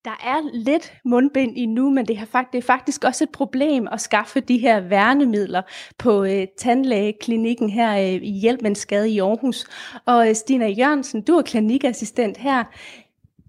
Der 0.07 0.21
er 0.25 0.51
lidt 0.53 0.93
mundbind 1.05 1.59
i 1.59 1.67
nu, 1.67 1.91
men 1.91 2.07
det, 2.07 2.17
har 2.17 2.27
faktisk, 2.27 2.53
det 2.53 2.59
er 2.59 2.63
faktisk 2.63 3.05
også 3.05 3.25
et 3.25 3.31
problem 3.31 3.89
at 3.93 4.01
skaffe 4.01 4.41
de 4.41 4.59
her 4.59 4.81
værnemidler 4.81 5.63
på 5.99 6.25
øh, 6.25 6.47
tandlægeklinikken 6.59 7.71
her 7.71 7.99
øh, 7.99 8.23
i 8.23 8.31
Hjælpmandsgade 8.31 9.11
i 9.11 9.19
Aarhus. 9.21 9.67
Og 10.05 10.29
øh, 10.29 10.35
Stina 10.35 10.69
Jørgensen, 10.69 11.23
du 11.23 11.33
er 11.33 11.43
klinikassistent 11.43 12.37
her. 12.37 12.65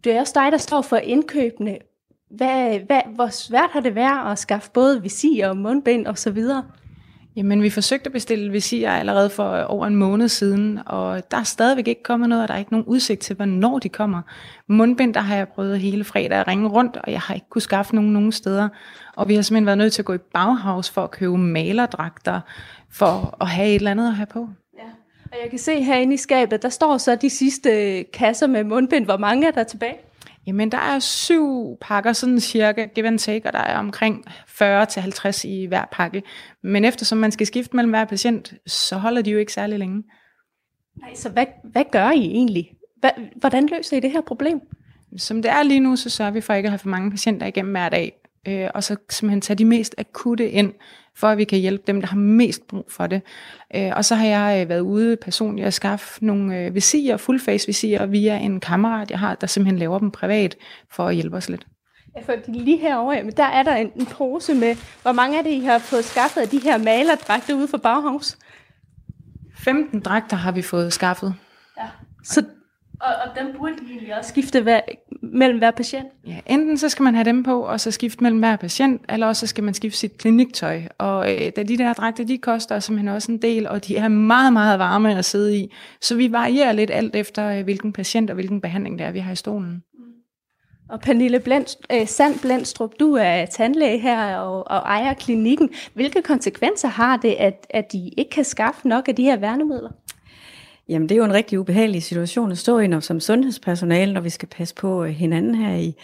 Det 0.04 0.12
er 0.12 0.20
også 0.20 0.34
dig, 0.36 0.52
der 0.52 0.58
står 0.58 0.82
for 0.82 0.98
indkøbene. 0.98 1.78
Hvad, 2.30 2.80
hvad, 2.80 3.02
hvor 3.15 3.28
svært 3.28 3.70
har 3.70 3.80
det 3.80 3.96
været 3.96 4.32
at 4.32 4.39
skaffe 4.39 4.72
både 4.74 5.02
visir 5.02 5.48
og 5.48 5.58
mundbind 5.58 6.08
osv.? 6.08 6.38
Jamen, 7.38 7.63
vi 7.63 7.69
forsøgte 7.69 8.06
at 8.06 8.12
bestille 8.12 8.52
visirer 8.52 8.91
allerede 8.91 9.30
for 9.30 9.58
over 9.58 9.88
en 9.88 9.95
måned 9.95 10.28
siden, 10.28 10.80
og 10.86 11.32
der 11.32 11.38
er 11.38 11.43
stadigvæk 11.43 11.88
ikke 11.88 12.04
kommet 12.04 12.30
noget, 12.30 12.41
og 12.41 12.47
der 12.47 12.54
er 12.54 12.58
ikke 12.58 12.71
nogen 12.71 12.86
udsigt 12.86 13.21
til, 13.21 13.36
hvornår 13.36 13.80
de 13.80 13.89
kommer. 13.89 14.21
Mundbind, 14.67 15.13
der 15.13 15.19
har 15.19 15.36
jeg 15.36 15.47
prøvet 15.47 15.80
hele 15.80 16.04
fredag 16.04 16.38
at 16.39 16.47
ringe 16.47 16.67
rundt, 16.67 16.97
og 16.97 17.12
jeg 17.12 17.19
har 17.19 17.34
ikke 17.34 17.50
kunne 17.50 17.62
skaffe 17.62 17.95
nogen 17.95 18.13
nogen 18.13 18.32
steder. 18.32 18.69
Og 19.15 19.28
vi 19.28 19.36
har 19.36 19.41
simpelthen 19.41 19.65
været 19.65 19.78
nødt 19.78 19.93
til 19.93 20.02
at 20.02 20.06
gå 20.06 20.13
i 20.13 20.17
Bauhaus 20.17 20.89
for 20.89 21.04
at 21.04 21.12
købe 21.12 21.38
malerdragter, 21.38 22.41
for 22.91 23.38
at 23.41 23.47
have 23.47 23.67
et 23.67 23.76
eller 23.76 23.91
andet 23.91 24.08
at 24.08 24.15
have 24.15 24.28
på. 24.28 24.50
Ja. 24.78 24.89
Og 25.32 25.38
jeg 25.43 25.50
kan 25.50 25.60
se 25.60 25.84
herinde 25.84 26.13
i 26.13 26.17
skabet, 26.17 26.62
der 26.62 26.69
står 26.69 26.97
så 26.97 27.15
de 27.15 27.30
sidste 27.30 28.04
kasser 28.04 28.47
med 28.47 28.63
mundbind. 28.63 29.06
Hvor 29.06 29.17
mange 29.17 29.47
er 29.47 29.52
der 29.52 29.63
tilbage? 29.63 30.07
Jamen, 30.48 30.72
der 30.72 30.78
er 30.78 31.00
syv 31.00 31.78
pakker, 31.82 32.14
sådan 32.14 32.40
cirka, 32.40 32.86
give 32.96 33.08
and 33.08 33.20
take, 33.20 33.46
og 33.46 33.54
der 33.54 33.60
er 33.60 33.78
omkring 33.78 34.26
40-50 34.28 35.48
i 35.48 35.66
hver 35.66 35.86
pakke. 35.92 36.24
Men 36.64 36.86
eftersom 36.86 37.18
man 37.18 37.32
skal 37.32 37.48
skifte 37.48 37.76
mellem 37.76 37.92
hver 37.92 38.06
patient, 38.06 38.54
så 38.68 38.98
holder 38.98 39.22
de 39.22 39.32
jo 39.32 39.38
ikke 39.38 39.54
særlig 39.54 39.80
længe. 39.80 40.04
Nej, 41.02 41.16
så 41.16 41.30
hvad, 41.30 41.46
hvad 41.64 41.84
gør 41.92 42.12
I 42.12 42.26
egentlig? 42.26 42.72
Hvad, 43.00 43.12
hvordan 43.36 43.68
løser 43.68 43.98
I 43.98 44.00
det 44.00 44.12
her 44.12 44.22
problem? 44.22 44.60
Som 45.18 45.42
det 45.42 45.52
er 45.52 45.64
lige 45.64 45.80
nu, 45.80 45.96
så 45.96 46.10
sørger 46.10 46.32
vi 46.32 46.42
for 46.42 46.54
ikke 46.54 46.68
at 46.68 46.72
have 46.72 46.80
for 46.80 46.90
mange 46.90 47.12
patienter 47.12 47.48
igennem 47.48 47.72
hver 47.72 47.90
dag, 47.90 48.14
øh, 48.48 48.70
og 48.74 48.84
så 48.84 48.96
simpelthen 49.10 49.42
tage 49.42 49.58
de 49.58 49.66
mest 49.66 49.96
akutte 49.98 50.50
ind, 50.50 50.74
for 51.20 51.28
at 51.28 51.38
vi 51.38 51.44
kan 51.44 51.60
hjælpe 51.60 51.84
dem, 51.88 52.02
der 52.02 52.08
har 52.08 52.18
mest 52.18 52.68
brug 52.68 52.86
for 52.90 53.08
det. 53.08 53.22
Øh, 53.76 53.92
og 53.96 54.06
så 54.06 54.16
har 54.16 54.26
jeg 54.26 54.62
øh, 54.62 54.70
været 54.70 54.80
ude 54.80 55.16
personligt 55.16 55.68
at 55.68 55.74
skaffe 55.74 56.26
nogle 56.26 56.58
øh, 56.58 56.76
visirer, 56.76 57.18
fullface 57.18 57.68
visirer, 57.68 58.06
via 58.06 58.38
en 58.38 58.60
kammerat, 58.60 59.12
jeg 59.12 59.20
har, 59.20 59.36
der 59.36 59.48
simpelthen 59.48 59.80
laver 59.80 60.00
dem 60.00 60.12
privat 60.12 60.56
for 60.92 61.08
at 61.08 61.16
hjælpe 61.16 61.38
os 61.38 61.50
lidt. 61.50 61.68
Ja, 62.16 62.22
for 62.22 62.34
lige 62.48 62.78
herovre, 62.78 63.24
men 63.24 63.34
der 63.38 63.44
er 63.44 63.64
der 63.64 63.76
en, 63.76 63.92
en 63.96 64.06
pose 64.06 64.54
med, 64.54 64.76
hvor 65.02 65.12
mange 65.12 65.38
af 65.38 65.44
det, 65.44 65.52
I 65.52 65.60
har 65.60 65.78
fået 65.78 66.06
skaffet 66.06 66.42
af 66.42 66.48
de 66.48 66.60
her 66.60 66.78
malerdragter 66.78 67.54
ude 67.54 67.68
for 67.68 67.78
Bauhaus? 67.78 68.38
15 69.58 70.00
dragter 70.00 70.38
har 70.38 70.52
vi 70.52 70.62
fået 70.62 70.94
skaffet. 70.94 71.36
Ja. 71.78 71.84
Så, 72.24 72.46
og, 73.02 73.14
og 73.26 73.40
dem 73.40 73.56
burde 73.58 73.74
de 73.74 73.92
egentlig 73.92 74.18
også 74.18 74.30
skifte 74.30 74.62
hver, 74.62 74.82
mellem 75.22 75.58
hver 75.58 75.72
patient? 75.72 76.08
Ja, 76.28 76.40
enten 76.46 76.78
så 76.78 76.90
skal 76.90 77.04
man 77.04 77.16
have 77.16 77.26
dem 77.26 77.44
på, 77.44 77.62
og 77.62 77.80
så 77.80 77.92
skifte 77.92 78.24
mellem 78.24 78.40
hver 78.40 78.56
patient, 78.56 79.02
eller 79.10 79.28
også 79.28 79.40
så 79.40 79.48
skal 79.48 79.64
man 79.64 79.74
skifte 79.74 80.00
sit 80.00 80.18
kliniktøj. 80.18 80.82
Og 80.98 81.34
øh, 81.34 81.52
da 81.56 81.64
de 81.64 81.78
der 81.78 81.94
dragter, 81.94 82.24
de 82.24 82.38
koster 82.38 82.80
simpelthen 82.80 83.16
også 83.16 83.32
en 83.32 83.42
del, 83.42 83.68
og 83.68 83.88
de 83.88 83.98
er 83.98 84.08
meget, 84.08 84.54
meget 84.54 84.80
varme 84.80 85.18
at 85.18 85.26
sidde 85.26 85.58
i. 85.58 85.74
Så 86.02 86.16
vi 86.16 86.32
varierer 86.32 86.72
lidt 86.72 86.92
alt 86.92 87.16
efter, 87.16 87.48
øh, 87.52 87.64
hvilken 87.64 87.94
patient 87.94 88.30
og 88.30 88.34
hvilken 88.34 88.62
behandling 88.62 89.00
det 89.00 89.08
er, 89.08 89.12
vi 89.12 89.20
har 89.20 89.32
i 89.32 89.36
stolen. 89.36 89.84
Og 90.90 91.00
Pernille 91.00 91.40
Blendst, 91.40 91.80
øh, 91.92 92.08
Sand 92.08 92.40
Blendstrup, 92.40 92.92
du 93.00 93.14
er 93.14 93.46
tandlæge 93.46 94.00
her 94.00 94.38
og, 94.38 94.68
og 94.68 94.78
ejer 94.78 95.14
klinikken. 95.14 95.70
Hvilke 95.94 96.22
konsekvenser 96.22 96.88
har 96.88 97.18
det, 97.18 97.36
at, 97.40 97.68
at 97.70 97.92
de 97.92 98.10
ikke 98.18 98.32
kan 98.32 98.44
skaffe 98.44 98.88
nok 98.88 99.08
af 99.08 99.16
de 99.16 99.24
her 99.24 99.38
værnemidler? 99.38 99.90
Jamen, 100.89 101.10
det 101.10 101.15
er 101.15 101.19
jo 101.19 101.26
en 101.26 101.34
rigtig 101.34 101.60
ubehagelig 101.60 102.04
situation 102.04 102.52
at 102.52 102.58
stå 102.58 102.80
i 102.80 102.88
når, 102.88 103.00
som 103.00 103.19
sundhedspersonale, 103.19 104.13
når 104.13 104.21
vi 104.21 104.30
skal 104.30 104.47
passe 104.47 104.76
på 104.76 105.04
øh, 105.04 105.10
hinanden 105.10 105.56
her 105.56 105.76
i, 105.76 105.95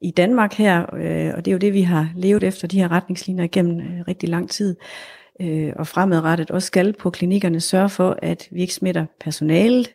i 0.00 0.10
Danmark 0.10 0.54
her. 0.54 0.94
Øh, 0.94 1.32
og 1.36 1.44
det 1.44 1.48
er 1.48 1.52
jo 1.52 1.58
det, 1.58 1.72
vi 1.72 1.82
har 1.82 2.10
levet 2.16 2.42
efter 2.42 2.68
de 2.68 2.78
her 2.78 2.90
retningslinjer 2.90 3.44
igennem 3.44 3.80
øh, 3.80 4.04
rigtig 4.08 4.28
lang 4.28 4.50
tid. 4.50 4.76
Øh, 5.40 5.72
og 5.76 5.86
fremadrettet 5.86 6.50
også 6.50 6.66
skal 6.66 6.92
på 6.92 7.10
klinikkerne 7.10 7.60
sørge 7.60 7.88
for, 7.88 8.18
at 8.22 8.48
vi 8.50 8.60
ikke 8.60 8.74
smitter 8.74 9.06
personalet, 9.20 9.92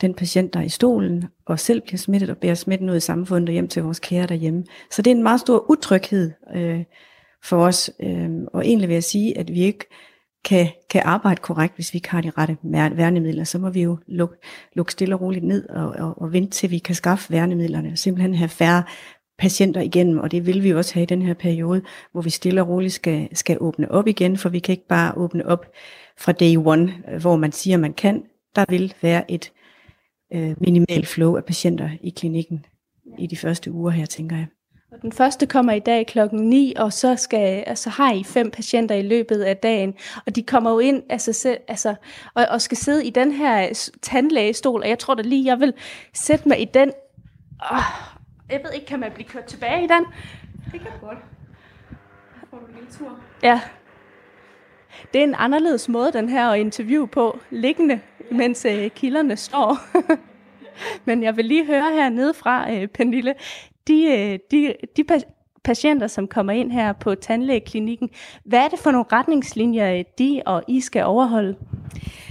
den 0.00 0.14
patient, 0.14 0.54
der 0.54 0.60
er 0.60 0.64
i 0.64 0.68
stolen, 0.68 1.24
og 1.46 1.58
selv 1.58 1.80
bliver 1.80 1.98
smittet 1.98 2.30
og 2.30 2.36
bærer 2.38 2.54
smitten 2.54 2.90
ud 2.90 2.96
i 2.96 3.00
samfundet 3.00 3.48
og 3.48 3.52
hjem 3.52 3.68
til 3.68 3.82
vores 3.82 4.00
kære 4.00 4.26
derhjemme. 4.26 4.64
Så 4.90 5.02
det 5.02 5.10
er 5.10 5.14
en 5.14 5.22
meget 5.22 5.40
stor 5.40 5.70
utryghed 5.70 6.30
øh, 6.54 6.84
for 7.44 7.66
os. 7.66 7.90
Øh, 8.02 8.30
og 8.52 8.66
egentlig 8.66 8.88
vil 8.88 8.94
jeg 8.94 9.04
sige, 9.04 9.38
at 9.38 9.54
vi 9.54 9.60
ikke 9.60 9.84
kan, 10.44 10.68
kan 10.90 11.02
arbejde 11.04 11.40
korrekt, 11.40 11.74
hvis 11.74 11.92
vi 11.92 11.96
ikke 11.96 12.10
har 12.10 12.20
de 12.20 12.30
rette 12.30 12.56
værnemidler. 12.96 13.44
Så 13.44 13.58
må 13.58 13.70
vi 13.70 13.82
jo 13.82 13.98
lukke, 14.06 14.36
lukke 14.74 14.92
stille 14.92 15.14
og 15.14 15.20
roligt 15.20 15.44
ned 15.44 15.68
og, 15.68 15.88
og, 15.88 16.22
og 16.22 16.32
vente 16.32 16.50
til 16.50 16.70
vi 16.70 16.78
kan 16.78 16.94
skaffe 16.94 17.32
værnemidlerne. 17.32 17.96
Simpelthen 17.96 18.34
have 18.34 18.48
færre 18.48 18.82
patienter 19.38 19.80
igennem, 19.80 20.18
og 20.18 20.30
det 20.30 20.46
vil 20.46 20.62
vi 20.62 20.74
også 20.74 20.94
have 20.94 21.02
i 21.02 21.06
den 21.06 21.22
her 21.22 21.34
periode, 21.34 21.82
hvor 22.12 22.20
vi 22.20 22.30
stille 22.30 22.62
og 22.62 22.68
roligt 22.68 22.92
skal, 22.92 23.28
skal 23.36 23.56
åbne 23.60 23.90
op 23.90 24.06
igen, 24.06 24.36
for 24.36 24.48
vi 24.48 24.58
kan 24.58 24.72
ikke 24.72 24.86
bare 24.86 25.12
åbne 25.16 25.46
op 25.46 25.66
fra 26.18 26.32
day 26.32 26.56
one, 26.56 26.94
øh, 27.12 27.20
hvor 27.20 27.36
man 27.36 27.52
siger, 27.52 27.76
man 27.76 27.92
kan. 27.92 28.24
Der 28.56 28.64
vil 28.68 28.94
være 29.02 29.30
et 29.30 29.52
øh, 30.32 30.54
minimal 30.60 31.06
flow 31.06 31.36
af 31.36 31.44
patienter 31.44 31.90
i 32.00 32.10
klinikken 32.10 32.64
i 33.18 33.26
de 33.26 33.36
første 33.36 33.72
uger 33.72 33.90
her, 33.90 34.06
tænker 34.06 34.36
jeg. 34.36 34.46
Den 35.02 35.12
første 35.12 35.46
kommer 35.46 35.72
i 35.72 35.78
dag 35.78 36.06
klokken 36.06 36.40
9, 36.40 36.74
og 36.76 36.92
så, 36.92 37.16
skal, 37.16 37.64
altså, 37.66 37.90
har 37.90 38.12
I 38.12 38.24
fem 38.24 38.50
patienter 38.50 38.94
i 38.94 39.02
løbet 39.02 39.42
af 39.42 39.56
dagen, 39.56 39.94
og 40.26 40.36
de 40.36 40.42
kommer 40.42 40.70
jo 40.70 40.78
ind 40.78 41.02
altså, 41.10 41.32
se, 41.32 41.56
altså, 41.68 41.94
og, 42.34 42.46
og 42.50 42.60
skal 42.60 42.76
sidde 42.76 43.06
i 43.06 43.10
den 43.10 43.32
her 43.32 43.88
tandlægestol, 44.02 44.82
og 44.82 44.88
jeg 44.88 44.98
tror 44.98 45.14
da 45.14 45.22
lige, 45.22 45.46
jeg 45.46 45.60
vil 45.60 45.74
sætte 46.12 46.48
mig 46.48 46.60
i 46.60 46.64
den. 46.64 46.92
Oh, 47.70 47.78
jeg 48.50 48.60
ved 48.64 48.72
ikke, 48.72 48.86
kan 48.86 49.00
man 49.00 49.12
blive 49.12 49.28
kørt 49.28 49.44
tilbage 49.44 49.84
i 49.84 49.86
den? 49.86 50.06
Det 50.72 50.80
kan 50.80 50.90
godt. 51.00 51.18
Får 52.50 52.58
du 52.58 52.66
en 52.66 52.74
lille 52.74 52.90
tur? 52.98 53.18
Ja. 53.42 53.60
Det 55.12 55.18
er 55.18 55.24
en 55.24 55.34
anderledes 55.38 55.88
måde, 55.88 56.12
den 56.12 56.28
her 56.28 56.48
at 56.48 56.60
interview 56.60 57.06
på, 57.06 57.38
liggende, 57.50 58.00
mens 58.30 58.64
øh, 58.64 58.90
kilderne 58.90 59.36
står. 59.36 59.78
Men 61.04 61.22
jeg 61.22 61.36
vil 61.36 61.44
lige 61.44 61.66
høre 61.66 61.90
hernede 61.94 62.34
fra, 62.34 62.72
øh, 62.72 62.88
Pernille, 62.88 63.34
Øh, 63.90 63.96
de, 63.96 64.38
de, 64.50 64.74
de 64.96 65.04
patienter, 65.64 66.06
som 66.06 66.28
kommer 66.28 66.52
ind 66.52 66.72
her 66.72 66.92
på 66.92 67.14
tandlægeklinikken, 67.14 68.08
hvad 68.44 68.58
er 68.58 68.68
det 68.68 68.78
for 68.78 68.90
nogle 68.90 69.04
retningslinjer, 69.12 69.94
øh, 69.94 70.04
de 70.18 70.42
og 70.46 70.62
I 70.68 70.80
skal 70.80 71.04
overholde? 71.04 71.56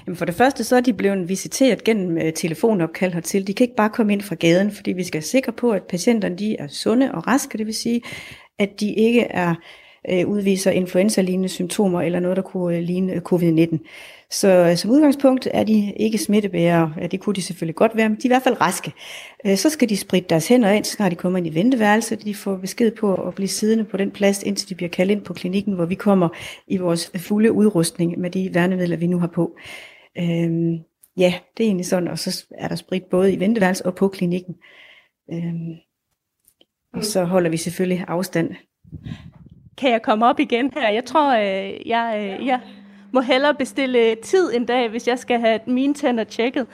Jamen 0.06 0.18
for 0.18 0.26
det 0.26 0.36
første, 0.36 0.64
så 0.64 0.76
er 0.76 0.82
de 0.82 0.94
blevet 0.94 1.30
visiteret 1.30 1.84
gennem 1.84 2.18
øh, 2.18 2.34
telefonopkald 2.34 3.14
hertil. 3.14 3.48
De 3.48 3.54
kan 3.54 3.64
ikke 3.64 3.76
bare 3.76 3.90
komme 3.90 4.14
ind 4.14 4.22
fra 4.22 4.36
gaden, 4.36 4.72
fordi 4.72 4.92
vi 4.92 5.04
skal 5.04 5.18
være 5.18 5.24
sikre 5.24 5.52
på, 5.52 5.72
at 5.72 5.84
patienterne 5.84 6.36
de 6.36 6.56
er 6.56 6.68
sunde 6.68 7.12
og 7.12 7.28
raske, 7.28 7.58
det 7.58 7.66
vil 7.66 7.76
sige, 7.76 8.02
at 8.60 8.80
de 8.80 8.94
ikke 8.94 9.22
er 9.22 9.56
øh, 10.12 10.28
udviser 10.28 10.72
influenza-lignende 10.72 11.50
symptomer 11.50 12.02
eller 12.02 12.20
noget, 12.20 12.38
der 12.38 12.44
kunne 12.44 12.78
øh, 12.78 12.84
ligne 12.84 13.14
øh, 13.14 13.22
covid-19. 13.34 13.78
Så 14.32 14.48
øh, 14.48 14.76
som 14.76 14.92
udgangspunkt 14.92 15.48
er 15.52 15.64
de 15.64 15.94
ikke 15.98 16.18
smittebærere. 16.18 16.94
Ja, 17.02 17.08
det 17.08 17.20
kunne 17.20 17.36
de 17.36 17.42
selvfølgelig 17.42 17.76
godt 17.76 17.96
være, 17.96 18.10
men 18.10 18.18
de 18.18 18.22
er 18.22 18.26
i 18.26 18.34
hvert 18.34 18.44
fald 18.44 18.62
raske. 18.62 18.94
Øh, 19.46 19.58
så 19.58 19.70
skal 19.70 19.90
de 19.90 19.98
spritte 19.98 20.30
deres 20.30 20.48
hænder 20.48 20.72
ind, 20.72 20.86
snart 20.86 21.12
de 21.12 21.16
kommer 21.16 21.38
ind 21.38 21.48
i 21.48 21.56
venteværelset. 21.56 22.24
De 22.24 22.36
får 22.36 22.58
besked 22.58 22.92
på 22.92 23.16
at 23.16 23.36
blive 23.36 23.48
siddende 23.48 23.84
på 23.84 23.98
den 23.98 24.12
plads, 24.12 24.44
indtil 24.44 24.70
de 24.70 24.76
bliver 24.76 24.90
kaldt 24.90 25.12
ind 25.12 25.22
på 25.22 25.34
klinikken, 25.34 25.74
hvor 25.74 25.86
vi 25.86 25.96
kommer 25.96 26.30
i 26.68 26.78
vores 26.78 27.12
fulde 27.18 27.52
udrustning 27.52 28.20
med 28.20 28.30
de 28.30 28.50
værnemidler, 28.54 28.98
vi 28.98 29.08
nu 29.08 29.20
har 29.20 29.28
på. 29.28 29.58
Øh, 30.18 30.80
ja, 31.18 31.34
det 31.58 31.64
er 31.64 31.68
egentlig 31.68 31.86
sådan, 31.86 32.08
og 32.08 32.20
så 32.20 32.46
er 32.58 32.68
der 32.68 32.76
sprit 32.76 33.04
både 33.04 33.34
i 33.34 33.40
venteværelset 33.40 33.86
og 33.86 33.96
på 33.96 34.08
klinikken. 34.08 34.56
Øhm, 35.34 35.76
og 36.94 37.06
så 37.06 37.24
holder 37.24 37.50
vi 37.50 37.58
selvfølgelig 37.58 38.06
afstand 38.08 38.56
kan 39.80 39.92
jeg 39.92 40.02
komme 40.02 40.26
op 40.26 40.40
igen 40.40 40.72
her? 40.74 40.90
Jeg 40.90 41.06
tror, 41.06 41.34
øh, 41.34 41.88
jeg, 41.88 42.38
øh, 42.40 42.48
jeg 42.48 42.60
må 43.12 43.22
hellere 43.22 43.54
bestille 43.54 44.16
tid 44.16 44.56
en 44.56 44.66
dag, 44.66 44.90
hvis 44.90 45.08
jeg 45.08 45.20
skal 45.20 45.40
have 45.40 45.60
mine 45.66 45.94
tænder 45.94 46.24
tjekket. 46.24 46.68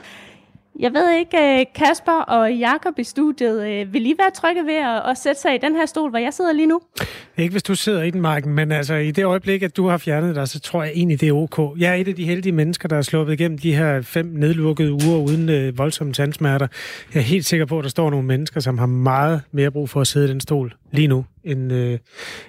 Jeg 0.80 0.94
ved 0.94 1.18
ikke, 1.20 1.60
øh, 1.60 1.66
Kasper 1.76 2.12
og 2.12 2.54
Jakob 2.54 3.00
i 3.00 3.04
studiet, 3.04 3.68
øh, 3.68 3.94
vil 3.94 4.06
I 4.06 4.14
være 4.20 4.32
trygge 4.32 4.66
ved 4.66 4.76
at, 4.76 5.10
at 5.12 5.18
sætte 5.18 5.42
sig 5.42 5.56
i 5.56 5.58
den 5.58 5.76
her 5.76 5.86
stol, 5.86 6.10
hvor 6.10 6.20
jeg 6.20 6.34
sidder 6.34 6.54
lige 6.54 6.68
nu? 6.68 6.82
Ikke 7.38 7.52
hvis 7.52 7.64
du 7.64 7.76
sidder 7.76 8.04
i 8.04 8.12
den, 8.12 8.22
Marken, 8.22 8.54
men 8.54 8.72
altså 8.72 8.96
i 8.96 9.12
det 9.12 9.26
øjeblik, 9.26 9.64
at 9.64 9.78
du 9.78 9.88
har 9.88 9.98
fjernet 9.98 10.36
dig, 10.36 10.48
så 10.48 10.60
tror 10.60 10.84
jeg 10.84 10.92
egentlig, 10.96 11.22
det 11.22 11.30
er 11.30 11.34
ok. 11.34 11.80
Jeg 11.80 11.92
er 11.92 11.96
et 11.96 12.08
af 12.08 12.16
de 12.16 12.26
heldige 12.26 12.54
mennesker, 12.54 12.88
der 12.88 12.98
er 12.98 13.02
sluppet 13.02 13.34
igennem 13.34 13.58
de 13.58 13.76
her 13.76 14.02
fem 14.02 14.26
nedlukkede 14.26 14.92
uger 14.92 15.18
uden 15.18 15.50
øh, 15.50 15.78
voldsomme 15.78 16.14
tandsmerter. 16.14 16.68
Jeg 17.14 17.20
er 17.20 17.24
helt 17.24 17.46
sikker 17.46 17.66
på, 17.66 17.78
at 17.78 17.84
der 17.84 17.90
står 17.90 18.10
nogle 18.10 18.26
mennesker, 18.26 18.60
som 18.60 18.78
har 18.78 18.86
meget 18.86 19.42
mere 19.52 19.72
brug 19.72 19.90
for 19.90 20.02
at 20.02 20.08
sidde 20.08 20.28
i 20.28 20.30
den 20.30 20.42
stol 20.42 20.74
lige 20.92 21.08
nu, 21.08 21.26
end, 21.44 21.74
øh, 21.74 22.00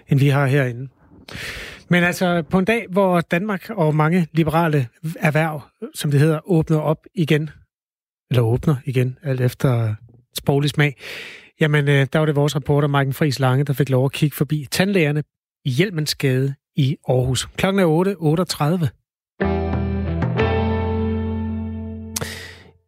end 0.09 0.19
vi 0.19 0.29
har 0.29 0.47
herinde. 0.47 0.89
Men 1.89 2.05
altså, 2.05 2.43
på 2.43 2.59
en 2.59 2.65
dag, 2.65 2.87
hvor 2.91 3.21
Danmark 3.21 3.71
og 3.71 3.95
mange 3.95 4.27
liberale 4.33 4.89
erhverv, 5.19 5.63
som 5.95 6.11
det 6.11 6.21
hedder, 6.21 6.51
åbner 6.51 6.79
op 6.79 6.99
igen, 7.15 7.51
eller 8.31 8.43
åbner 8.43 8.77
igen, 8.85 9.19
alt 9.23 9.41
efter 9.41 9.95
sproglig 10.39 10.71
smag, 10.71 10.97
jamen 11.61 11.89
øh, 11.89 12.07
der 12.13 12.19
var 12.19 12.27
det 12.27 12.37
vores 12.37 12.57
reporter, 12.57 12.89
Marken 12.89 13.13
Friis 13.13 13.39
Lange, 13.39 13.65
der 13.65 13.73
fik 13.73 13.91
lov 13.91 14.05
at 14.05 14.13
kigge 14.13 14.37
forbi 14.37 14.67
tandlægerne 14.71 15.23
i 15.65 15.71
Hjelmensgade 15.71 16.55
i 16.77 16.97
Aarhus. 17.09 17.49
Klokken 17.57 17.81
er 17.81 18.87
8.38. 18.87 19.07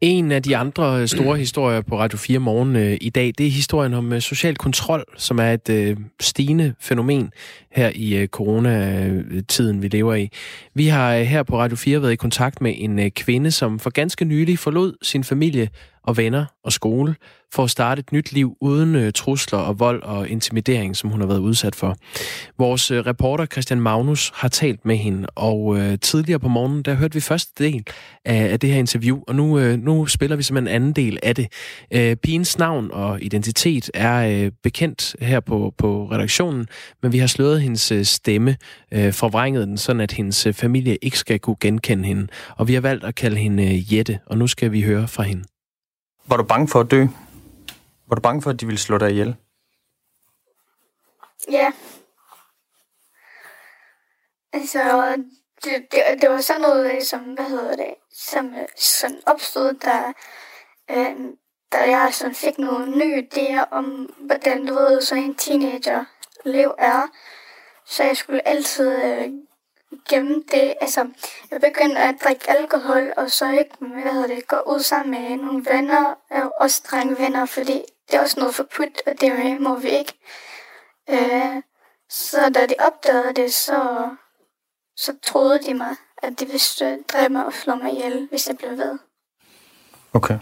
En 0.00 0.32
af 0.32 0.42
de 0.42 0.56
andre 0.56 1.08
store 1.08 1.36
historier 1.44 1.80
på 1.80 1.98
Radio 1.98 2.18
4 2.18 2.38
morgen 2.38 2.76
øh, 2.76 2.96
i 3.00 3.10
dag, 3.10 3.32
det 3.38 3.46
er 3.46 3.50
historien 3.50 3.94
om 3.94 4.12
øh, 4.12 4.20
social 4.20 4.56
kontrol, 4.56 5.04
som 5.16 5.38
er 5.38 5.52
et 5.52 5.68
øh, 5.68 5.96
stigende 6.20 6.74
fænomen 6.80 7.30
her 7.78 7.90
i 7.94 8.16
øh, 8.16 8.28
coronatiden, 8.28 9.82
vi 9.82 9.88
lever 9.88 10.14
i. 10.14 10.28
Vi 10.74 10.86
har 10.86 11.14
øh, 11.14 11.22
her 11.22 11.42
på 11.42 11.58
Radio 11.58 11.76
4 11.76 12.02
været 12.02 12.12
i 12.12 12.16
kontakt 12.16 12.60
med 12.60 12.74
en 12.76 12.98
øh, 12.98 13.10
kvinde, 13.10 13.50
som 13.50 13.78
for 13.78 13.90
ganske 13.90 14.24
nylig 14.24 14.58
forlod 14.58 14.94
sin 15.02 15.24
familie 15.24 15.68
og 16.02 16.16
venner 16.16 16.44
og 16.64 16.72
skole 16.72 17.14
for 17.54 17.64
at 17.64 17.70
starte 17.70 18.00
et 18.00 18.12
nyt 18.12 18.32
liv 18.32 18.56
uden 18.60 18.94
øh, 18.94 19.12
trusler 19.12 19.58
og 19.58 19.80
vold 19.80 20.02
og 20.02 20.28
intimidering, 20.28 20.96
som 20.96 21.10
hun 21.10 21.20
har 21.20 21.26
været 21.26 21.38
udsat 21.38 21.74
for. 21.74 21.96
Vores 22.58 22.90
øh, 22.90 23.06
reporter 23.06 23.46
Christian 23.46 23.80
Magnus 23.80 24.32
har 24.34 24.48
talt 24.48 24.84
med 24.84 24.96
hende, 24.96 25.28
og 25.34 25.78
øh, 25.78 25.98
tidligere 25.98 26.38
på 26.38 26.48
morgenen, 26.48 26.82
der 26.82 26.94
hørte 26.94 27.14
vi 27.14 27.20
første 27.20 27.64
del 27.64 27.84
af, 28.24 28.52
af 28.52 28.60
det 28.60 28.70
her 28.70 28.78
interview, 28.78 29.18
og 29.28 29.34
nu, 29.34 29.58
øh, 29.58 29.78
nu 29.78 30.06
spiller 30.06 30.36
vi 30.36 30.42
simpelthen 30.42 30.68
en 30.68 30.82
anden 30.82 30.92
del 30.92 31.18
af 31.22 31.34
det. 31.34 31.46
Øh, 31.94 32.16
pigens 32.16 32.58
navn 32.58 32.90
og 32.92 33.22
identitet 33.22 33.90
er 33.94 34.44
øh, 34.44 34.52
bekendt 34.62 35.16
her 35.20 35.40
på, 35.40 35.74
på 35.78 36.08
redaktionen, 36.12 36.66
men 37.02 37.12
vi 37.12 37.18
har 37.18 37.26
slået 37.26 37.60
hendes 37.68 37.92
øh, 37.92 38.04
stemme, 38.04 38.56
øh, 38.92 39.12
forvrænget 39.12 39.66
den, 39.68 39.78
sådan 39.78 40.00
at 40.00 40.12
hendes 40.12 40.46
øh, 40.46 40.54
familie 40.54 40.96
ikke 41.02 41.18
skal 41.18 41.38
kunne 41.40 41.56
genkende 41.60 42.04
hende. 42.04 42.28
Og 42.56 42.68
vi 42.68 42.74
har 42.74 42.80
valgt 42.80 43.04
at 43.04 43.14
kalde 43.14 43.36
hende 43.36 43.62
øh, 43.62 43.94
Jette, 43.94 44.20
og 44.26 44.38
nu 44.38 44.46
skal 44.46 44.72
vi 44.72 44.82
høre 44.82 45.08
fra 45.08 45.22
hende. 45.22 45.44
Var 46.26 46.36
du 46.36 46.42
bange 46.42 46.68
for 46.68 46.80
at 46.80 46.90
dø? 46.90 47.06
Var 48.08 48.14
du 48.14 48.20
bange 48.20 48.42
for, 48.42 48.50
at 48.50 48.60
de 48.60 48.66
ville 48.66 48.78
slå 48.78 48.98
dig 48.98 49.10
ihjel? 49.10 49.36
Ja. 51.50 51.72
Altså, 54.52 54.80
det, 55.64 55.72
det, 55.92 56.00
det 56.22 56.30
var 56.30 56.40
sådan 56.40 56.62
noget, 56.62 57.06
som, 57.06 57.20
hvad 57.20 57.48
hedder 57.48 57.76
det, 57.76 57.94
som 58.12 58.54
som 58.76 59.10
opstod, 59.26 59.72
da, 59.72 60.12
øh, 60.90 61.16
da 61.72 61.78
jeg 61.78 62.08
sådan 62.12 62.34
fik 62.34 62.58
nogle 62.58 62.98
nye 62.98 63.22
idéer 63.22 63.64
om, 63.70 64.14
hvordan 64.18 64.66
du 64.66 64.74
ved, 64.74 65.00
så 65.00 65.14
en 65.14 65.34
teenager 65.34 66.04
liv 66.44 66.70
er. 66.78 67.02
Så 67.88 68.04
jeg 68.04 68.16
skulle 68.16 68.48
altid 68.48 69.04
øh, 69.04 69.30
gennem 70.08 70.44
det. 70.48 70.74
Altså, 70.80 71.08
jeg 71.50 71.60
begyndte 71.60 72.00
at 72.00 72.14
drikke 72.24 72.50
alkohol, 72.50 73.12
og 73.16 73.30
så 73.30 73.50
ikke, 73.50 73.70
hvad 73.78 74.12
hedder 74.12 74.26
det, 74.26 74.48
gå 74.48 74.56
ud 74.66 74.80
sammen 74.80 75.10
med 75.10 75.36
nogle 75.36 75.66
venner, 75.70 76.14
og 76.30 76.52
også 76.60 76.82
drenge 76.90 77.18
venner, 77.18 77.46
fordi 77.46 77.82
det 78.10 78.16
er 78.16 78.20
også 78.20 78.40
noget 78.40 78.54
forbudt, 78.54 79.02
og 79.06 79.20
det 79.20 79.60
må 79.60 79.76
vi 79.76 79.88
ikke. 79.88 80.12
Øh, 81.10 81.62
så 82.08 82.50
da 82.54 82.66
de 82.66 82.74
opdagede 82.78 83.32
det, 83.32 83.54
så, 83.54 84.08
så 84.96 85.14
troede 85.22 85.58
de 85.58 85.74
mig, 85.74 85.96
at 86.22 86.40
de 86.40 86.46
ville 86.46 87.02
dræbe 87.02 87.32
mig 87.32 87.46
og 87.46 87.52
slå 87.52 87.74
mig 87.74 87.92
ihjel, 87.92 88.26
hvis 88.30 88.48
jeg 88.48 88.58
blev 88.58 88.70
ved. 88.70 88.98
Okay. 90.12 90.38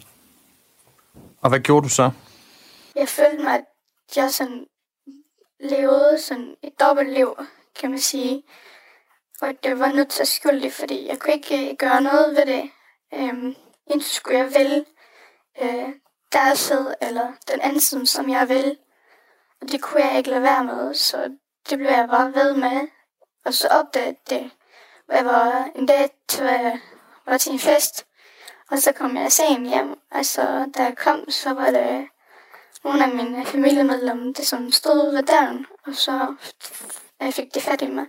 Og 1.41 1.49
hvad 1.49 1.61
gjorde 1.61 1.85
du 1.85 1.89
så? 1.89 2.11
Jeg 2.95 3.09
følte 3.09 3.43
mig, 3.43 3.55
at 3.55 3.65
jeg 4.17 4.31
sådan 4.31 4.67
levede 5.61 6.19
sådan 6.19 6.57
et 6.63 6.81
dobbeltliv, 6.81 7.37
kan 7.75 7.91
man 7.91 7.99
sige. 7.99 8.43
Og 9.41 9.55
det 9.63 9.79
var 9.79 9.93
nødt 9.93 10.09
til 10.09 10.23
at 10.23 10.29
skyldig, 10.29 10.73
fordi 10.73 11.07
jeg 11.07 11.19
kunne 11.19 11.35
ikke 11.35 11.71
øh, 11.71 11.77
gøre 11.77 12.01
noget 12.01 12.37
ved 12.37 12.47
det. 12.47 12.71
Øhm, 13.15 13.55
enten 13.87 14.01
skulle 14.01 14.39
jeg 14.39 14.55
vælge 14.55 14.85
øh, 15.63 15.89
deres 16.33 16.59
side, 16.59 16.95
eller 17.01 17.33
den 17.49 17.61
anden 17.61 17.81
side, 17.81 18.07
som 18.07 18.29
jeg 18.29 18.49
vil. 18.49 18.79
Og 19.61 19.69
det 19.69 19.83
kunne 19.83 20.05
jeg 20.05 20.19
ikke 20.19 20.31
lade 20.31 20.43
være 20.43 20.65
med, 20.65 20.95
så 20.95 21.37
det 21.71 21.79
blev 21.79 21.91
jeg 21.91 22.09
bare 22.09 22.35
ved 22.35 22.55
med. 22.55 22.89
Og 23.45 23.55
så 23.55 23.69
opdagede 23.69 24.17
det, 24.31 24.51
jeg 25.11 25.25
var 25.25 25.71
en 25.75 25.87
dag 25.87 26.11
til, 26.29 26.45
øh, 26.45 26.79
var 27.27 27.39
til 27.39 27.53
en 27.53 27.59
fest, 27.59 28.07
og 28.71 28.79
så 28.79 28.93
kom 28.93 29.17
jeg 29.17 29.33
sent 29.33 29.69
hjem. 29.69 29.95
så 30.23 30.71
da 30.77 30.83
jeg 30.83 30.97
kom, 30.97 31.31
så 31.31 31.53
var 31.53 31.71
det 31.71 32.09
nogle 32.87 33.05
af 33.05 33.15
mine 33.15 33.47
familiemedlemmer, 33.47 34.33
det 34.33 34.47
som 34.47 34.73
stod 34.73 35.15
ved 35.15 35.23
døren, 35.23 35.67
og 35.87 35.95
så 35.95 36.35
jeg 37.21 37.35
fik 37.35 37.55
de 37.55 37.61
fat 37.61 37.83
i 37.83 37.91
mig. 37.91 38.05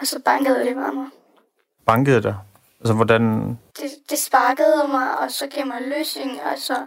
Og 0.00 0.06
så 0.06 0.20
bankede 0.24 0.64
det 0.64 0.76
bare 0.76 0.92
mig. 0.92 1.06
Bankede 1.86 2.22
dig? 2.22 2.36
Altså, 2.80 2.94
hvordan... 2.94 3.48
Det, 3.76 3.90
det 4.10 4.18
sparkede 4.18 4.88
mig, 4.88 5.18
og 5.18 5.30
så 5.30 5.46
gav 5.46 5.66
mig 5.66 5.82
løsning, 5.82 6.30
og 6.42 6.58
så... 6.58 6.86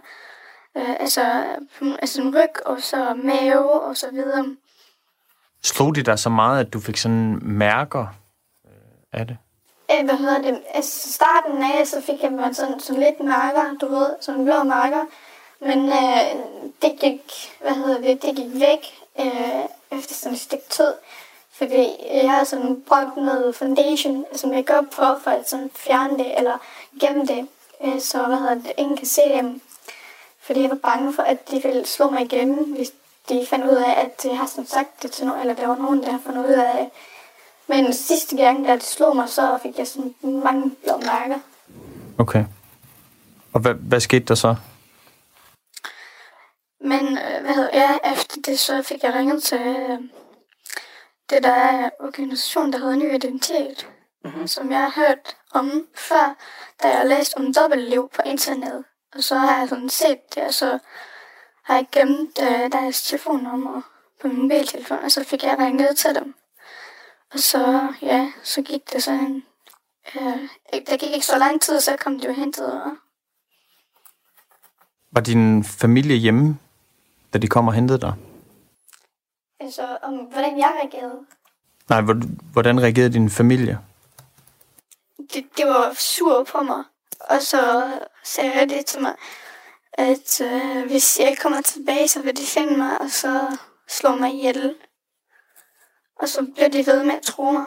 Øh, 0.76 1.00
altså, 1.00 1.44
altså 1.80 2.22
en 2.22 2.36
ryg, 2.36 2.66
og 2.66 2.80
så 2.80 3.14
mave, 3.24 3.70
og 3.70 3.96
så 3.96 4.10
videre. 4.10 4.56
Slog 5.62 5.94
de 5.94 6.02
dig 6.02 6.18
så 6.18 6.30
meget, 6.30 6.66
at 6.66 6.72
du 6.72 6.80
fik 6.80 6.96
sådan 6.96 7.38
mærker 7.42 8.06
øh, 8.64 9.20
af 9.20 9.26
det? 9.26 9.36
Æh, 9.90 10.04
hvad 10.04 10.16
hedder 10.16 10.42
det? 10.42 10.62
Altså, 10.74 11.12
starten 11.12 11.62
af, 11.62 11.86
så 11.86 12.00
fik 12.00 12.22
jeg 12.22 12.50
sådan, 12.52 12.80
sådan 12.80 13.02
lidt 13.02 13.20
mærker, 13.20 13.74
du 13.80 13.86
ved, 13.88 14.06
sådan 14.20 14.44
blå 14.44 14.62
mærker. 14.62 15.04
Men 15.60 15.78
øh, 15.88 16.34
det 16.82 17.00
gik, 17.00 17.22
hvad 17.60 17.74
hedder 17.74 18.00
det, 18.00 18.22
det 18.22 18.36
gik 18.36 18.54
væk 18.54 19.00
øh, 19.20 19.98
efter 19.98 20.14
sådan 20.14 20.34
et 20.34 20.40
stykke 20.40 20.68
tid. 20.70 20.92
Fordi 21.52 21.86
jeg 22.12 22.30
har 22.30 22.44
sådan 22.44 22.82
brugt 22.88 23.16
noget 23.16 23.54
foundation, 23.54 24.24
som 24.34 24.52
jeg 24.52 24.64
gør 24.64 24.80
på, 24.80 25.04
for 25.24 25.30
at 25.30 25.48
sådan 25.50 25.70
fjerne 25.74 26.18
det 26.18 26.38
eller 26.38 26.58
gemme 27.00 27.26
det. 27.26 27.46
Øh, 27.84 28.00
så 28.00 28.26
hvad 28.26 28.36
hedder 28.36 28.54
det, 28.54 28.72
ingen 28.78 28.96
kan 28.96 29.06
se 29.06 29.20
dem. 29.34 29.60
Fordi 30.40 30.62
jeg 30.62 30.70
var 30.70 30.76
bange 30.76 31.12
for, 31.12 31.22
at 31.22 31.50
de 31.50 31.62
ville 31.62 31.86
slå 31.86 32.10
mig 32.10 32.22
igen, 32.22 32.54
hvis 32.76 32.92
de 33.28 33.46
fandt 33.50 33.64
ud 33.64 33.76
af, 33.76 34.00
at 34.04 34.24
jeg 34.24 34.38
har 34.38 34.46
sådan 34.46 34.66
sagt 34.66 35.02
det 35.02 35.12
til 35.12 35.26
nogen, 35.26 35.40
eller 35.40 35.54
der 35.54 35.66
var 35.66 35.76
nogen, 35.76 36.02
der 36.02 36.10
har 36.10 36.20
fundet 36.26 36.46
ud 36.46 36.52
af 36.52 36.74
det. 36.78 36.88
Men 37.66 37.92
sidste 37.92 38.36
gang, 38.36 38.66
da 38.66 38.76
de 38.76 38.80
slog 38.80 39.16
mig, 39.16 39.28
så 39.28 39.58
fik 39.62 39.78
jeg 39.78 39.86
sådan 39.86 40.14
mange 40.22 40.70
blå 40.84 40.96
mærker. 40.96 41.38
Okay. 42.18 42.44
Og 43.52 43.60
hvad, 43.60 43.74
hvad 43.74 44.00
skete 44.00 44.24
der 44.24 44.34
så? 44.34 44.56
Men 46.84 47.18
øh, 47.18 47.40
hvad 47.42 47.54
hedder 47.54 47.70
jeg, 47.72 48.00
efter 48.12 48.36
det, 48.40 48.58
så 48.58 48.82
fik 48.82 49.02
jeg 49.02 49.14
ringet 49.14 49.42
til 49.42 49.58
øh, 49.60 49.98
det, 51.30 51.42
der 51.42 51.52
er 51.52 51.90
organisation, 52.00 52.72
der 52.72 52.78
hedder 52.78 52.96
Ny 52.96 53.14
Identitet, 53.14 53.88
mm-hmm. 54.24 54.46
som 54.46 54.70
jeg 54.70 54.80
har 54.80 54.90
hørt 54.90 55.36
om 55.54 55.86
før, 55.94 56.36
da 56.82 56.88
jeg 56.88 56.96
har 56.96 57.04
læst 57.04 57.34
om 57.36 57.54
dobbeltliv 57.54 58.10
på 58.14 58.22
internettet. 58.26 58.84
Og 59.14 59.22
så 59.22 59.34
har 59.34 59.58
jeg 59.58 59.68
sådan 59.68 59.88
set 59.88 60.34
det, 60.34 60.42
og 60.42 60.54
så 60.54 60.78
har 61.64 61.74
jeg 61.74 61.86
gemt 61.92 62.38
øh, 62.42 62.72
deres 62.72 63.02
telefonnummer 63.02 63.80
på 64.20 64.28
min 64.28 64.42
mobiltelefon, 64.42 64.98
og 64.98 65.10
så 65.10 65.24
fik 65.24 65.42
jeg 65.42 65.58
ringet 65.58 65.96
til 65.96 66.14
dem. 66.14 66.34
Og 67.32 67.38
så, 67.38 67.92
ja, 68.02 68.32
så 68.42 68.62
gik 68.62 68.92
det 68.92 69.02
sådan, 69.02 69.42
øh, 70.16 70.48
der 70.86 70.96
gik 70.96 71.10
ikke 71.10 71.26
så 71.26 71.38
lang 71.38 71.60
tid, 71.60 71.80
så 71.80 71.96
kom 71.96 72.20
de 72.20 72.26
jo 72.26 72.32
hentet. 72.32 72.82
Og... 72.82 72.90
Var 75.12 75.20
din 75.20 75.64
familie 75.64 76.16
hjemme, 76.16 76.58
da 77.34 77.38
de 77.38 77.48
kom 77.48 77.68
og 77.68 77.74
hentede 77.74 78.00
dig? 78.00 78.14
Altså, 79.60 79.98
om 80.02 80.14
hvordan 80.14 80.58
jeg 80.58 80.72
reagerede? 80.82 81.18
Nej, 81.88 82.00
hvordan 82.52 82.82
reagerede 82.82 83.12
din 83.12 83.30
familie? 83.30 83.78
Det, 85.18 85.44
det 85.56 85.66
var 85.66 85.92
sur 85.94 86.44
på 86.44 86.62
mig. 86.62 86.84
Og 87.20 87.42
så 87.42 87.92
sagde 88.24 88.58
jeg 88.58 88.68
det 88.68 88.86
til 88.86 89.02
mig, 89.02 89.12
at 89.92 90.40
øh, 90.40 90.86
hvis 90.86 91.20
jeg 91.20 91.36
kommer 91.42 91.60
tilbage, 91.60 92.08
så 92.08 92.22
vil 92.22 92.36
de 92.36 92.46
finde 92.46 92.76
mig, 92.76 93.00
og 93.00 93.10
så 93.10 93.56
slå 93.88 94.16
mig 94.16 94.34
ihjel. 94.34 94.74
Og 96.20 96.28
så 96.28 96.46
bliver 96.54 96.68
de 96.68 96.86
ved 96.86 97.04
med 97.04 97.14
at 97.14 97.22
tro 97.22 97.50
mig. 97.50 97.64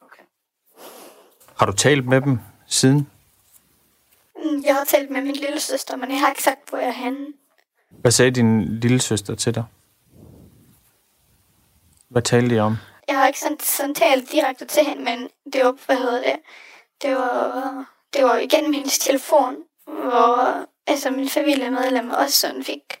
Okay. 0.00 0.22
Har 1.56 1.66
du 1.66 1.72
talt 1.72 2.06
med 2.06 2.20
dem 2.20 2.38
siden? 2.66 3.10
Mm, 4.36 4.62
jeg 4.64 4.74
har 4.74 4.84
talt 4.84 5.10
med 5.10 5.22
min 5.22 5.36
lille 5.36 5.60
søster, 5.60 5.96
men 5.96 6.10
jeg 6.10 6.20
har 6.20 6.28
ikke 6.28 6.42
sagt, 6.42 6.68
hvor 6.70 6.78
jeg 6.78 6.88
er 6.88 6.92
henne. 6.92 7.26
Hvad 8.00 8.10
sagde 8.10 8.30
din 8.30 8.80
lille 8.80 9.00
søster 9.00 9.34
til 9.34 9.54
dig? 9.54 9.64
Hvad 12.08 12.22
talte 12.22 12.54
I 12.54 12.58
om? 12.58 12.76
Jeg 13.08 13.16
har 13.16 13.26
ikke 13.26 13.40
sådan, 13.40 13.60
sådan 13.60 13.94
talt 13.94 14.32
direkte 14.32 14.66
til 14.66 14.84
hende, 14.84 15.04
men 15.04 15.28
det 15.52 15.64
var, 15.64 15.76
hvad 15.86 15.96
hedder 15.96 16.22
det, 16.22 16.36
det 17.02 17.14
var, 17.16 17.84
det 18.12 18.24
var 18.24 18.36
igennem 18.36 18.72
hendes 18.72 18.98
telefon, 18.98 19.56
hvor 19.84 20.66
altså 20.86 21.10
min 21.10 21.28
familiemedlem 21.28 22.10
også 22.10 22.40
sådan 22.40 22.64
fik 22.64 22.98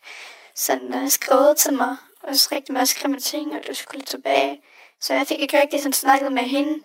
sådan 0.54 0.94
uh, 0.94 1.08
skrevet 1.08 1.56
til 1.56 1.72
mig, 1.72 1.96
og 2.22 2.36
så 2.36 2.48
rigtig 2.52 2.72
meget 2.72 2.88
skrive 2.88 3.18
ting, 3.18 3.52
og 3.52 3.60
du 3.68 3.74
skulle 3.74 4.04
tilbage. 4.04 4.60
Så 5.00 5.14
jeg 5.14 5.26
fik 5.26 5.40
ikke 5.40 5.60
rigtig 5.60 5.80
sådan 5.80 5.92
snakket 5.92 6.32
med 6.32 6.42
hende 6.42 6.82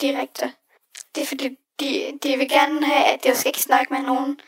direkte. 0.00 0.52
Det 1.14 1.22
er 1.22 1.26
fordi, 1.26 1.58
de, 1.80 2.18
de 2.22 2.36
vil 2.36 2.48
gerne 2.48 2.86
have, 2.86 3.04
at 3.04 3.26
jeg 3.26 3.36
skal 3.36 3.48
ikke 3.48 3.62
snakke 3.62 3.92
med 3.92 4.02
nogen 4.02 4.40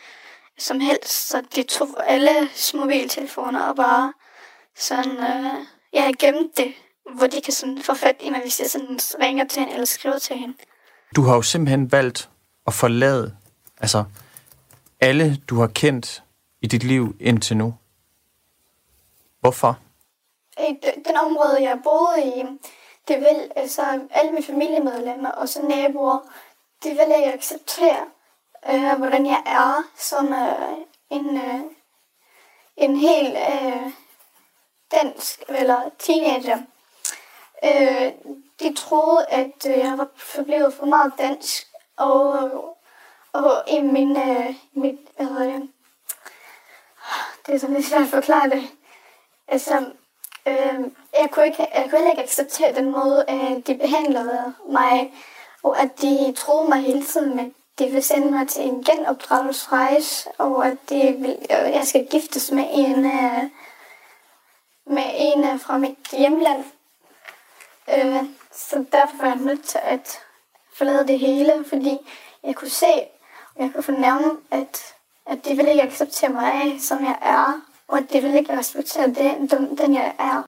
som 0.59 0.81
helst, 0.81 1.29
så 1.29 1.43
de 1.55 1.63
tog 1.63 1.89
alle 2.07 2.49
mobiltelefoner 2.75 3.61
og 3.61 3.77
bare 3.77 4.13
sådan, 4.77 5.13
uh, 5.13 5.67
jeg 5.93 6.03
har 6.03 6.13
gemt 6.19 6.57
det 6.57 6.75
hvor 7.15 7.27
de 7.27 7.41
kan 7.41 7.53
sådan 7.53 7.83
få 7.83 7.95
fat 7.95 8.17
i 8.21 8.31
mig, 8.31 8.41
hvis 8.41 8.61
jeg 8.61 8.71
sådan 8.71 8.99
ringer 9.21 9.45
til 9.45 9.61
hende 9.61 9.73
eller 9.73 9.87
skriver 9.87 10.19
til 10.19 10.37
hende. 10.37 10.55
Du 11.17 11.23
har 11.23 11.35
jo 11.35 11.43
simpelthen 11.43 11.93
valgt 11.93 12.31
at 12.67 12.75
forlade 12.75 13.37
altså, 13.81 14.05
alle, 15.01 15.37
du 15.49 15.61
har 15.61 15.67
kendt 15.67 16.23
i 16.61 16.67
dit 16.67 16.85
liv 16.85 17.17
indtil 17.21 17.57
nu. 17.57 17.75
Hvorfor? 19.41 19.79
I 20.59 20.77
den 21.07 21.17
område, 21.17 21.63
jeg 21.63 21.79
boede 21.85 22.27
i, 22.27 22.43
det 23.09 23.17
vil 23.17 23.51
altså 23.57 23.83
alle 24.11 24.33
mine 24.33 24.45
familiemedlemmer 24.45 25.31
og 25.31 25.49
så 25.49 25.63
naboer, 25.63 26.19
det 26.83 26.91
vil 26.91 27.07
jeg 27.09 27.33
acceptere, 27.35 28.05
øh, 28.71 28.99
hvordan 28.99 29.27
jeg 29.27 29.43
er 29.47 29.83
som 29.97 30.33
øh, 30.33 30.79
en, 31.11 31.37
øh, 31.37 31.61
en 32.77 32.97
helt 32.97 33.37
øh, 33.37 33.93
dansk 34.93 35.43
eller 35.49 35.91
teenager. 35.99 36.59
Øh, 37.65 38.13
de 38.61 38.75
troede, 38.75 39.27
at 39.29 39.67
øh, 39.67 39.79
jeg 39.79 39.99
var 39.99 40.09
forblevet 40.17 40.75
for 40.75 40.87
meget 40.87 41.13
dansk, 41.19 41.67
og, 41.97 42.45
øh, 42.45 42.51
og 43.33 43.65
i 43.69 43.81
min, 43.81 44.17
øh, 44.17 44.55
mit, 44.73 44.99
hvad 45.17 45.27
hedder 45.27 45.53
det, 45.53 45.69
det 47.47 47.55
er 47.55 47.59
så 47.59 47.69
lidt 47.69 47.87
svært 47.87 48.03
at 48.03 48.09
forklare 48.09 48.51
det. 48.51 48.69
Altså, 49.49 49.91
øh, 50.47 50.81
jeg, 51.21 51.29
kunne 51.31 51.47
ikke, 51.47 51.69
jeg 51.75 51.83
kunne 51.83 51.99
heller 51.99 52.11
ikke 52.11 52.23
acceptere 52.23 52.75
den 52.75 52.91
måde, 52.91 53.25
at 53.29 53.67
de 53.67 53.75
behandlede 53.75 54.55
mig, 54.69 55.15
og 55.63 55.81
at 55.81 56.03
de 56.03 56.35
troede 56.37 56.69
mig 56.69 56.79
hele 56.79 57.05
tiden 57.05 57.37
med, 57.37 57.51
det 57.79 57.93
vil 57.93 58.03
sende 58.03 58.31
mig 58.31 58.49
til 58.49 58.63
en 58.63 58.85
genopdragelsesrejse, 58.85 60.31
og 60.39 60.67
at 60.67 60.77
det 60.89 61.23
vil, 61.23 61.37
jeg 61.51 61.83
skal 61.85 62.07
giftes 62.11 62.51
med 62.51 62.65
en, 62.73 63.03
med 64.87 65.05
en 65.19 65.61
fra 65.61 65.79
mit 65.79 65.97
hjemland. 66.13 66.65
Øh, 67.89 68.25
så 68.53 68.85
derfor 68.93 69.17
var 69.17 69.27
jeg 69.27 69.37
nødt 69.37 69.65
til 69.65 69.81
at 69.83 70.19
forlade 70.75 71.07
det 71.07 71.19
hele, 71.19 71.65
fordi 71.69 71.99
jeg 72.45 72.55
kunne 72.55 72.71
se, 72.71 72.93
og 73.55 73.63
jeg 73.63 73.73
kunne 73.73 73.83
fornemme, 73.83 74.31
at, 74.51 74.95
at 75.27 75.45
det 75.45 75.57
ville 75.57 75.71
ikke 75.71 75.83
acceptere 75.83 76.31
mig, 76.31 76.81
som 76.81 77.05
jeg 77.05 77.19
er, 77.23 77.61
og 77.89 77.99
at 77.99 78.05
det 78.13 78.23
ville 78.23 78.39
ikke 78.39 78.59
respektere 78.59 79.07
den, 79.07 79.79
den 79.79 79.95
jeg 79.95 80.15
er. 80.19 80.43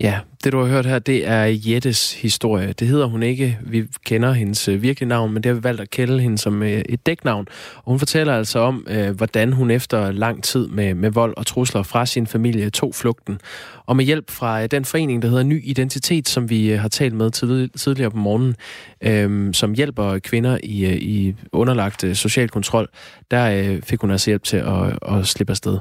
Ja, 0.00 0.20
det, 0.44 0.52
du 0.52 0.58
har 0.58 0.66
hørt 0.66 0.86
her, 0.86 0.98
det 0.98 1.28
er 1.28 1.44
Jettes 1.44 2.12
historie. 2.12 2.72
Det 2.72 2.88
hedder 2.88 3.06
hun 3.06 3.22
ikke. 3.22 3.58
Vi 3.62 3.84
kender 4.04 4.32
hendes 4.32 4.68
øh, 4.68 4.82
virkelige 4.82 5.08
navn, 5.08 5.32
men 5.32 5.42
det 5.42 5.50
har 5.50 5.54
vi 5.54 5.64
valgt 5.64 5.80
at 5.80 5.90
kalde 5.90 6.20
hende 6.20 6.38
som 6.38 6.62
øh, 6.62 6.82
et 6.88 7.06
dæknavn. 7.06 7.46
Og 7.76 7.90
hun 7.90 7.98
fortæller 7.98 8.36
altså 8.36 8.58
om, 8.58 8.86
øh, 8.90 9.10
hvordan 9.10 9.52
hun 9.52 9.70
efter 9.70 10.12
lang 10.12 10.44
tid 10.44 10.68
med, 10.68 10.94
med 10.94 11.10
vold 11.10 11.34
og 11.36 11.46
trusler 11.46 11.82
fra 11.82 12.06
sin 12.06 12.26
familie 12.26 12.70
tog 12.70 12.94
flugten. 12.94 13.40
Og 13.86 13.96
med 13.96 14.04
hjælp 14.04 14.30
fra 14.30 14.66
den 14.66 14.84
forening, 14.84 15.22
der 15.22 15.28
hedder 15.28 15.42
Ny 15.42 15.60
Identitet, 15.64 16.28
som 16.28 16.50
vi 16.50 16.68
har 16.68 16.88
talt 16.88 17.14
med 17.14 17.30
tidligere 17.70 18.10
på 18.10 18.16
morgenen, 18.16 18.56
øh, 19.00 19.54
som 19.54 19.74
hjælper 19.74 20.18
kvinder 20.18 20.58
i, 20.62 20.96
i 20.96 21.34
underlagt 21.52 22.04
social 22.16 22.48
kontrol, 22.48 22.88
der 23.30 23.50
øh, 23.50 23.82
fik 23.82 24.00
hun 24.00 24.10
altså 24.10 24.30
hjælp 24.30 24.42
til 24.42 24.56
at, 24.56 24.98
at 25.18 25.26
slippe 25.26 25.50
afsted 25.50 25.78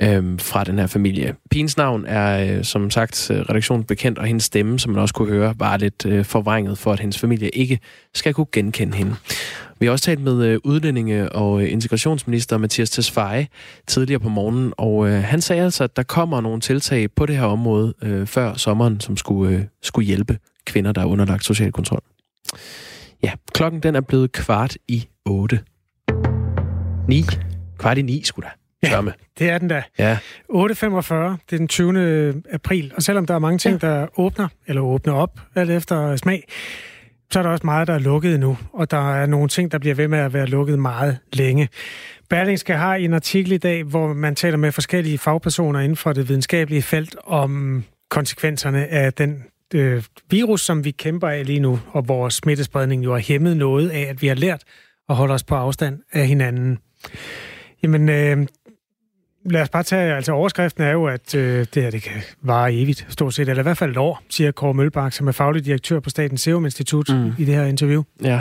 øh, 0.00 0.40
fra 0.40 0.64
den 0.64 0.78
her 0.78 0.86
familie. 0.86 1.34
Pins 1.50 1.76
navn 1.76 2.04
er, 2.06 2.62
som 2.62 2.90
sagt, 2.90 3.30
redaktion 3.30 3.85
bekendt, 3.86 4.18
og 4.18 4.26
hendes 4.26 4.44
stemme, 4.44 4.78
som 4.78 4.92
man 4.92 5.02
også 5.02 5.14
kunne 5.14 5.28
høre, 5.28 5.54
var 5.58 5.76
lidt 5.76 6.06
øh, 6.06 6.24
forvrænget 6.24 6.78
for, 6.78 6.92
at 6.92 7.00
hendes 7.00 7.18
familie 7.18 7.48
ikke 7.48 7.78
skal 8.14 8.34
kunne 8.34 8.46
genkende 8.52 8.96
hende. 8.96 9.14
Vi 9.78 9.86
har 9.86 9.92
også 9.92 10.04
talt 10.04 10.20
med 10.20 10.46
øh, 10.46 10.58
udlændinge- 10.64 11.32
og 11.32 11.62
øh, 11.62 11.72
integrationsminister 11.72 12.58
Mathias 12.58 12.90
Tesfaye 12.90 13.46
tidligere 13.86 14.20
på 14.20 14.28
morgenen, 14.28 14.72
og 14.76 15.08
øh, 15.08 15.22
han 15.22 15.40
sagde 15.40 15.62
altså, 15.62 15.84
at 15.84 15.96
der 15.96 16.02
kommer 16.02 16.40
nogle 16.40 16.60
tiltag 16.60 17.10
på 17.10 17.26
det 17.26 17.36
her 17.36 17.44
område 17.44 17.94
øh, 18.02 18.26
før 18.26 18.54
sommeren, 18.54 19.00
som 19.00 19.16
skulle, 19.16 19.56
øh, 19.56 19.64
skulle 19.82 20.06
hjælpe 20.06 20.38
kvinder, 20.66 20.92
der 20.92 21.00
er 21.00 21.06
underlagt 21.06 21.44
social 21.44 21.72
kontrol. 21.72 22.02
Ja, 23.22 23.32
klokken 23.54 23.80
den 23.80 23.94
er 23.94 24.00
blevet 24.00 24.32
kvart 24.32 24.76
i 24.88 25.08
otte. 25.24 25.60
Ni. 27.08 27.24
Kvart 27.78 27.98
i 27.98 28.02
ni, 28.02 28.22
skulle 28.24 28.48
der. 28.48 28.65
Ja, 28.82 29.00
det 29.38 29.50
er 29.50 29.58
den 29.58 29.68
da. 29.68 29.82
Ja. 29.98 30.18
8.45, 30.52 30.54
det 30.54 31.52
er 31.52 31.56
den 31.56 31.68
20. 31.68 32.42
april, 32.52 32.92
og 32.96 33.02
selvom 33.02 33.26
der 33.26 33.34
er 33.34 33.38
mange 33.38 33.58
ting, 33.58 33.82
ja. 33.82 33.88
der 33.88 34.06
åbner, 34.20 34.48
eller 34.66 34.82
åbner 34.82 35.12
op, 35.12 35.40
alt 35.54 35.70
efter 35.70 36.16
smag, 36.16 36.44
så 37.30 37.38
er 37.38 37.42
der 37.42 37.50
også 37.50 37.66
meget, 37.66 37.88
der 37.88 37.94
er 37.94 37.98
lukket 37.98 38.40
nu, 38.40 38.58
og 38.72 38.90
der 38.90 39.14
er 39.14 39.26
nogle 39.26 39.48
ting, 39.48 39.72
der 39.72 39.78
bliver 39.78 39.94
ved 39.94 40.08
med 40.08 40.18
at 40.18 40.32
være 40.32 40.46
lukket 40.46 40.78
meget 40.78 41.18
længe. 41.32 41.68
Berlingske 42.30 42.72
har 42.72 42.94
en 42.94 43.14
artikel 43.14 43.52
i 43.52 43.58
dag, 43.58 43.82
hvor 43.82 44.12
man 44.12 44.34
taler 44.34 44.56
med 44.56 44.72
forskellige 44.72 45.18
fagpersoner 45.18 45.80
inden 45.80 45.96
for 45.96 46.12
det 46.12 46.28
videnskabelige 46.28 46.82
felt 46.82 47.16
om 47.24 47.84
konsekvenserne 48.10 48.86
af 48.86 49.12
den 49.12 49.44
øh, 49.74 50.02
virus, 50.30 50.60
som 50.60 50.84
vi 50.84 50.90
kæmper 50.90 51.28
af 51.28 51.46
lige 51.46 51.60
nu, 51.60 51.80
og 51.92 52.02
hvor 52.02 52.28
smittespredningen 52.28 53.04
jo 53.04 53.12
har 53.12 53.20
hæmmet 53.20 53.56
noget 53.56 53.90
af, 53.90 54.00
at 54.00 54.22
vi 54.22 54.26
har 54.26 54.34
lært 54.34 54.62
at 55.08 55.16
holde 55.16 55.34
os 55.34 55.44
på 55.44 55.54
afstand 55.54 55.98
af 56.12 56.26
hinanden. 56.26 56.78
Jamen, 57.82 58.08
øh, 58.08 58.46
Lad 59.50 59.62
os 59.62 59.68
bare 59.68 59.82
tage, 59.82 60.14
altså 60.14 60.32
overskriften 60.32 60.82
er 60.82 60.90
jo, 60.90 61.06
at 61.06 61.34
øh, 61.34 61.66
det 61.74 61.82
her 61.82 61.90
det 61.90 62.02
kan 62.02 62.22
vare 62.42 62.74
evigt, 62.74 63.06
stort 63.08 63.34
set, 63.34 63.48
eller 63.48 63.62
i 63.62 63.62
hvert 63.62 63.78
fald 63.78 63.90
et 63.90 63.96
år, 63.96 64.22
siger 64.28 64.50
Kåre 64.50 64.74
Mølbak, 64.74 65.12
som 65.12 65.28
er 65.28 65.32
faglig 65.32 65.64
direktør 65.64 66.00
på 66.00 66.10
Statens 66.10 66.40
Serum 66.40 66.64
Institut 66.64 67.08
mm. 67.08 67.32
i 67.38 67.44
det 67.44 67.54
her 67.54 67.64
interview. 67.64 68.02
Ja, 68.22 68.40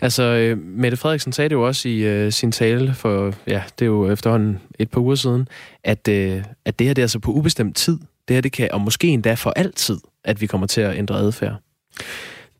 altså 0.00 0.22
øh, 0.22 0.58
Mette 0.58 0.96
Frederiksen 0.96 1.32
sagde 1.32 1.48
det 1.48 1.54
jo 1.54 1.66
også 1.66 1.88
i 1.88 1.98
øh, 1.98 2.32
sin 2.32 2.52
tale 2.52 2.94
for, 2.94 3.34
ja, 3.46 3.62
det 3.78 3.84
er 3.84 3.86
jo 3.86 4.10
efterhånden 4.10 4.60
et 4.78 4.90
par 4.90 5.00
uger 5.00 5.14
siden, 5.14 5.48
at, 5.84 6.08
øh, 6.08 6.44
at 6.64 6.78
det 6.78 6.86
her 6.86 6.94
det 6.94 7.02
er 7.02 7.04
altså 7.04 7.18
på 7.18 7.32
ubestemt 7.32 7.76
tid. 7.76 7.98
Det 8.28 8.36
her 8.36 8.40
det 8.40 8.52
kan, 8.52 8.72
og 8.72 8.80
måske 8.80 9.08
endda 9.08 9.34
for 9.34 9.50
altid, 9.50 9.98
at 10.24 10.40
vi 10.40 10.46
kommer 10.46 10.66
til 10.66 10.80
at 10.80 10.96
ændre 10.96 11.16
adfærd. 11.16 11.56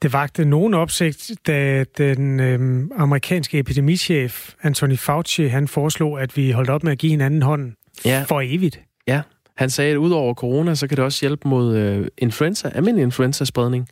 Det 0.03 0.12
vagte 0.12 0.45
nogen 0.45 0.74
opsigt, 0.74 1.30
da 1.47 1.84
den 1.99 2.41
øhm, 2.41 2.91
amerikanske 2.97 3.59
epidemichef 3.59 4.55
Anthony 4.62 4.99
Fauci 4.99 5.47
han 5.47 5.68
foreslog, 5.68 6.22
at 6.22 6.36
vi 6.36 6.51
holdt 6.51 6.70
op 6.70 6.84
med 6.84 6.93
at 6.93 6.99
give 6.99 7.11
hinanden 7.11 7.43
hånden 7.43 7.74
ja. 8.05 8.24
for 8.28 8.40
evigt. 8.44 8.80
Ja, 9.07 9.22
han 9.57 9.70
sagde, 9.70 9.92
at 9.92 9.96
udover 9.96 10.34
corona, 10.34 10.74
så 10.74 10.86
kan 10.86 10.96
det 10.96 11.05
også 11.05 11.20
hjælpe 11.20 11.49
mod 11.49 11.76
øh, 11.76 12.07
influenza, 12.18 12.70
almindelig 12.74 13.03
influenza-spredning, 13.03 13.88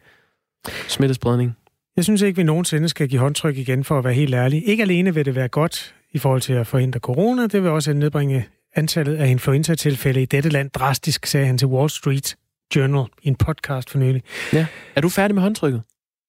smittespredning. 0.89 1.57
Jeg 1.97 2.05
synes 2.05 2.23
ikke, 2.23 2.37
vi 2.37 2.43
nogensinde 2.43 2.89
skal 2.89 3.09
give 3.09 3.21
håndtryk 3.21 3.57
igen, 3.57 3.85
for 3.85 3.99
at 3.99 4.05
være 4.05 4.15
helt 4.15 4.35
ærlig. 4.35 4.69
Ikke 4.69 4.83
alene 4.83 5.15
vil 5.15 5.25
det 5.25 5.35
være 5.35 5.49
godt 5.49 5.95
i 6.13 6.19
forhold 6.19 6.41
til 6.41 6.53
at 6.53 6.67
forhindre 6.67 7.01
corona, 7.01 7.47
det 7.47 7.63
vil 7.63 7.71
også 7.71 7.93
nedbringe 7.93 8.47
antallet 8.75 9.17
af 9.17 9.29
influenza-tilfælde 9.29 10.23
i 10.23 10.25
dette 10.25 10.49
land 10.49 10.71
drastisk, 10.71 11.27
sagde 11.27 11.47
han 11.47 11.59
til 11.59 11.69
Wall 11.69 11.91
Street 11.91 12.37
Journal 12.77 13.07
i 13.23 13.29
en 13.29 13.37
podcast 13.37 13.91
for 13.91 13.99
nylig. 13.99 14.23
Ja. 14.53 14.67
Er 14.97 15.01
du 15.01 15.09
færdig 15.09 15.35
med 15.35 15.43
håndtrykket? 15.43 15.83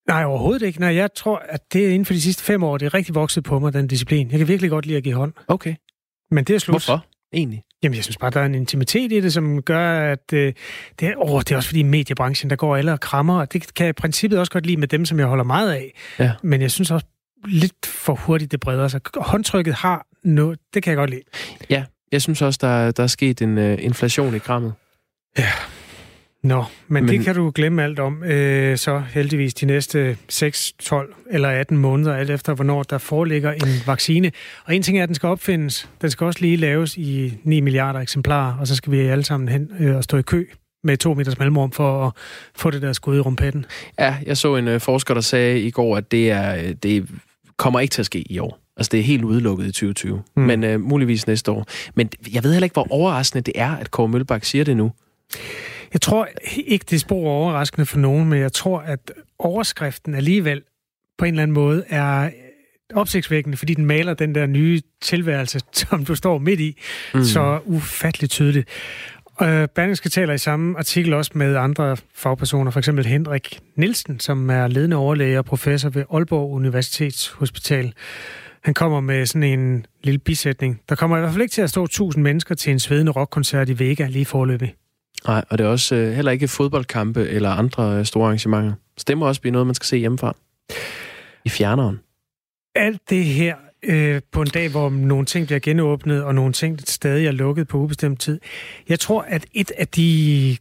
Nej, 0.07 0.23
overhovedet 0.23 0.65
ikke. 0.65 0.79
Nej, 0.79 0.95
jeg 0.95 1.13
tror, 1.13 1.37
at 1.49 1.73
det 1.73 1.83
er 1.85 1.87
inden 1.87 2.05
for 2.05 2.13
de 2.13 2.21
sidste 2.21 2.43
fem 2.43 2.63
år, 2.63 2.77
det 2.77 2.85
er 2.85 2.93
rigtig 2.93 3.15
vokset 3.15 3.43
på 3.43 3.59
mig, 3.59 3.73
den 3.73 3.87
disciplin. 3.87 4.31
Jeg 4.31 4.39
kan 4.39 4.47
virkelig 4.47 4.69
godt 4.69 4.85
lide 4.85 4.97
at 4.97 5.03
give 5.03 5.15
hånd. 5.15 5.33
Okay. 5.47 5.75
Men 6.31 6.43
det 6.43 6.55
er 6.55 6.59
slut. 6.59 6.73
Hvorfor? 6.73 7.05
Egentlig? 7.33 7.63
Jamen, 7.83 7.95
jeg 7.95 8.03
synes 8.03 8.17
bare, 8.17 8.31
der 8.31 8.39
er 8.39 8.45
en 8.45 8.55
intimitet 8.55 9.11
i 9.11 9.19
det, 9.19 9.33
som 9.33 9.61
gør, 9.61 10.11
at 10.11 10.33
øh, 10.33 10.53
det, 10.99 11.07
er, 11.07 11.13
åh, 11.17 11.39
det 11.39 11.51
er 11.51 11.55
også 11.55 11.69
fordi 11.69 11.83
mediebranchen, 11.83 12.49
der 12.49 12.55
går 12.55 12.75
alle 12.75 12.93
og 12.93 12.99
krammer, 12.99 13.39
og 13.39 13.53
det 13.53 13.73
kan 13.73 13.85
jeg 13.85 13.89
i 13.89 13.93
princippet 13.93 14.39
også 14.39 14.51
godt 14.51 14.65
lide 14.65 14.77
med 14.77 14.87
dem, 14.87 15.05
som 15.05 15.19
jeg 15.19 15.27
holder 15.27 15.43
meget 15.43 15.71
af. 15.71 15.93
Ja. 16.19 16.31
Men 16.43 16.61
jeg 16.61 16.71
synes 16.71 16.91
også 16.91 17.05
lidt 17.45 17.85
for 17.85 18.13
hurtigt, 18.13 18.51
det 18.51 18.59
breder 18.59 18.87
sig. 18.87 19.01
Håndtrykket 19.15 19.73
har 19.73 20.07
noget, 20.23 20.59
det 20.73 20.83
kan 20.83 20.91
jeg 20.91 20.97
godt 20.97 21.09
lide. 21.09 21.21
Ja, 21.69 21.83
jeg 22.11 22.21
synes 22.21 22.41
også, 22.41 22.59
der, 22.61 22.91
der 22.91 23.03
er 23.03 23.07
sket 23.07 23.41
en 23.41 23.57
uh, 23.57 23.83
inflation 23.83 24.35
i 24.35 24.39
krammet. 24.39 24.73
Ja, 25.37 25.49
Nå, 26.43 26.63
men, 26.87 27.05
men 27.05 27.07
det 27.13 27.25
kan 27.25 27.35
du 27.35 27.51
glemme 27.55 27.83
alt 27.83 27.99
om. 27.99 28.23
Øh, 28.23 28.77
så 28.77 29.03
heldigvis 29.13 29.53
de 29.53 29.65
næste 29.65 30.17
6, 30.29 30.73
12 30.79 31.13
eller 31.31 31.49
18 31.49 31.77
måneder, 31.77 32.15
alt 32.15 32.29
efter 32.29 32.53
hvornår 32.53 32.83
der 32.83 32.97
foreligger 32.97 33.51
en 33.51 33.67
vaccine. 33.87 34.31
Og 34.65 34.75
en 34.75 34.83
ting 34.83 34.97
er, 34.97 35.03
at 35.03 35.09
den 35.09 35.15
skal 35.15 35.27
opfindes. 35.27 35.89
Den 36.01 36.09
skal 36.09 36.25
også 36.25 36.41
lige 36.41 36.57
laves 36.57 36.97
i 36.97 37.33
9 37.43 37.61
milliarder 37.61 37.99
eksemplarer, 37.99 38.57
og 38.57 38.67
så 38.67 38.75
skal 38.75 38.91
vi 38.91 38.99
alle 38.99 39.23
sammen 39.23 39.49
hen 39.49 39.71
øh, 39.79 39.95
og 39.95 40.03
stå 40.03 40.17
i 40.17 40.21
kø 40.21 40.45
med 40.83 40.97
to 40.97 41.13
meters 41.13 41.39
mellemrum 41.39 41.71
for 41.71 42.07
at 42.07 42.13
få 42.55 42.71
det 42.71 42.81
der 42.81 42.93
skud 42.93 43.17
i 43.17 43.19
rumpetten. 43.19 43.65
Ja, 43.99 44.15
jeg 44.25 44.37
så 44.37 44.55
en 44.55 44.67
øh, 44.67 44.81
forsker, 44.81 45.13
der 45.13 45.21
sagde 45.21 45.61
i 45.61 45.71
går, 45.71 45.97
at 45.97 46.11
det, 46.11 46.31
er, 46.31 46.55
øh, 46.55 46.75
det 46.83 47.09
kommer 47.57 47.79
ikke 47.79 47.91
til 47.91 48.01
at 48.01 48.05
ske 48.05 48.31
i 48.31 48.39
år. 48.39 48.59
Altså, 48.77 48.89
det 48.91 48.99
er 48.99 49.03
helt 49.03 49.23
udelukket 49.23 49.65
i 49.65 49.71
2020, 49.71 50.21
mm. 50.35 50.43
men 50.43 50.63
øh, 50.63 50.81
muligvis 50.81 51.27
næste 51.27 51.51
år. 51.51 51.65
Men 51.95 52.09
jeg 52.33 52.43
ved 52.43 52.51
heller 52.53 52.65
ikke, 52.65 52.73
hvor 52.73 52.87
overraskende 52.89 53.41
det 53.41 53.53
er, 53.55 53.71
at 53.71 53.91
Kåre 53.91 54.07
Mølbak 54.07 54.45
siger 54.45 54.63
det 54.63 54.77
nu. 54.77 54.91
Jeg 55.93 56.01
tror 56.01 56.27
ikke, 56.65 56.85
det 56.89 56.95
er 56.95 56.99
spor 56.99 57.29
overraskende 57.29 57.85
for 57.85 57.97
nogen, 57.97 58.29
men 58.29 58.39
jeg 58.39 58.53
tror, 58.53 58.79
at 58.79 59.11
overskriften 59.39 60.15
alligevel 60.15 60.61
på 61.17 61.25
en 61.25 61.33
eller 61.33 61.43
anden 61.43 61.55
måde 61.55 61.83
er 61.89 62.29
opsigtsvækkende, 62.93 63.57
fordi 63.57 63.73
den 63.73 63.85
maler 63.85 64.13
den 64.13 64.35
der 64.35 64.45
nye 64.45 64.81
tilværelse, 65.01 65.59
som 65.73 66.05
du 66.05 66.15
står 66.15 66.37
midt 66.37 66.59
i, 66.59 66.77
mm. 67.13 67.23
så 67.23 67.59
ufatteligt 67.65 68.31
tydeligt. 68.31 68.69
Øh, 69.41 69.67
Berlingske 69.75 70.09
taler 70.09 70.33
i 70.33 70.37
samme 70.37 70.77
artikel 70.77 71.13
også 71.13 71.31
med 71.35 71.55
andre 71.55 71.97
fagpersoner, 72.15 72.71
for 72.71 72.79
eksempel 72.79 73.05
Henrik 73.05 73.59
Nielsen, 73.75 74.19
som 74.19 74.49
er 74.49 74.67
ledende 74.67 74.95
overlæge 74.95 75.37
og 75.37 75.45
professor 75.45 75.89
ved 75.89 76.03
Aalborg 76.13 76.51
Universitets 76.51 77.27
Hospital. 77.27 77.93
Han 78.63 78.73
kommer 78.73 79.01
med 79.01 79.25
sådan 79.25 79.59
en 79.59 79.85
lille 80.03 80.19
bisætning. 80.19 80.81
Der 80.89 80.95
kommer 80.95 81.17
i 81.17 81.19
hvert 81.19 81.31
fald 81.31 81.41
ikke 81.41 81.51
til 81.51 81.61
at 81.61 81.69
stå 81.69 81.83
1000 81.83 82.23
mennesker 82.23 82.55
til 82.55 82.71
en 82.71 82.79
svedende 82.79 83.11
rockkoncert 83.11 83.69
i 83.69 83.79
Vega 83.79 84.07
lige 84.07 84.25
forløbig. 84.25 84.75
Nej, 85.27 85.45
og 85.49 85.57
det 85.57 85.63
er 85.63 85.67
også 85.67 85.95
øh, 85.95 86.13
heller 86.13 86.31
ikke 86.31 86.47
fodboldkampe 86.47 87.27
eller 87.29 87.49
andre 87.49 87.99
øh, 87.99 88.05
store 88.05 88.25
arrangementer. 88.25 88.73
Så 88.97 89.05
det 89.07 89.17
må 89.17 89.27
også 89.27 89.41
blive 89.41 89.51
noget, 89.51 89.67
man 89.67 89.75
skal 89.75 89.85
se 89.85 89.97
hjemmefra. 89.97 90.35
I 91.45 91.49
fjerneren. 91.49 91.99
Alt 92.75 93.09
det 93.09 93.25
her 93.25 93.55
øh, 93.83 94.21
på 94.31 94.41
en 94.41 94.47
dag, 94.47 94.69
hvor 94.69 94.89
nogle 94.89 95.25
ting 95.25 95.45
bliver 95.45 95.59
genåbnet, 95.59 96.23
og 96.23 96.35
nogle 96.35 96.53
ting 96.53 96.79
stadig 96.87 97.27
er 97.27 97.31
lukket 97.31 97.67
på 97.67 97.77
ubestemt 97.77 98.19
tid. 98.19 98.39
Jeg 98.89 98.99
tror, 98.99 99.21
at 99.21 99.45
et 99.53 99.71
af 99.71 99.87
de 99.87 100.57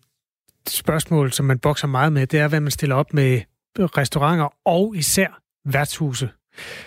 spørgsmål, 0.68 1.32
som 1.32 1.46
man 1.46 1.58
bokser 1.58 1.86
meget 1.86 2.12
med, 2.12 2.26
det 2.26 2.40
er, 2.40 2.48
hvad 2.48 2.60
man 2.60 2.70
stiller 2.70 2.96
op 2.96 3.12
med 3.12 3.40
restauranter 3.78 4.48
og 4.64 4.96
især 4.96 5.40
værtshuse. 5.64 6.28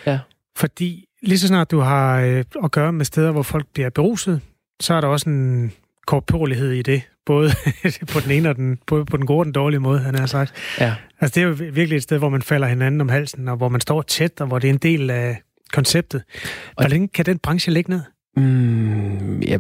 Ja. 0.06 0.20
Fordi 0.58 1.06
lige 1.22 1.40
så 1.40 1.48
snart 1.48 1.72
du 1.72 1.80
har 1.80 2.20
øh, 2.20 2.44
at 2.64 2.72
gøre 2.72 2.94
med 2.94 3.06
steder, 3.06 3.32
hvor 3.32 3.44
folk 3.44 3.68
bliver 3.74 3.90
beruset, 3.90 4.42
så 4.80 4.94
er 4.94 5.02
der 5.02 5.08
også 5.08 5.30
en 5.30 5.72
korporlighed 6.08 6.72
i 6.72 6.82
det. 6.82 7.02
Både 7.30 7.52
på 8.14 8.20
den 8.20 8.32
ene 8.32 8.50
og 8.50 8.56
den, 8.56 8.80
både 8.88 9.06
på 9.06 9.18
den 9.18 9.26
gode 9.26 9.40
og 9.40 9.46
den 9.46 9.54
dårlige 9.54 9.80
måde, 9.80 10.00
han 10.00 10.16
har 10.16 10.26
sagt. 10.26 10.54
Ja. 10.80 10.96
Altså, 11.22 11.36
det 11.36 11.44
er 11.44 11.48
jo 11.48 11.72
virkelig 11.74 11.96
et 11.96 12.04
sted, 12.04 12.18
hvor 12.18 12.30
man 12.30 12.42
falder 12.42 12.68
hinanden 12.68 13.02
om 13.02 13.10
halsen, 13.10 13.48
og 13.48 13.58
hvor 13.58 13.70
man 13.70 13.82
står 13.82 14.02
tæt, 14.02 14.42
og 14.42 14.48
hvor 14.48 14.60
det 14.60 14.68
er 14.68 14.74
en 14.74 14.78
del 14.78 15.10
af 15.10 15.42
konceptet. 15.74 16.24
Hvor 16.74 16.88
længe 16.88 17.08
kan 17.08 17.26
den 17.26 17.38
branche 17.38 17.74
ligge 17.74 17.92
ned? 17.92 18.02
Mm, 18.38 19.42
ja, 19.42 19.58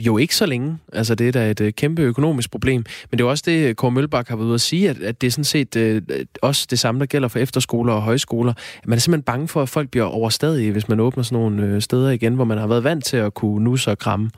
jo 0.00 0.18
ikke 0.18 0.36
så 0.36 0.46
længe. 0.46 0.78
Altså, 0.92 1.14
det 1.14 1.28
er 1.28 1.32
da 1.32 1.50
et 1.50 1.60
uh, 1.60 1.68
kæmpe 1.68 2.02
økonomisk 2.02 2.50
problem. 2.50 2.84
Men 3.10 3.18
det 3.18 3.24
er 3.24 3.28
også 3.28 3.44
det, 3.46 3.76
Kåre 3.76 3.90
Mølbak 3.90 4.28
har 4.28 4.36
været 4.36 4.46
ude 4.46 4.54
at 4.54 4.60
sige, 4.60 4.90
at, 4.90 4.98
at 4.98 5.20
det 5.20 5.26
er 5.26 5.30
sådan 5.30 5.44
set 5.44 5.76
uh, 5.76 6.16
også 6.42 6.66
det 6.70 6.78
samme, 6.78 7.00
der 7.00 7.06
gælder 7.06 7.28
for 7.28 7.38
efterskoler 7.38 7.92
og 7.92 8.02
højskoler. 8.02 8.52
Man 8.84 8.96
er 8.96 9.00
simpelthen 9.00 9.24
bange 9.24 9.48
for, 9.48 9.62
at 9.62 9.68
folk 9.68 9.90
bliver 9.90 10.06
overstadige, 10.06 10.72
hvis 10.72 10.88
man 10.88 11.00
åbner 11.00 11.22
sådan 11.22 11.38
nogle 11.38 11.74
uh, 11.74 11.82
steder 11.82 12.10
igen, 12.10 12.34
hvor 12.34 12.44
man 12.44 12.58
har 12.58 12.66
været 12.66 12.84
vant 12.84 13.04
til 13.04 13.16
at 13.16 13.34
kunne 13.34 13.64
nusse 13.64 13.90
og 13.90 13.98
kramme. 13.98 14.30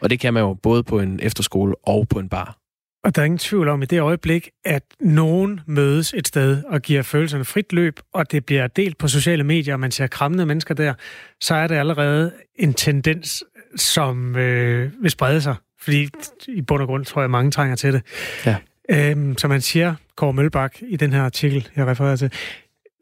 Og 0.00 0.10
det 0.10 0.20
kan 0.20 0.34
man 0.34 0.42
jo 0.42 0.54
både 0.54 0.82
på 0.82 1.00
en 1.00 1.20
efterskole 1.22 1.74
og 1.82 2.08
på 2.08 2.18
en 2.18 2.28
bar. 2.28 2.56
Og 3.04 3.16
der 3.16 3.22
er 3.22 3.26
ingen 3.26 3.38
tvivl 3.38 3.68
om 3.68 3.82
i 3.82 3.86
det 3.86 4.00
øjeblik, 4.00 4.50
at 4.64 4.82
nogen 5.00 5.60
mødes 5.66 6.14
et 6.16 6.28
sted 6.28 6.62
og 6.64 6.82
giver 6.82 7.02
følelserne 7.02 7.44
frit 7.44 7.72
løb, 7.72 8.00
og 8.14 8.32
det 8.32 8.44
bliver 8.44 8.66
delt 8.66 8.98
på 8.98 9.08
sociale 9.08 9.44
medier, 9.44 9.74
og 9.74 9.80
man 9.80 9.90
ser 9.90 10.06
krammende 10.06 10.46
mennesker 10.46 10.74
der, 10.74 10.94
så 11.40 11.54
er 11.54 11.66
det 11.66 11.74
allerede 11.74 12.32
en 12.58 12.74
tendens, 12.74 13.44
som 13.76 14.36
øh, 14.36 14.92
vil 15.02 15.10
sprede 15.10 15.40
sig. 15.40 15.54
Fordi 15.80 16.08
i 16.48 16.62
bund 16.62 16.82
og 16.82 16.88
grund 16.88 17.04
tror 17.04 17.20
jeg, 17.20 17.30
mange 17.30 17.50
trænger 17.50 17.76
til 17.76 17.92
det. 17.92 18.02
Ja. 18.46 18.56
Øhm, 18.90 19.38
som 19.38 19.50
man 19.50 19.60
siger, 19.60 19.94
Kåre 20.16 20.32
Mølbak, 20.32 20.76
i 20.82 20.96
den 20.96 21.12
her 21.12 21.22
artikel, 21.22 21.68
jeg 21.76 21.86
refererer 21.86 22.16
til, 22.16 22.32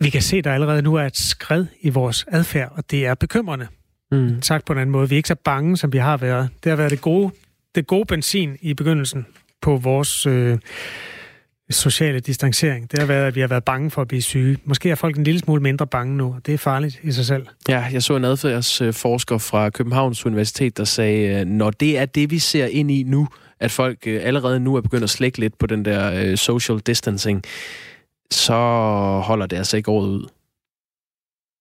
vi 0.01 0.11
kan 0.11 0.23
se, 0.23 0.37
at 0.37 0.45
der 0.45 0.53
allerede 0.53 0.83
nu 0.83 0.95
er 0.95 1.05
et 1.05 1.17
skred 1.17 1.67
i 1.81 1.89
vores 1.89 2.25
adfærd, 2.29 2.73
og 2.77 2.91
det 2.91 3.07
er 3.07 3.15
bekymrende. 3.15 3.67
Mm. 4.13 4.43
Sagt 4.43 4.65
på 4.65 4.73
en 4.73 4.79
anden 4.79 4.93
måde. 4.93 5.09
Vi 5.09 5.15
er 5.15 5.17
ikke 5.17 5.29
så 5.29 5.35
bange, 5.35 5.77
som 5.77 5.93
vi 5.93 5.99
har 5.99 6.17
været. 6.17 6.49
Det 6.65 6.71
har 6.71 6.77
været 6.77 6.91
det 6.91 7.01
gode, 7.01 7.31
det 7.75 7.87
gode 7.87 8.05
benzin 8.07 8.57
i 8.61 8.75
begyndelsen 8.75 9.27
på 9.63 9.77
vores 9.77 10.27
øh, 10.27 10.59
sociale 11.71 12.21
distancering. 12.21 12.91
Det 12.91 12.99
har 12.99 13.07
været, 13.07 13.27
at 13.27 13.35
vi 13.35 13.41
har 13.41 13.49
været 13.49 13.65
bange 13.65 13.91
for 13.91 14.03
at 14.03 14.09
blive 14.09 14.23
syge. 14.23 14.59
Måske 14.65 14.91
er 14.91 14.95
folk 14.95 15.17
en 15.17 15.25
lille 15.25 15.41
smule 15.41 15.63
mindre 15.63 15.87
bange 15.87 16.17
nu, 16.17 16.35
og 16.35 16.47
det 16.47 16.55
er 16.55 16.59
farligt 16.59 17.01
i 17.03 17.13
sig 17.13 17.27
selv. 17.27 17.47
Ja, 17.69 17.85
jeg 17.93 18.03
så 18.03 18.17
en 18.17 18.25
adfærdsforsker 18.25 19.39
fra 19.39 19.71
Københavns 19.71 20.27
Universitet, 20.27 20.77
der 20.77 20.85
sagde, 20.85 21.45
når 21.45 21.71
det 21.71 21.99
er 21.99 22.07
det, 22.07 22.31
vi 22.31 22.39
ser 22.39 22.67
ind 22.67 22.91
i 22.91 23.03
nu, 23.03 23.29
at 23.61 23.71
folk 23.71 23.99
øh, 24.07 24.21
allerede 24.25 24.61
nu 24.61 24.75
er 24.75 24.81
begyndt 24.81 25.05
at 25.05 25.11
slække 25.11 25.39
lidt 25.39 25.59
på 25.59 25.67
den 25.67 25.85
der 25.85 26.13
øh, 26.25 26.37
social 26.37 26.79
distancing, 26.79 27.43
så 28.31 28.55
holder 29.25 29.47
det 29.47 29.57
altså 29.57 29.77
ikke 29.77 29.91
året 29.91 30.09
ud. 30.09 30.29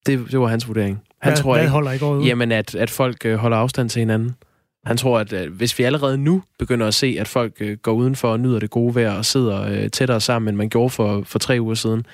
Det, 0.06 0.30
det 0.30 0.40
var 0.40 0.46
hans 0.46 0.68
vurdering. 0.68 1.02
Han 1.20 1.32
hvad, 1.32 1.36
tror 1.36 1.52
hvad 1.52 1.62
ikke, 1.62 1.70
holder 1.70 2.04
året 2.04 2.18
ud? 2.18 2.24
Jamen, 2.24 2.52
at, 2.52 2.74
at 2.74 2.90
folk 2.90 3.24
øh, 3.24 3.36
holder 3.36 3.56
afstand 3.56 3.90
til 3.90 4.00
hinanden. 4.00 4.36
Han 4.84 4.96
tror, 4.96 5.18
at 5.18 5.32
øh, 5.32 5.52
hvis 5.52 5.78
vi 5.78 5.84
allerede 5.84 6.18
nu 6.18 6.42
begynder 6.58 6.86
at 6.86 6.94
se, 6.94 7.16
at 7.20 7.28
folk 7.28 7.52
øh, 7.60 7.76
går 7.76 7.92
udenfor 7.92 8.28
og 8.28 8.40
nyder 8.40 8.58
det 8.58 8.70
gode 8.70 8.94
vejr 8.94 9.12
og 9.12 9.24
sidder 9.24 9.62
øh, 9.62 9.90
tættere 9.90 10.20
sammen, 10.20 10.48
end 10.48 10.56
man 10.56 10.68
gjorde 10.68 10.90
for, 10.90 11.22
for 11.22 11.38
tre 11.38 11.58
uger 11.60 11.74
siden, 11.74 12.06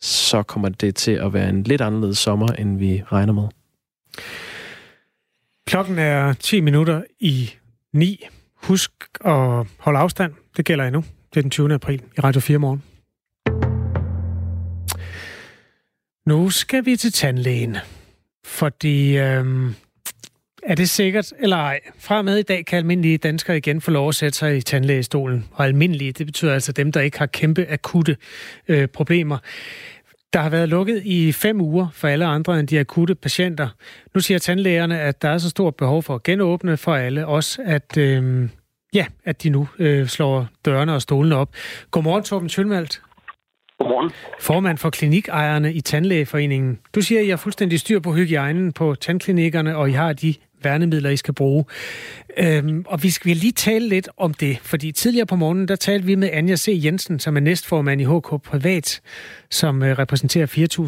så 0.00 0.42
kommer 0.42 0.68
det 0.68 0.94
til 0.94 1.12
at 1.12 1.32
være 1.32 1.48
en 1.48 1.62
lidt 1.62 1.80
anderledes 1.80 2.18
sommer, 2.18 2.48
end 2.48 2.78
vi 2.78 3.02
regner 3.12 3.32
med. 3.32 3.48
Klokken 5.66 5.98
er 5.98 6.32
10 6.32 6.60
minutter 6.60 7.02
i 7.20 7.50
9. 7.92 8.26
Husk 8.62 8.90
at 9.24 9.66
holde 9.78 9.98
afstand. 9.98 10.32
Det 10.56 10.64
gælder 10.64 10.84
endnu. 10.84 11.04
Det 11.34 11.36
er 11.36 11.42
den 11.42 11.50
20. 11.50 11.74
april 11.74 12.02
i 12.18 12.20
Radio 12.20 12.40
4 12.40 12.58
morgen. 12.58 12.82
Nu 16.26 16.50
skal 16.50 16.84
vi 16.84 16.96
til 16.96 17.12
tandlægen. 17.12 17.76
Fordi 18.48 19.16
øhm, 19.18 19.74
er 20.62 20.74
det 20.74 20.88
sikkert 20.88 21.32
eller 21.40 21.56
ej? 21.56 21.80
Fra 21.98 22.22
med 22.22 22.38
i 22.38 22.42
dag 22.42 22.66
kan 22.66 22.78
almindelige 22.78 23.18
danskere 23.18 23.56
igen 23.56 23.80
få 23.80 23.90
lov 23.90 24.08
at 24.08 24.14
sætte 24.14 24.38
sig 24.38 24.56
i 24.56 24.60
tandlægestolen. 24.60 25.44
Og 25.52 25.64
almindelige, 25.64 26.12
det 26.12 26.26
betyder 26.26 26.54
altså 26.54 26.72
dem, 26.72 26.92
der 26.92 27.00
ikke 27.00 27.18
har 27.18 27.26
kæmpe 27.26 27.66
akutte 27.68 28.16
øh, 28.68 28.88
problemer. 28.88 29.38
Der 30.32 30.40
har 30.40 30.50
været 30.50 30.68
lukket 30.68 31.02
i 31.04 31.32
fem 31.32 31.60
uger 31.60 31.88
for 31.92 32.08
alle 32.08 32.26
andre 32.26 32.60
end 32.60 32.68
de 32.68 32.80
akutte 32.80 33.14
patienter. 33.14 33.68
Nu 34.14 34.20
siger 34.20 34.38
tandlægerne, 34.38 35.00
at 35.00 35.22
der 35.22 35.28
er 35.28 35.38
så 35.38 35.50
stort 35.50 35.76
behov 35.76 36.02
for 36.02 36.14
at 36.14 36.22
genåbne 36.22 36.76
for 36.76 36.94
alle, 36.94 37.26
også 37.26 37.62
at, 37.64 37.96
øh, 37.96 38.48
ja, 38.94 39.06
at 39.24 39.42
de 39.42 39.50
nu 39.50 39.68
øh, 39.78 40.06
slår 40.06 40.48
dørene 40.64 40.94
og 40.94 41.02
stolene 41.02 41.36
op. 41.36 41.54
Godmorgen, 41.90 42.24
Torben 42.24 42.48
Tjølmalt. 42.48 43.00
Godmorgen. 43.78 44.10
Formand 44.40 44.78
for 44.78 44.90
klinikejerne 44.90 45.72
i 45.72 45.80
Tandlægeforeningen. 45.80 46.78
Du 46.94 47.00
siger, 47.00 47.20
at 47.20 47.26
I 47.26 47.28
har 47.28 47.36
fuldstændig 47.36 47.80
styr 47.80 48.00
på 48.00 48.12
hygiejnen 48.12 48.72
på 48.72 48.94
tandklinikkerne, 48.94 49.76
og 49.76 49.88
I 49.90 49.92
har 49.92 50.12
de 50.12 50.34
værnemidler, 50.62 51.10
I 51.10 51.16
skal 51.16 51.34
bruge. 51.34 51.64
Øhm, 52.36 52.84
og 52.88 53.02
vi 53.02 53.10
skal 53.10 53.36
lige 53.36 53.52
tale 53.52 53.88
lidt 53.88 54.08
om 54.16 54.34
det, 54.34 54.58
fordi 54.62 54.92
tidligere 54.92 55.26
på 55.26 55.36
morgenen, 55.36 55.68
der 55.68 55.76
talte 55.76 56.06
vi 56.06 56.14
med 56.14 56.30
Anja 56.32 56.56
C. 56.56 56.80
Jensen, 56.84 57.18
som 57.18 57.36
er 57.36 57.40
næstformand 57.40 58.00
i 58.00 58.04
HK 58.04 58.42
Privat, 58.42 59.00
som 59.50 59.82
øh, 59.82 59.98
repræsenterer 59.98 60.46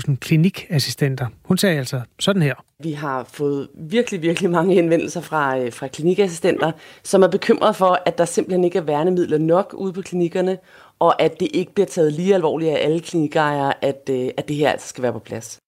4.000 0.08 0.16
klinikassistenter. 0.16 1.26
Hun 1.44 1.58
sagde 1.58 1.78
altså 1.78 2.00
sådan 2.18 2.42
her. 2.42 2.54
Vi 2.82 2.92
har 2.92 3.28
fået 3.32 3.68
virkelig, 3.74 4.22
virkelig 4.22 4.50
mange 4.50 4.74
henvendelser 4.74 5.20
fra, 5.20 5.58
øh, 5.58 5.72
fra 5.72 5.88
klinikassistenter, 5.88 6.72
som 7.02 7.22
er 7.22 7.28
bekymret 7.28 7.76
for, 7.76 8.02
at 8.06 8.18
der 8.18 8.24
simpelthen 8.24 8.64
ikke 8.64 8.78
er 8.78 8.82
værnemidler 8.82 9.38
nok 9.38 9.74
ude 9.78 9.92
på 9.92 10.02
klinikkerne, 10.02 10.58
og 11.00 11.22
at 11.22 11.32
det 11.40 11.48
ikke 11.54 11.74
bliver 11.74 11.86
taget 11.86 12.12
lige 12.12 12.34
alvorligt 12.34 12.70
af 12.70 12.84
alle 12.84 13.00
klinikejere, 13.00 13.72
at, 13.84 14.02
øh, 14.10 14.26
at 14.38 14.48
det 14.48 14.56
her 14.56 14.70
altså 14.70 14.88
skal 14.88 15.02
være 15.02 15.12
på 15.12 15.26
plads. 15.28 15.60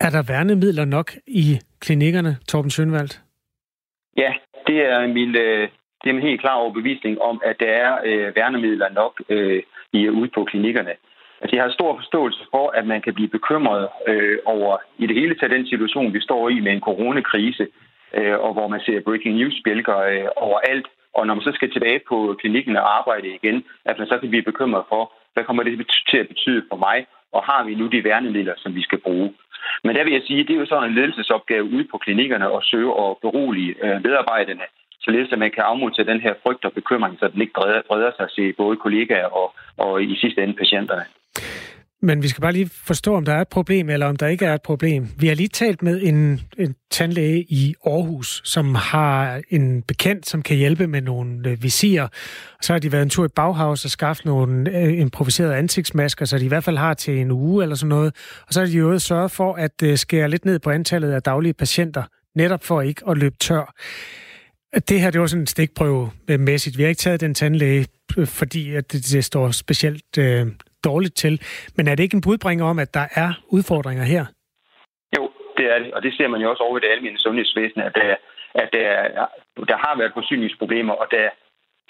Er 0.00 0.10
der 0.10 0.22
værnemidler 0.32 0.84
nok 0.84 1.08
i 1.26 1.58
klinikkerne, 1.80 2.36
Torben 2.48 2.70
Schønwald? 2.70 3.12
Ja, 4.16 4.32
det 4.66 4.78
er 4.92 5.06
min, 5.06 5.36
øh, 5.36 5.68
det 6.00 6.10
er 6.10 6.14
en 6.14 6.28
helt 6.28 6.40
klar 6.40 6.54
overbevisning 6.54 7.20
om, 7.20 7.40
at 7.44 7.56
der 7.60 7.72
er 7.84 7.92
øh, 8.04 8.36
værnemidler 8.36 8.88
nok 8.88 9.22
øh, 9.28 9.62
i, 9.92 10.08
ude 10.08 10.30
på 10.34 10.44
klinikkerne. 10.44 10.94
Altså, 11.40 11.56
jeg 11.56 11.64
har 11.64 11.70
stor 11.70 11.96
forståelse 11.96 12.42
for, 12.50 12.70
at 12.78 12.86
man 12.86 13.02
kan 13.02 13.14
blive 13.14 13.28
bekymret 13.28 13.88
øh, 14.08 14.38
over 14.44 14.78
i 14.98 15.06
det 15.06 15.16
hele 15.16 15.34
taget 15.34 15.56
den 15.56 15.66
situation, 15.66 16.14
vi 16.14 16.20
står 16.20 16.48
i 16.48 16.60
med 16.60 16.72
en 16.72 16.86
coronakrise, 16.88 17.66
øh, 18.14 18.38
og 18.38 18.52
hvor 18.52 18.68
man 18.68 18.80
ser 18.80 19.00
breaking 19.00 19.34
news-bjælker 19.36 19.98
øh, 19.98 20.28
overalt. 20.36 20.86
Og 21.14 21.26
når 21.26 21.34
man 21.34 21.44
så 21.44 21.52
skal 21.54 21.70
tilbage 21.72 22.00
på 22.08 22.36
klinikken 22.40 22.76
og 22.76 22.98
arbejde 22.98 23.28
igen, 23.34 23.64
at 23.84 23.98
man 23.98 24.06
så 24.06 24.18
kan 24.18 24.28
blive 24.28 24.48
bekymret 24.50 24.84
for, 24.88 25.12
hvad 25.32 25.44
kommer 25.44 25.62
det 25.62 25.86
til 26.10 26.18
at 26.18 26.28
betyde 26.28 26.62
for 26.70 26.76
mig, 26.76 27.06
og 27.32 27.42
har 27.44 27.64
vi 27.64 27.74
nu 27.74 27.86
de 27.86 28.04
værnemidler, 28.04 28.54
som 28.56 28.74
vi 28.74 28.82
skal 28.82 28.98
bruge. 28.98 29.34
Men 29.84 29.96
der 29.96 30.04
vil 30.04 30.12
jeg 30.12 30.22
sige, 30.26 30.40
at 30.40 30.48
det 30.48 30.54
er 30.54 30.60
jo 30.60 30.66
sådan 30.66 30.88
en 30.88 30.94
ledelsesopgave 30.94 31.64
ude 31.64 31.84
på 31.90 31.98
klinikkerne 31.98 32.46
at 32.56 32.64
søge 32.70 32.92
og 32.92 33.18
berolige 33.22 33.74
øh, 33.84 34.02
medarbejderne, 34.04 34.66
således 35.00 35.32
at 35.32 35.38
man 35.38 35.50
kan 35.50 35.64
afmontere 35.64 36.06
den 36.06 36.20
her 36.20 36.34
frygt 36.42 36.64
og 36.64 36.72
bekymring, 36.72 37.18
så 37.18 37.28
den 37.28 37.40
ikke 37.40 37.52
breder, 37.52 37.82
breder 37.88 38.10
sig 38.16 38.28
til 38.36 38.52
både 38.52 38.76
kollegaer 38.76 39.26
og, 39.26 39.54
og 39.76 40.02
i 40.02 40.16
sidste 40.16 40.42
ende 40.42 40.54
patienterne. 40.54 41.04
Men 42.04 42.22
vi 42.22 42.28
skal 42.28 42.40
bare 42.40 42.52
lige 42.52 42.70
forstå, 42.72 43.16
om 43.16 43.24
der 43.24 43.34
er 43.34 43.40
et 43.40 43.48
problem, 43.48 43.90
eller 43.90 44.06
om 44.06 44.16
der 44.16 44.26
ikke 44.26 44.46
er 44.46 44.54
et 44.54 44.62
problem. 44.62 45.08
Vi 45.18 45.26
har 45.28 45.34
lige 45.34 45.48
talt 45.48 45.82
med 45.82 46.02
en, 46.02 46.40
en 46.58 46.74
tandlæge 46.90 47.44
i 47.48 47.74
Aarhus, 47.86 48.42
som 48.44 48.74
har 48.74 49.40
en 49.50 49.82
bekendt, 49.82 50.26
som 50.26 50.42
kan 50.42 50.56
hjælpe 50.56 50.86
med 50.86 51.00
nogle 51.00 51.48
øh, 51.48 51.62
visirer. 51.62 52.08
Så 52.62 52.72
har 52.72 52.80
de 52.80 52.92
været 52.92 53.02
en 53.02 53.10
tur 53.10 53.24
i 53.24 53.28
Bauhaus 53.28 53.84
og 53.84 53.90
skaffet 53.90 54.26
nogle 54.26 54.78
øh, 54.78 54.98
improviserede 54.98 55.56
ansigtsmasker, 55.56 56.24
så 56.24 56.38
de 56.38 56.44
i 56.44 56.48
hvert 56.48 56.64
fald 56.64 56.76
har 56.76 56.94
til 56.94 57.18
en 57.18 57.30
uge 57.30 57.62
eller 57.62 57.76
sådan 57.76 57.88
noget. 57.88 58.14
Og 58.46 58.54
så 58.54 58.60
har 58.60 58.66
de 58.66 58.72
jo 58.72 58.98
sørget 58.98 59.30
for 59.30 59.54
at 59.54 59.82
øh, 59.82 59.98
skære 59.98 60.30
lidt 60.30 60.44
ned 60.44 60.58
på 60.58 60.70
antallet 60.70 61.12
af 61.12 61.22
daglige 61.22 61.54
patienter, 61.54 62.02
netop 62.36 62.64
for 62.64 62.82
ikke 62.82 63.02
at 63.08 63.18
løbe 63.18 63.36
tør. 63.40 63.74
Det 64.88 65.00
her, 65.00 65.10
det 65.10 65.20
var 65.20 65.26
sådan 65.26 65.42
en 65.42 65.46
stikprøve-mæssigt. 65.46 66.74
Øh, 66.74 66.78
vi 66.78 66.82
har 66.82 66.88
ikke 66.88 66.98
taget 66.98 67.20
den 67.20 67.34
tandlæge, 67.34 67.86
øh, 68.16 68.26
fordi 68.26 68.74
at 68.74 68.92
det, 68.92 69.06
det 69.12 69.24
står 69.24 69.50
specielt 69.50 70.18
øh, 70.18 70.46
dårligt 70.84 71.16
til. 71.16 71.34
Men 71.76 71.88
er 71.88 71.94
det 71.94 72.02
ikke 72.02 72.14
en 72.14 72.26
budbringer 72.28 72.64
om, 72.64 72.78
at 72.78 72.94
der 72.94 73.06
er 73.14 73.30
udfordringer 73.48 74.04
her? 74.04 74.24
Jo, 75.16 75.30
det 75.58 75.66
er 75.74 75.78
det, 75.78 75.94
og 75.94 76.02
det 76.02 76.12
ser 76.16 76.28
man 76.28 76.40
jo 76.40 76.50
også 76.50 76.62
over 76.62 76.78
i 76.78 76.80
det 76.80 76.90
almindelige 76.94 77.26
sundhedsvæsen, 77.26 77.80
at 77.80 77.94
der, 77.94 78.14
at 78.54 78.68
der, 78.72 78.88
der 79.70 79.76
har 79.84 79.94
været 79.98 80.12
forsyningsproblemer, 80.14 80.94
og 81.02 81.06
der 81.10 81.28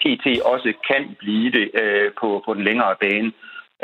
PT 0.01 0.25
også 0.53 0.73
kan 0.89 1.15
blive 1.19 1.51
det 1.51 1.67
øh, 1.81 2.11
på, 2.19 2.43
på 2.45 2.53
den 2.53 2.63
længere 2.63 2.95
bane. 3.03 3.31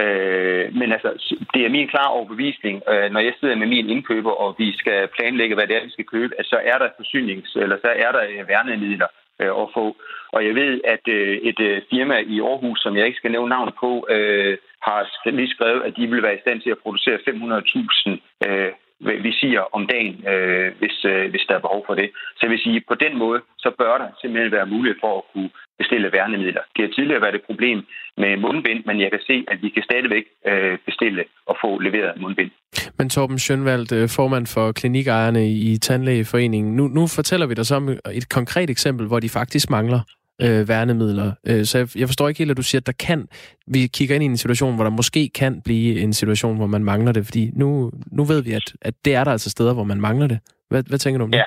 Øh, 0.03 0.65
men 0.79 0.91
altså, 0.91 1.09
det 1.53 1.61
er 1.65 1.69
min 1.69 1.87
klare 1.87 2.11
overbevisning, 2.17 2.81
øh, 2.91 3.11
når 3.13 3.19
jeg 3.19 3.33
sidder 3.39 3.55
med 3.55 3.67
min 3.67 3.89
indkøber, 3.89 4.31
og 4.31 4.55
vi 4.57 4.77
skal 4.77 5.07
planlægge, 5.15 5.55
hvad 5.55 5.67
det 5.67 5.75
er, 5.75 5.83
vi 5.83 5.95
skal 5.95 6.05
købe, 6.05 6.33
at 6.39 6.45
så 6.45 6.57
er 6.71 6.77
der 6.77 6.89
forsynings, 6.97 7.55
eller 7.55 7.77
så 7.85 7.91
er 8.05 8.11
der 8.11 8.23
øh, 8.29 8.47
værnemidler 8.47 9.07
øh, 9.41 9.51
at 9.61 9.67
få. 9.73 9.95
Og 10.35 10.45
jeg 10.47 10.55
ved, 10.55 10.81
at 10.93 11.05
øh, 11.07 11.37
et 11.49 11.59
øh, 11.59 11.81
firma 11.89 12.17
i 12.33 12.39
Aarhus, 12.39 12.79
som 12.79 12.97
jeg 12.97 13.05
ikke 13.05 13.17
skal 13.17 13.31
nævne 13.31 13.49
navn 13.49 13.71
på, 13.79 14.07
øh, 14.09 14.57
har 14.87 15.29
lige 15.31 15.53
skrevet, 15.55 15.81
at 15.87 15.93
de 15.97 16.07
vil 16.07 16.23
være 16.23 16.35
i 16.35 16.43
stand 16.43 16.61
til 16.61 16.69
at 16.69 16.83
producere 16.83 17.17
500.000 17.27 18.47
øh, 18.47 18.71
visirer 19.01 19.65
om 19.77 19.87
dagen, 19.87 20.15
øh, 20.31 20.71
hvis, 20.79 20.97
øh, 21.05 21.29
hvis 21.31 21.45
der 21.47 21.55
er 21.55 21.65
behov 21.67 21.83
for 21.87 21.95
det. 21.95 22.09
Så 22.35 22.39
jeg 22.41 22.51
vil 22.51 22.65
sige, 22.65 22.83
på 22.87 22.95
den 22.95 23.17
måde, 23.17 23.39
så 23.57 23.69
bør 23.79 23.97
der 23.97 24.07
simpelthen 24.21 24.51
være 24.51 24.65
mulighed 24.65 24.97
for 25.03 25.17
at 25.17 25.23
kunne 25.33 25.49
bestille 25.79 26.11
værnemidler. 26.11 26.63
Det 26.75 26.81
har 26.85 26.91
tidligere 26.93 27.21
været 27.21 27.35
et 27.35 27.47
problem 27.49 27.77
med 28.17 28.37
mundbind, 28.37 28.81
men 28.85 29.01
jeg 29.01 29.11
kan 29.11 29.19
se, 29.29 29.45
at 29.47 29.57
vi 29.61 29.69
kan 29.69 29.83
stadigvæk 29.83 30.25
øh, 30.49 30.77
bestille 30.85 31.23
og 31.45 31.55
få 31.63 31.79
leveret 31.79 32.21
mundbind. 32.21 32.51
Men 32.97 33.09
Torben 33.09 33.39
Schønwald, 33.39 33.91
øh, 33.93 34.09
formand 34.17 34.47
for 34.55 34.71
klinikejerne 34.71 35.43
i 35.51 35.77
Tandlægeforeningen, 35.77 36.75
nu, 36.75 36.87
nu 36.87 37.07
fortæller 37.07 37.47
vi 37.47 37.53
dig 37.53 37.65
så 37.65 37.75
om 37.75 37.89
et 37.89 38.27
konkret 38.29 38.69
eksempel, 38.69 39.07
hvor 39.07 39.19
de 39.19 39.29
faktisk 39.29 39.69
mangler 39.69 40.01
øh, 40.43 40.69
værnemidler. 40.69 41.31
Øh, 41.49 41.65
så 41.65 41.77
jeg, 41.77 41.87
jeg 42.01 42.07
forstår 42.07 42.27
ikke 42.27 42.37
helt, 42.37 42.51
at 42.51 42.57
du 42.57 42.63
siger, 42.63 42.81
at 42.81 42.87
der 42.87 42.97
kan... 43.07 43.27
Vi 43.67 43.79
kigger 43.97 44.15
ind 44.15 44.23
i 44.23 44.27
en 44.27 44.37
situation, 44.37 44.75
hvor 44.75 44.83
der 44.83 44.91
måske 44.91 45.29
kan 45.41 45.61
blive 45.65 45.99
en 45.99 46.13
situation, 46.13 46.57
hvor 46.57 46.67
man 46.67 46.83
mangler 46.83 47.11
det, 47.11 47.25
fordi 47.25 47.51
nu, 47.53 47.91
nu 48.11 48.23
ved 48.23 48.43
vi, 48.43 48.51
at, 48.51 48.67
at 48.81 48.93
det 49.05 49.15
er 49.15 49.23
der 49.23 49.31
altså 49.31 49.49
steder, 49.49 49.73
hvor 49.73 49.83
man 49.83 50.01
mangler 50.01 50.27
det. 50.27 50.39
Hvad, 50.69 50.83
hvad 50.89 50.99
tænker 50.99 51.17
du 51.17 51.23
om 51.23 51.31
det? 51.31 51.37
Ja. 51.37 51.43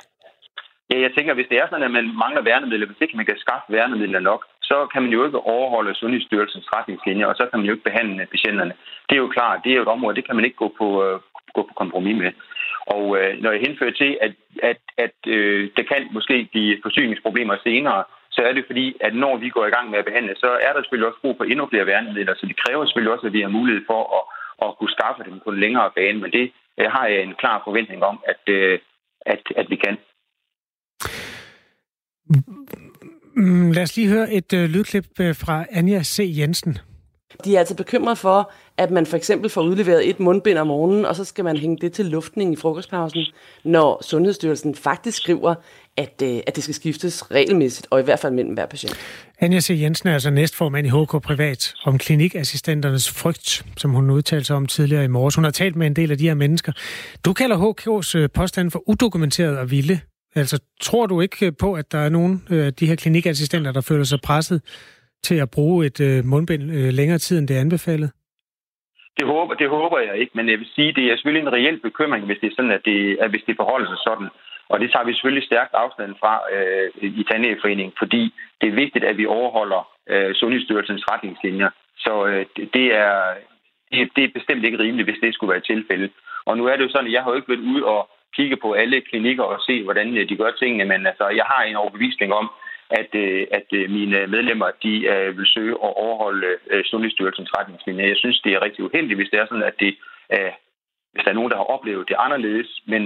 Ja, 0.91 1.01
jeg 1.01 1.13
tænker, 1.17 1.35
hvis 1.35 1.51
det 1.51 1.59
er 1.59 1.67
sådan, 1.69 1.89
at 1.89 1.97
man 1.99 2.07
mangler 2.25 2.43
værnemidler, 2.43 2.87
hvis 2.87 3.03
ikke 3.05 3.17
man 3.17 3.27
kan 3.27 3.39
skaffe 3.45 3.73
værnemidler 3.77 4.21
nok, 4.21 4.41
så 4.63 4.77
kan 4.93 5.03
man 5.03 5.13
jo 5.13 5.25
ikke 5.27 5.41
overholde 5.55 5.95
Sundhedsstyrelsens 5.95 6.69
retningslinjer, 6.77 7.27
og 7.27 7.37
så 7.37 7.45
kan 7.47 7.59
man 7.59 7.67
jo 7.67 7.73
ikke 7.75 7.89
behandle 7.91 8.27
patienterne. 8.35 8.75
Det 9.09 9.15
er 9.15 9.25
jo 9.25 9.35
klart, 9.37 9.61
det 9.65 9.71
er 9.71 9.77
jo 9.77 9.83
et 9.83 9.95
område, 9.97 10.17
det 10.17 10.27
kan 10.27 10.37
man 10.37 10.45
ikke 10.45 10.63
gå 10.65 10.69
på, 10.81 10.89
øh, 11.05 11.21
gå 11.57 11.63
på 11.69 11.75
kompromis 11.83 12.17
med. 12.23 12.33
Og 12.97 13.05
øh, 13.19 13.31
når 13.43 13.51
jeg 13.51 13.65
henfører 13.67 13.95
til, 14.03 14.11
at, 14.27 14.35
at, 14.71 14.81
at 15.05 15.17
øh, 15.37 15.71
der 15.77 15.85
kan 15.91 16.01
måske 16.17 16.49
blive 16.53 16.79
forsyningsproblemer 16.83 17.57
senere, 17.67 18.05
så 18.35 18.41
er 18.49 18.53
det 18.53 18.65
fordi, 18.67 18.87
at 19.07 19.13
når 19.15 19.35
vi 19.37 19.49
går 19.49 19.67
i 19.67 19.75
gang 19.77 19.87
med 19.91 19.99
at 19.99 20.09
behandle, 20.09 20.35
så 20.37 20.51
er 20.67 20.73
der 20.73 20.81
selvfølgelig 20.83 21.09
også 21.09 21.23
brug 21.23 21.35
for 21.37 21.45
endnu 21.45 21.65
flere 21.69 21.87
værnemidler, 21.87 22.35
så 22.37 22.47
det 22.51 22.57
kræver 22.63 22.85
selvfølgelig 22.85 23.15
også, 23.15 23.27
at 23.27 23.33
vi 23.33 23.41
har 23.41 23.57
mulighed 23.59 23.83
for 23.91 24.01
at, 24.19 24.25
at 24.65 24.77
kunne 24.79 24.97
skaffe 24.97 25.23
dem 25.29 25.41
på 25.45 25.51
en 25.51 25.61
længere 25.65 25.91
bane, 25.97 26.19
men 26.21 26.31
det 26.37 26.45
har 26.95 27.07
jeg 27.07 27.21
en 27.23 27.35
klar 27.43 27.63
forventning 27.67 28.01
om, 28.11 28.17
at, 28.33 28.43
at, 29.33 29.43
at 29.57 29.67
vi 29.71 29.77
kan. 29.85 29.97
Mm, 33.37 33.71
lad 33.73 33.83
os 33.83 33.97
lige 33.97 34.09
høre 34.09 34.33
et 34.33 34.53
øh, 34.53 34.65
lydklip 34.75 35.07
øh, 35.21 35.35
fra 35.35 35.65
Anja 35.71 36.03
C. 36.03 36.35
Jensen. 36.39 36.79
De 37.45 37.55
er 37.55 37.59
altså 37.59 37.77
bekymret 37.77 38.19
for, 38.19 38.53
at 38.77 38.91
man 38.91 39.07
for 39.07 39.17
eksempel 39.17 39.51
får 39.51 39.63
udleveret 39.63 40.09
et 40.09 40.21
mundbind 40.21 40.59
om 40.59 40.67
morgenen, 40.67 41.05
og 41.05 41.17
så 41.17 41.25
skal 41.25 41.45
man 41.45 41.57
hænge 41.57 41.77
det 41.77 41.93
til 41.93 42.07
luftning 42.07 42.53
i 42.53 42.57
frokostpausen, 42.57 43.25
når 43.65 44.03
Sundhedsstyrelsen 44.03 44.75
faktisk 44.75 45.23
skriver, 45.23 45.55
at, 45.97 46.23
øh, 46.23 46.41
at 46.47 46.57
det 46.57 46.63
skal 46.65 46.75
skiftes 46.75 47.31
regelmæssigt, 47.31 47.87
og 47.91 48.01
i 48.01 48.03
hvert 48.03 48.19
fald 48.19 48.33
mellem 48.33 48.55
hver 48.55 48.67
patient. 48.67 48.97
Anja 49.41 49.61
C. 49.61 49.71
Jensen 49.71 50.09
er 50.09 50.13
altså 50.13 50.31
næstformand 50.31 50.87
i 50.87 50.91
HK 50.91 51.23
Privat 51.23 51.75
om 51.85 51.99
klinikassistenternes 51.99 53.11
frygt, 53.11 53.67
som 53.77 53.91
hun 53.91 54.11
udtalte 54.11 54.45
sig 54.45 54.57
om 54.57 54.67
tidligere 54.67 55.05
i 55.05 55.09
morges. 55.09 55.35
Hun 55.35 55.45
har 55.45 55.51
talt 55.51 55.77
med 55.77 55.87
en 55.87 55.97
del 55.97 56.11
af 56.11 56.19
de 56.19 56.27
her 56.27 56.35
mennesker. 56.35 56.73
Du 57.25 57.33
kalder 57.33 57.57
HK's 57.57 58.19
øh, 58.19 58.29
påstand 58.35 58.71
for 58.71 58.89
udokumenteret 58.89 59.59
og 59.59 59.71
vilde. 59.71 60.01
Altså, 60.35 60.59
tror 60.81 61.07
du 61.07 61.21
ikke 61.21 61.47
øh, 61.47 61.53
på, 61.59 61.75
at 61.75 61.93
der 61.93 61.99
er 61.99 62.09
nogen 62.09 62.43
af 62.51 62.75
de 62.75 62.87
her 62.87 62.97
klinikassistenter, 62.97 63.73
der 63.73 63.81
føler 63.81 64.05
sig 64.05 64.21
presset 64.21 64.63
til 65.25 65.35
at 65.35 65.51
bruge 65.51 65.87
et 65.87 66.25
mundbind 66.25 66.63
længere 66.73 67.19
tid, 67.19 67.39
end 67.39 67.49
det 67.49 67.57
er 67.57 67.61
anbefalet? 67.61 68.11
Det 69.19 69.27
håber, 69.27 69.55
det 69.55 69.69
håber 69.69 69.99
jeg 69.99 70.17
ikke, 70.17 70.33
men 70.35 70.49
jeg 70.49 70.59
vil 70.59 70.69
sige, 70.75 70.93
det 70.93 71.05
er 71.05 71.17
selvfølgelig 71.17 71.47
en 71.47 71.53
reel 71.53 71.81
bekymring, 71.81 72.27
hvis 72.27 72.39
det 72.41 72.47
er 72.47 72.55
sådan, 72.57 72.71
at 72.71 72.85
det, 72.85 73.17
at 73.21 73.31
hvis 73.31 73.43
det 73.47 73.57
forholder 73.57 73.89
sig 73.89 73.99
sådan. 74.05 74.29
Og 74.69 74.81
det 74.81 74.93
tager 74.93 75.05
vi 75.05 75.13
selvfølgelig 75.13 75.47
stærkt 75.47 75.75
afstand 75.75 76.15
fra 76.21 76.41
øh, 76.55 76.91
i 77.03 77.25
Tandlægeforeningen, 77.31 77.95
fordi 77.99 78.35
det 78.61 78.69
er 78.69 78.81
vigtigt, 78.83 79.05
at 79.05 79.17
vi 79.17 79.27
overholder 79.27 79.89
øh, 80.09 80.35
Sundhedsstyrelsens 80.35 81.05
retningslinjer. 81.11 81.71
Så 81.99 82.27
øh, 82.27 82.47
det, 82.75 82.87
er, 82.95 83.35
det, 83.93 84.11
det 84.17 84.25
er 84.25 84.37
bestemt 84.39 84.65
ikke 84.65 84.79
rimeligt, 84.79 85.09
hvis 85.09 85.23
det 85.23 85.35
skulle 85.35 85.53
være 85.53 85.69
tilfældet. 85.73 86.11
Og 86.45 86.57
nu 86.59 86.67
er 86.67 86.77
det 86.77 86.85
jo 86.85 86.91
sådan, 86.91 87.07
at 87.07 87.13
jeg 87.13 87.23
har 87.23 87.31
jo 87.31 87.37
ikke 87.37 87.49
været 87.49 87.69
ude 87.73 87.85
og 87.85 88.11
kigge 88.37 88.57
på 88.57 88.73
alle 88.73 89.01
klinikker 89.01 89.45
og 89.45 89.61
se, 89.67 89.83
hvordan 89.85 90.17
øh, 90.17 90.29
de 90.29 90.37
gør 90.37 90.51
tingene, 90.51 90.85
men 90.85 91.07
altså, 91.07 91.29
jeg 91.29 91.45
har 91.45 91.63
en 91.63 91.77
overbevisning 91.77 92.33
om, 92.33 92.51
at, 93.01 93.11
øh, 93.25 93.47
at 93.59 93.69
øh, 93.79 93.91
mine 93.91 94.27
medlemmer 94.27 94.71
de 94.83 94.95
øh, 95.13 95.39
vil 95.39 95.47
søge 95.47 95.75
at 95.87 95.93
overholde 96.05 96.51
Sundhedsstyrelsens 96.91 97.55
retningslinjer. 97.59 98.07
Jeg 98.07 98.17
synes, 98.17 98.41
det 98.41 98.53
er 98.53 98.63
rigtig 98.63 98.85
uheldigt, 98.85 99.19
hvis 99.19 99.31
det 99.31 99.39
er 99.41 99.47
sådan, 99.47 99.71
at 99.71 99.77
det 99.81 99.93
er, 100.29 100.51
hvis 101.13 101.25
der 101.25 101.31
er 101.31 101.39
nogen, 101.39 101.51
der 101.51 101.57
har 101.57 101.73
oplevet 101.77 102.09
det 102.09 102.17
anderledes, 102.19 102.71
men 102.87 103.03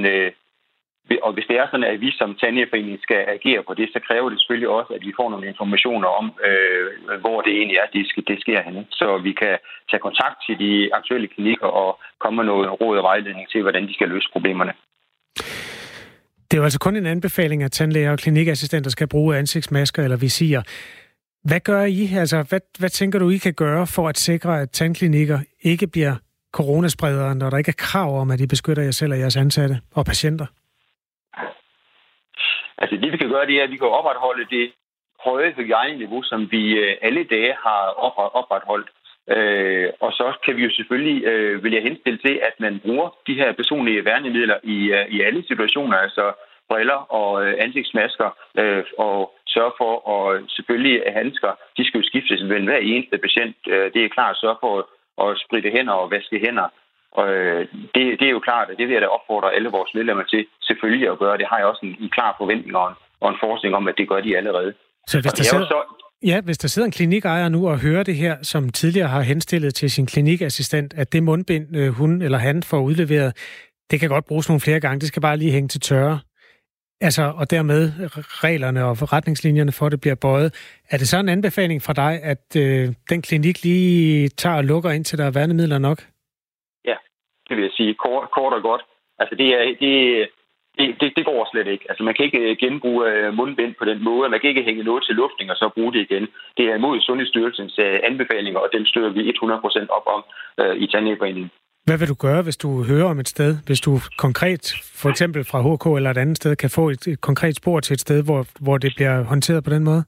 og 1.22 1.32
hvis 1.32 1.46
det 1.48 1.56
er 1.58 1.66
sådan, 1.66 1.90
at 1.92 2.00
vi 2.00 2.10
som 2.10 2.34
tandlægeforening 2.34 2.98
skal 3.02 3.22
agere 3.36 3.62
på 3.62 3.74
det, 3.74 3.88
så 3.92 4.00
kræver 4.08 4.28
det 4.30 4.40
selvfølgelig 4.40 4.68
også, 4.68 4.92
at 4.92 5.02
vi 5.06 5.12
får 5.16 5.30
nogle 5.30 5.46
informationer 5.46 6.08
om, 6.08 6.26
øh, 6.48 7.20
hvor 7.20 7.40
det 7.40 7.52
egentlig 7.52 7.76
er, 7.76 7.86
det, 7.92 8.08
skal, 8.08 8.24
det 8.26 8.40
sker 8.40 8.62
henne. 8.62 8.86
Så 8.90 9.18
vi 9.18 9.32
kan 9.32 9.58
tage 9.90 10.00
kontakt 10.00 10.38
til 10.46 10.58
de 10.58 10.94
aktuelle 10.94 11.28
klinikker 11.28 11.66
og 11.66 12.00
komme 12.18 12.36
med 12.36 12.44
noget 12.44 12.80
råd 12.80 12.98
og 12.98 13.02
vejledning 13.02 13.48
til, 13.48 13.62
hvordan 13.62 13.88
de 13.88 13.94
skal 13.94 14.08
løse 14.08 14.28
problemerne. 14.32 14.72
Det 16.50 16.56
er 16.56 16.58
jo 16.58 16.64
altså 16.64 16.78
kun 16.78 16.96
en 16.96 17.06
anbefaling, 17.06 17.62
at 17.62 17.72
tandlæger 17.72 18.12
og 18.12 18.18
klinikassistenter 18.18 18.90
skal 18.90 19.08
bruge 19.08 19.36
ansigtsmasker 19.36 20.04
eller 20.04 20.16
visier. 20.16 20.62
Hvad 21.44 21.60
gør 21.60 21.84
I? 21.84 22.14
Altså, 22.16 22.46
hvad, 22.48 22.60
hvad 22.78 22.90
tænker 22.90 23.18
du, 23.18 23.30
I 23.30 23.36
kan 23.36 23.54
gøre 23.54 23.86
for 23.86 24.08
at 24.08 24.18
sikre, 24.18 24.60
at 24.60 24.70
tandklinikker 24.70 25.38
ikke 25.62 25.86
bliver 25.86 26.14
coronaspredere, 26.52 27.34
når 27.34 27.50
der 27.50 27.58
ikke 27.58 27.68
er 27.68 27.82
krav 27.88 28.20
om, 28.20 28.30
at 28.30 28.40
I 28.40 28.46
beskytter 28.46 28.82
jer 28.82 28.90
selv 28.90 29.12
og 29.12 29.18
jeres 29.18 29.36
ansatte 29.36 29.76
og 29.94 30.04
patienter? 30.04 30.46
Altså 32.78 32.96
det 33.02 33.12
vi 33.12 33.16
kan 33.16 33.28
gøre, 33.28 33.46
det 33.46 33.60
er, 33.60 33.64
at 33.64 33.70
vi 33.70 33.76
kan 33.76 33.86
opretholde 33.86 34.44
det 34.50 34.72
høje 35.24 35.52
hygiejneniveau, 35.56 36.22
som 36.22 36.40
vi 36.50 36.62
øh, 36.82 36.96
alle 37.02 37.24
dage 37.24 37.52
har 37.64 37.82
opretholdt. 38.40 38.88
Øh, 39.36 39.88
og 40.00 40.12
så 40.12 40.26
kan 40.44 40.56
vi 40.56 40.62
jo 40.64 40.70
selvfølgelig, 40.70 41.24
øh, 41.24 41.64
vil 41.64 41.72
jeg 41.72 41.82
henstille 41.82 42.18
til, 42.18 42.34
at 42.48 42.54
man 42.58 42.80
bruger 42.84 43.08
de 43.26 43.34
her 43.34 43.52
personlige 43.52 44.04
værnemidler 44.04 44.58
i, 44.62 44.78
øh, 44.92 45.06
i 45.08 45.20
alle 45.20 45.44
situationer, 45.48 45.96
altså 45.96 46.32
briller 46.68 47.00
og 47.20 47.30
øh, 47.44 47.54
ansigtsmasker, 47.58 48.30
øh, 48.58 48.84
og 48.98 49.34
sørge 49.46 49.72
for, 49.80 49.92
og 50.14 50.40
selvfølgelig 50.48 51.02
handsker, 51.12 51.52
de 51.76 51.86
skal 51.86 52.00
jo 52.00 52.06
skiftes 52.06 52.42
mellem 52.42 52.66
hver 52.66 52.78
eneste 52.78 53.18
patient. 53.18 53.56
Øh, 53.68 53.86
det 53.94 54.04
er 54.04 54.08
klart 54.16 54.30
at 54.30 54.40
sørge 54.44 54.58
for 54.60 54.74
at 55.24 55.38
spritte 55.44 55.70
hænder 55.76 55.92
og 55.92 56.10
vaske 56.10 56.38
hænder. 56.46 56.68
Og 57.12 57.28
øh, 57.34 57.66
det, 57.94 58.02
det 58.20 58.26
er 58.26 58.36
jo 58.36 58.46
klart, 58.48 58.70
at 58.70 58.78
det 58.78 58.86
vil 58.86 58.92
jeg 58.92 59.02
da 59.02 59.06
opfordre 59.06 59.54
alle 59.54 59.70
vores 59.76 59.94
medlemmer 59.94 60.24
til 60.24 60.46
selvfølgelig 60.62 61.08
at 61.08 61.18
gøre. 61.18 61.38
Det 61.38 61.46
har 61.50 61.58
jeg 61.58 61.66
også 61.66 61.86
en, 61.86 61.96
en 62.00 62.10
klar 62.16 62.34
forventning 62.38 62.76
og 62.76 62.88
en, 62.88 62.94
og 63.20 63.28
en 63.30 63.38
forskning 63.40 63.74
om, 63.74 63.88
at 63.88 63.98
det 63.98 64.08
gør 64.08 64.20
de 64.20 64.36
allerede. 64.36 64.74
Så 65.06 65.16
hvis 65.20 65.32
der, 65.32 65.44
sidder, 65.44 65.66
så 65.66 66.07
ja, 66.26 66.40
hvis 66.40 66.58
der 66.58 66.68
sidder 66.68 66.86
en 66.86 66.92
klinikejer 66.92 67.48
nu 67.48 67.68
og 67.68 67.80
hører 67.80 68.02
det 68.02 68.16
her, 68.16 68.36
som 68.42 68.68
tidligere 68.68 69.08
har 69.08 69.20
henstillet 69.20 69.74
til 69.74 69.90
sin 69.90 70.06
klinikassistent, 70.06 70.94
at 70.94 71.12
det 71.12 71.22
mundbind, 71.22 71.76
øh, 71.76 71.88
hun 71.88 72.22
eller 72.22 72.38
han 72.38 72.62
får 72.62 72.80
udleveret, 72.80 73.36
det 73.90 74.00
kan 74.00 74.08
godt 74.08 74.24
bruges 74.24 74.48
nogle 74.48 74.60
flere 74.60 74.80
gange. 74.80 75.00
Det 75.00 75.08
skal 75.08 75.22
bare 75.22 75.36
lige 75.36 75.52
hænge 75.52 75.68
til 75.68 75.80
tørre. 75.80 76.20
Altså, 77.00 77.32
og 77.36 77.50
dermed 77.50 77.82
reglerne 78.44 78.84
og 78.84 79.12
retningslinjerne 79.12 79.72
for 79.72 79.88
det 79.88 80.00
bliver 80.00 80.14
bøjet. 80.14 80.50
Er 80.90 80.96
det 80.98 81.08
så 81.08 81.18
en 81.18 81.28
anbefaling 81.28 81.82
fra 81.82 81.92
dig, 81.92 82.12
at 82.22 82.56
øh, 82.56 82.88
den 83.10 83.22
klinik 83.22 83.62
lige 83.62 84.28
tager 84.28 84.56
og 84.56 84.64
lukker 84.64 84.90
ind 84.90 85.04
til 85.04 85.18
der 85.18 85.24
er 85.26 85.30
værnemidler 85.30 85.78
nok? 85.78 85.98
Ja, 86.84 86.96
det 87.48 87.56
vil 87.56 87.62
jeg 87.62 87.72
sige 87.76 87.94
kort, 87.94 88.30
kort 88.30 88.52
og 88.52 88.62
godt. 88.62 88.82
Altså, 89.18 89.34
det, 89.34 89.46
er, 89.46 89.76
det, 89.80 90.28
det, 90.78 90.88
det, 91.00 91.08
det 91.16 91.24
går 91.24 91.48
slet 91.52 91.68
ikke. 91.74 91.84
Altså, 91.90 92.02
man 92.08 92.14
kan 92.14 92.24
ikke 92.28 92.42
øh, 92.46 92.56
genbruge 92.62 93.00
øh, 93.10 93.34
mundbind 93.38 93.74
på 93.78 93.84
den 93.90 93.98
måde. 94.08 94.28
Man 94.28 94.40
kan 94.40 94.50
ikke 94.50 94.68
hænge 94.68 94.82
noget 94.82 95.02
til 95.04 95.14
luftning 95.14 95.50
og 95.50 95.56
så 95.56 95.66
bruge 95.76 95.92
det 95.92 96.00
igen. 96.08 96.24
Det 96.56 96.64
er 96.70 96.74
imod 96.76 97.00
Sundhedsstyrelsens 97.00 97.74
øh, 97.78 97.98
anbefalinger, 98.10 98.60
og 98.64 98.68
den 98.74 98.86
støtter 98.86 99.10
vi 99.16 99.22
100% 99.30 99.86
op 99.96 100.06
om 100.16 100.22
i 100.84 100.86
Tandlægeforeningen. 100.86 101.50
Hvad 101.88 101.98
vil 101.98 102.08
du 102.08 102.18
gøre, 102.26 102.42
hvis 102.42 102.56
du 102.56 102.68
hører 102.90 103.08
om 103.10 103.18
et 103.18 103.28
sted? 103.28 103.50
Hvis 103.66 103.80
du 103.80 103.92
konkret, 104.18 104.64
for 105.02 105.08
eksempel 105.08 105.44
fra 105.50 105.60
HK 105.66 105.86
eller 105.96 106.10
et 106.10 106.18
andet 106.24 106.36
sted, 106.36 106.56
kan 106.56 106.70
få 106.70 106.88
et, 106.88 107.06
et 107.06 107.20
konkret 107.20 107.56
spor 107.56 107.80
til 107.80 107.94
et 107.94 108.00
sted, 108.00 108.24
hvor, 108.24 108.46
hvor 108.64 108.78
det 108.78 108.92
bliver 108.96 109.24
håndteret 109.24 109.64
på 109.64 109.70
den 109.70 109.84
måde? 109.84 110.02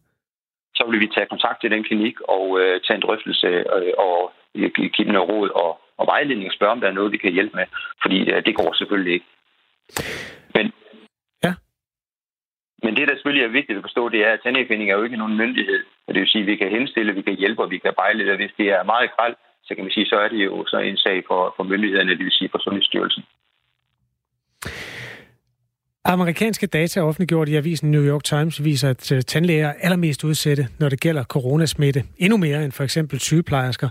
Så 0.75 0.83
vil 0.91 1.01
vi 1.01 1.09
tage 1.15 1.27
kontakt 1.31 1.61
til 1.61 1.71
den 1.71 1.85
klinik 1.85 2.17
og 2.21 2.61
øh, 2.61 2.81
tage 2.87 2.97
en 2.97 3.03
drøftelse 3.07 3.47
øh, 3.47 3.93
og 3.99 4.33
give 4.75 5.07
dem 5.07 5.13
noget 5.13 5.29
råd 5.29 5.49
og, 5.63 5.81
og 5.99 6.07
vejledning 6.07 6.49
og 6.49 6.55
spørge, 6.55 6.73
om 6.73 6.81
der 6.81 6.89
er 6.89 6.99
noget, 6.99 7.13
vi 7.13 7.17
kan 7.25 7.33
hjælpe 7.33 7.57
med. 7.57 7.67
Fordi 8.03 8.19
øh, 8.31 8.43
det 8.47 8.55
går 8.55 8.73
selvfølgelig 8.73 9.13
ikke. 9.13 9.27
Men, 10.55 10.67
ja. 11.45 11.53
men 12.83 12.97
det, 12.97 13.09
der 13.09 13.15
selvfølgelig 13.15 13.45
er 13.45 13.59
vigtigt 13.59 13.77
at 13.77 13.87
forstå, 13.87 14.09
det 14.09 14.21
er, 14.27 14.33
at 14.33 14.41
tandlægeforeningen 14.43 14.93
er 14.93 14.99
jo 14.99 15.07
ikke 15.09 15.23
nogen 15.23 15.37
myndighed. 15.43 15.83
Og 16.07 16.15
det 16.15 16.21
vil 16.21 16.33
sige, 16.33 16.43
at 16.43 16.51
vi 16.53 16.57
kan 16.57 16.71
henstille, 16.79 17.15
vi 17.15 17.23
kan 17.23 17.37
hjælpe, 17.43 17.63
og 17.63 17.71
vi 17.71 17.79
kan 17.79 17.95
bejle. 18.03 18.37
Hvis 18.37 18.55
det 18.59 18.69
er 18.77 18.91
meget 18.93 19.11
krald, 19.17 19.37
så 19.67 19.75
kan 19.75 19.85
man 19.85 19.93
sige, 19.93 20.07
så 20.07 20.17
er 20.25 20.29
det 20.29 20.45
jo 20.45 20.67
så 20.67 20.79
en 20.79 20.97
sag 20.97 21.23
for, 21.29 21.55
for 21.57 21.63
myndighederne, 21.63 22.11
det 22.11 22.25
vil 22.25 22.39
sige 22.39 22.51
for 22.53 22.59
Sundhedsstyrelsen. 22.59 23.25
Amerikanske 26.05 26.67
data 26.67 27.01
offentliggjort 27.01 27.49
i 27.49 27.57
avisen 27.57 27.91
New 27.91 28.03
York 28.03 28.25
Times 28.25 28.65
viser, 28.65 28.91
at 28.91 29.13
øh, 29.13 29.23
tandlæger 29.23 29.69
er 29.69 29.73
allermest 29.73 30.25
udsatte, 30.25 30.69
når 30.79 30.89
det 30.89 31.01
gælder 31.01 31.25
coronasmitte. 31.25 32.05
Endnu 32.19 32.37
mere 32.37 32.65
end 32.65 32.73
for 32.73 32.85
eksempel 32.85 33.21
sygeplejersker. 33.21 33.89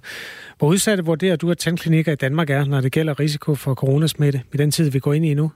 Hvor 0.58 0.68
udsatte 0.68 1.06
vurderer 1.06 1.36
du, 1.36 1.52
at 1.52 1.58
tandklinikker 1.58 2.12
i 2.12 2.16
Danmark 2.16 2.50
er, 2.50 2.66
når 2.66 2.82
det 2.82 2.92
gælder 2.92 3.20
risiko 3.20 3.56
for 3.56 3.74
coronasmitte 3.74 4.42
i 4.54 4.58
den 4.58 4.72
tid, 4.72 4.92
vi 4.92 5.00
går 5.00 5.14
ind 5.14 5.26
i 5.26 5.34
nu? 5.34 5.52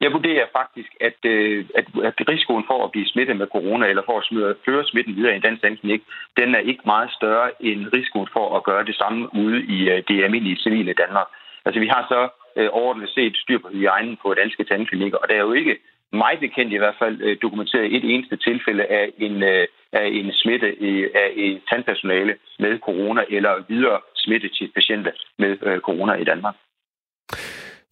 Jeg 0.00 0.12
vurderer 0.12 0.46
faktisk, 0.52 0.90
at, 1.00 1.18
øh, 1.24 1.64
at, 1.74 1.86
at 2.04 2.28
risikoen 2.28 2.64
for 2.66 2.84
at 2.84 2.90
blive 2.90 3.06
smittet 3.06 3.36
med 3.36 3.46
corona 3.46 3.86
eller 3.86 4.02
for 4.06 4.18
at 4.18 4.24
smøre, 4.24 4.54
føre 4.64 4.84
smitten 4.84 5.16
videre 5.16 5.32
i 5.32 5.36
en 5.36 5.42
dansk 5.42 5.84
ikke, 5.84 6.04
den 6.36 6.54
er 6.54 6.58
ikke 6.58 6.82
meget 6.86 7.10
større 7.18 7.48
end 7.60 7.86
risikoen 7.94 8.28
for 8.32 8.56
at 8.56 8.64
gøre 8.64 8.84
det 8.84 8.96
samme 8.96 9.34
ude 9.34 9.58
i 9.76 9.90
øh, 9.90 10.02
det 10.08 10.24
almindelige 10.24 10.62
civile 10.64 10.92
Danmark. 10.92 11.26
Altså 11.64 11.80
vi 11.80 11.86
har 11.86 12.06
så 12.08 12.28
øh, 12.56 12.68
overordnet 12.72 13.10
set 13.10 13.36
styr 13.36 13.58
på 13.58 13.68
hygiejnen 13.72 14.18
på 14.22 14.34
danske 14.34 14.64
tandklinikker, 14.64 15.18
og 15.18 15.28
der 15.28 15.34
er 15.34 15.46
jo 15.48 15.52
ikke 15.52 15.76
mig 16.12 16.38
bekendt 16.40 16.72
i 16.72 16.76
hvert 16.76 16.98
fald 16.98 17.22
øh, 17.22 17.36
dokumenteret 17.42 17.96
et 17.96 18.04
eneste 18.14 18.36
tilfælde 18.36 18.84
af 18.84 19.12
en, 19.18 19.42
øh, 19.42 19.66
af 19.92 20.06
en 20.06 20.32
smitte 20.32 20.82
i, 20.82 21.04
af 21.14 21.30
et 21.36 21.60
tandpersonale 21.70 22.36
med 22.58 22.78
corona 22.78 23.24
eller 23.28 23.64
videre 23.68 24.00
smitte 24.14 24.48
til 24.48 24.70
patienter 24.74 25.12
med 25.38 25.56
øh, 25.62 25.80
corona 25.80 26.12
i 26.12 26.24
Danmark. 26.24 26.54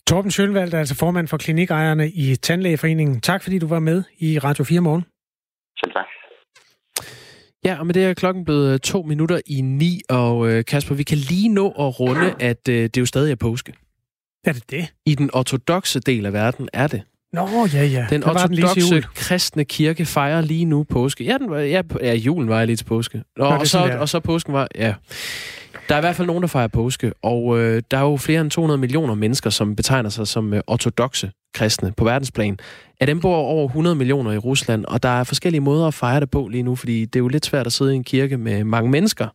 Torben 0.09 0.31
Sjølvald 0.31 0.73
er 0.75 0.79
altså 0.79 0.95
formand 0.95 1.29
for 1.29 1.37
klinikejerne 1.37 2.11
i 2.11 2.37
Tandlægeforeningen. 2.37 3.21
Tak 3.21 3.43
fordi 3.43 3.59
du 3.59 3.67
var 3.67 3.79
med 3.79 4.03
i 4.19 4.39
Radio 4.39 4.65
4 4.65 4.81
morgen. 4.81 5.05
Selv 5.81 5.93
tak. 5.93 6.07
Ja, 7.65 7.79
og 7.79 7.87
med 7.87 7.95
det 7.95 8.05
er 8.05 8.15
klokken 8.15 8.45
blevet 8.45 8.83
to 8.83 9.03
minutter 9.03 9.41
i 9.47 9.61
ni, 9.61 10.01
og 10.09 10.65
Kasper, 10.65 10.95
vi 10.95 11.03
kan 11.03 11.19
lige 11.19 11.49
nå 11.49 11.67
at 11.69 12.01
runde, 12.01 12.35
at 12.41 12.67
det 12.67 12.99
jo 12.99 13.07
stadig 13.07 13.33
er 13.33 13.37
påske. 13.37 13.73
Er 14.45 14.53
det 14.53 14.71
det? 14.71 14.93
I 15.07 15.15
den 15.15 15.31
ortodoxe 15.35 16.01
del 16.01 16.27
af 16.27 16.33
verden 16.33 16.69
er 16.73 16.87
det. 16.87 17.03
Nå, 17.33 17.67
ja, 17.75 17.85
ja. 17.85 18.07
Den 18.11 18.25
ortodoxe 18.25 18.95
den 18.95 19.05
kristne 19.15 19.65
kirke 19.65 20.05
fejrer 20.05 20.41
lige 20.41 20.65
nu 20.65 20.85
påske. 20.85 21.25
Ja, 21.25 21.39
den 21.39 21.51
var, 21.51 21.59
ja, 21.59 21.83
ja 22.01 22.15
julen 22.15 22.49
var 22.49 22.65
lige 22.65 22.77
til 22.77 22.85
påske. 22.85 23.23
Nå, 23.37 23.45
Nå, 23.45 23.57
og, 23.57 23.67
så, 23.67 23.97
og 24.01 24.09
så 24.09 24.21
påsken 24.21 24.53
var, 24.53 24.69
ja. 24.75 24.95
Der 25.89 25.95
er 25.95 25.99
i 25.99 26.01
hvert 26.01 26.17
fald 26.17 26.27
nogen, 26.27 26.43
der 26.43 26.49
fejrer 26.49 26.69
påske, 26.69 27.13
og 27.23 27.59
øh, 27.59 27.83
der 27.91 27.97
er 27.99 28.03
jo 28.03 28.17
flere 28.17 28.41
end 28.41 28.51
200 28.51 28.79
millioner 28.79 29.15
mennesker, 29.15 29.51
som 29.51 29.77
betegner 29.77 30.11
sig 30.11 30.29
som 30.29 30.55
øh, 30.55 30.61
ortodoxe 30.67 31.31
kristne 31.55 31.93
på 31.97 32.05
verdensplan. 32.05 32.59
Af 33.01 33.07
dem 33.07 33.21
bor 33.21 33.37
over 33.37 33.67
100 33.67 33.97
millioner 33.97 34.33
i 34.33 34.39
Rusland, 34.39 34.85
og 34.85 35.03
der 35.03 35.09
er 35.09 35.25
forskellige 35.25 35.61
måder 35.61 35.87
at 35.87 35.95
fejre 35.95 36.21
det 36.21 36.31
på 36.31 36.49
lige 36.49 36.63
nu, 36.63 36.77
fordi 36.77 37.05
det 37.05 37.17
er 37.17 37.21
jo 37.21 37.29
lidt 37.29 37.47
svært 37.47 37.67
at 37.67 37.73
sidde 37.73 37.93
i 37.93 37.97
en 37.97 38.05
kirke 38.05 38.37
med 38.37 38.65
mange 38.65 38.91
mennesker. 38.91 39.29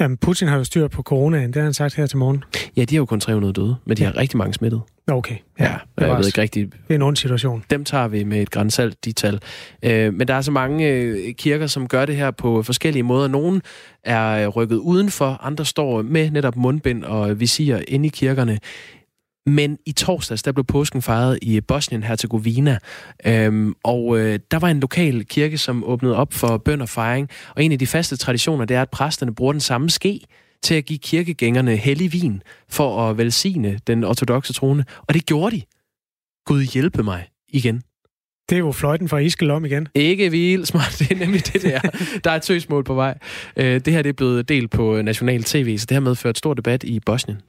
Jamen, 0.00 0.16
Putin 0.16 0.48
har 0.48 0.56
jo 0.56 0.64
styr 0.64 0.88
på 0.88 1.02
coronaen, 1.02 1.46
det 1.46 1.56
har 1.56 1.62
han 1.62 1.74
sagt 1.74 1.94
her 1.94 2.06
til 2.06 2.18
morgen. 2.18 2.44
Ja, 2.76 2.84
de 2.84 2.94
har 2.94 3.00
jo 3.00 3.04
kun 3.04 3.20
300 3.20 3.52
døde, 3.52 3.76
men 3.84 3.96
de 3.96 4.04
har 4.04 4.16
rigtig 4.16 4.38
mange 4.38 4.54
smittet. 4.54 4.82
Okay. 5.06 5.36
Ja, 5.58 5.64
ja 5.64 5.74
det 5.98 6.06
jeg 6.06 6.18
ved 6.18 6.26
ikke 6.26 6.40
rigtig... 6.40 6.72
Det 6.72 6.80
er 6.90 6.94
en 6.94 7.02
ond 7.02 7.16
situation. 7.16 7.64
Dem 7.70 7.84
tager 7.84 8.08
vi 8.08 8.24
med 8.24 8.42
et 8.42 8.50
grænsalt, 8.50 9.04
de 9.04 9.12
tal. 9.12 9.40
Øh, 9.82 10.14
men 10.14 10.28
der 10.28 10.34
er 10.34 10.40
så 10.40 10.50
mange 10.50 10.88
øh, 10.88 11.34
kirker, 11.34 11.66
som 11.66 11.88
gør 11.88 12.06
det 12.06 12.16
her 12.16 12.30
på 12.30 12.62
forskellige 12.62 13.02
måder. 13.02 13.28
Nogle 13.28 13.60
er 14.04 14.46
øh, 14.46 14.48
rykket 14.48 14.76
udenfor, 14.76 15.38
andre 15.42 15.64
står 15.64 16.02
med 16.02 16.30
netop 16.30 16.56
mundbind 16.56 17.04
og 17.04 17.40
visir 17.40 17.78
inde 17.88 18.06
i 18.06 18.08
kirkerne. 18.08 18.58
Men 19.46 19.78
i 19.86 19.92
torsdags, 19.92 20.42
der 20.42 20.52
blev 20.52 20.64
påsken 20.64 21.02
fejret 21.02 21.38
i 21.42 21.60
Bosnien-Herzegovina, 21.60 22.78
øhm, 23.26 23.74
og 23.84 24.18
øh, 24.18 24.38
der 24.50 24.58
var 24.58 24.68
en 24.68 24.80
lokal 24.80 25.26
kirke, 25.26 25.58
som 25.58 25.84
åbnede 25.84 26.16
op 26.16 26.32
for 26.32 26.58
bøn 26.58 26.80
og 26.80 26.88
fejring. 26.88 27.28
Og 27.56 27.64
en 27.64 27.72
af 27.72 27.78
de 27.78 27.86
faste 27.86 28.16
traditioner, 28.16 28.64
det 28.64 28.76
er, 28.76 28.82
at 28.82 28.90
præsterne 28.90 29.34
bruger 29.34 29.52
den 29.52 29.60
samme 29.60 29.90
ske 29.90 30.20
til 30.62 30.74
at 30.74 30.84
give 30.84 30.98
kirkegængerne 30.98 31.76
hellig 31.76 32.12
vin 32.12 32.42
for 32.68 33.08
at 33.08 33.18
velsigne 33.18 33.80
den 33.86 34.04
ortodoxe 34.04 34.52
trone. 34.52 34.84
Og 34.98 35.14
det 35.14 35.26
gjorde 35.26 35.56
de. 35.56 35.62
Gud 36.46 36.62
hjælpe 36.62 37.02
mig 37.02 37.28
igen. 37.48 37.82
Det 38.48 38.56
er 38.56 38.60
jo 38.60 38.72
fløjten 38.72 39.08
fra 39.08 39.18
Iskel 39.18 39.50
om 39.50 39.64
igen. 39.64 39.88
Ikke 39.94 40.30
vildt 40.30 40.68
smart, 40.68 40.96
det 40.98 41.10
er 41.10 41.16
nemlig 41.16 41.52
det 41.52 41.62
der. 41.62 41.80
Der 42.24 42.30
er 42.30 42.36
et 42.36 42.44
søgsmål 42.44 42.84
på 42.84 42.94
vej. 42.94 43.18
Øh, 43.56 43.80
det 43.80 43.92
her 43.92 44.02
det 44.02 44.08
er 44.08 44.12
blevet 44.12 44.48
delt 44.48 44.70
på 44.70 45.02
national 45.02 45.42
tv, 45.42 45.78
så 45.78 45.86
det 45.86 45.94
har 45.94 46.00
medført 46.00 46.38
stor 46.38 46.54
debat 46.54 46.84
i 46.84 47.00
Bosnien. 47.00 47.40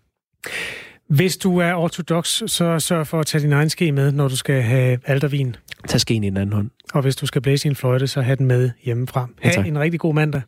Hvis 1.15 1.37
du 1.37 1.57
er 1.57 1.73
ortodox, 1.73 2.41
så 2.47 2.79
sørg 2.79 3.07
for 3.07 3.19
at 3.19 3.25
tage 3.25 3.41
din 3.41 3.53
egen 3.53 3.69
ske 3.69 3.91
med, 3.91 4.11
når 4.11 4.27
du 4.27 4.35
skal 4.35 4.61
have 4.61 4.99
aldervin. 5.05 5.55
Tag 5.87 5.99
skeen 5.99 6.23
i 6.23 6.29
den 6.29 6.37
anden 6.37 6.53
hånd. 6.53 6.69
Og 6.93 7.01
hvis 7.01 7.15
du 7.15 7.25
skal 7.25 7.41
blæse 7.41 7.67
en 7.67 7.75
fløjte, 7.75 8.07
så 8.07 8.21
have 8.21 8.35
den 8.35 8.45
med 8.45 8.69
hjemmefra. 8.83 9.27
Ha' 9.41 9.51
ja, 9.57 9.63
en 9.63 9.79
rigtig 9.79 9.99
god 9.99 10.13
mandag. 10.13 10.41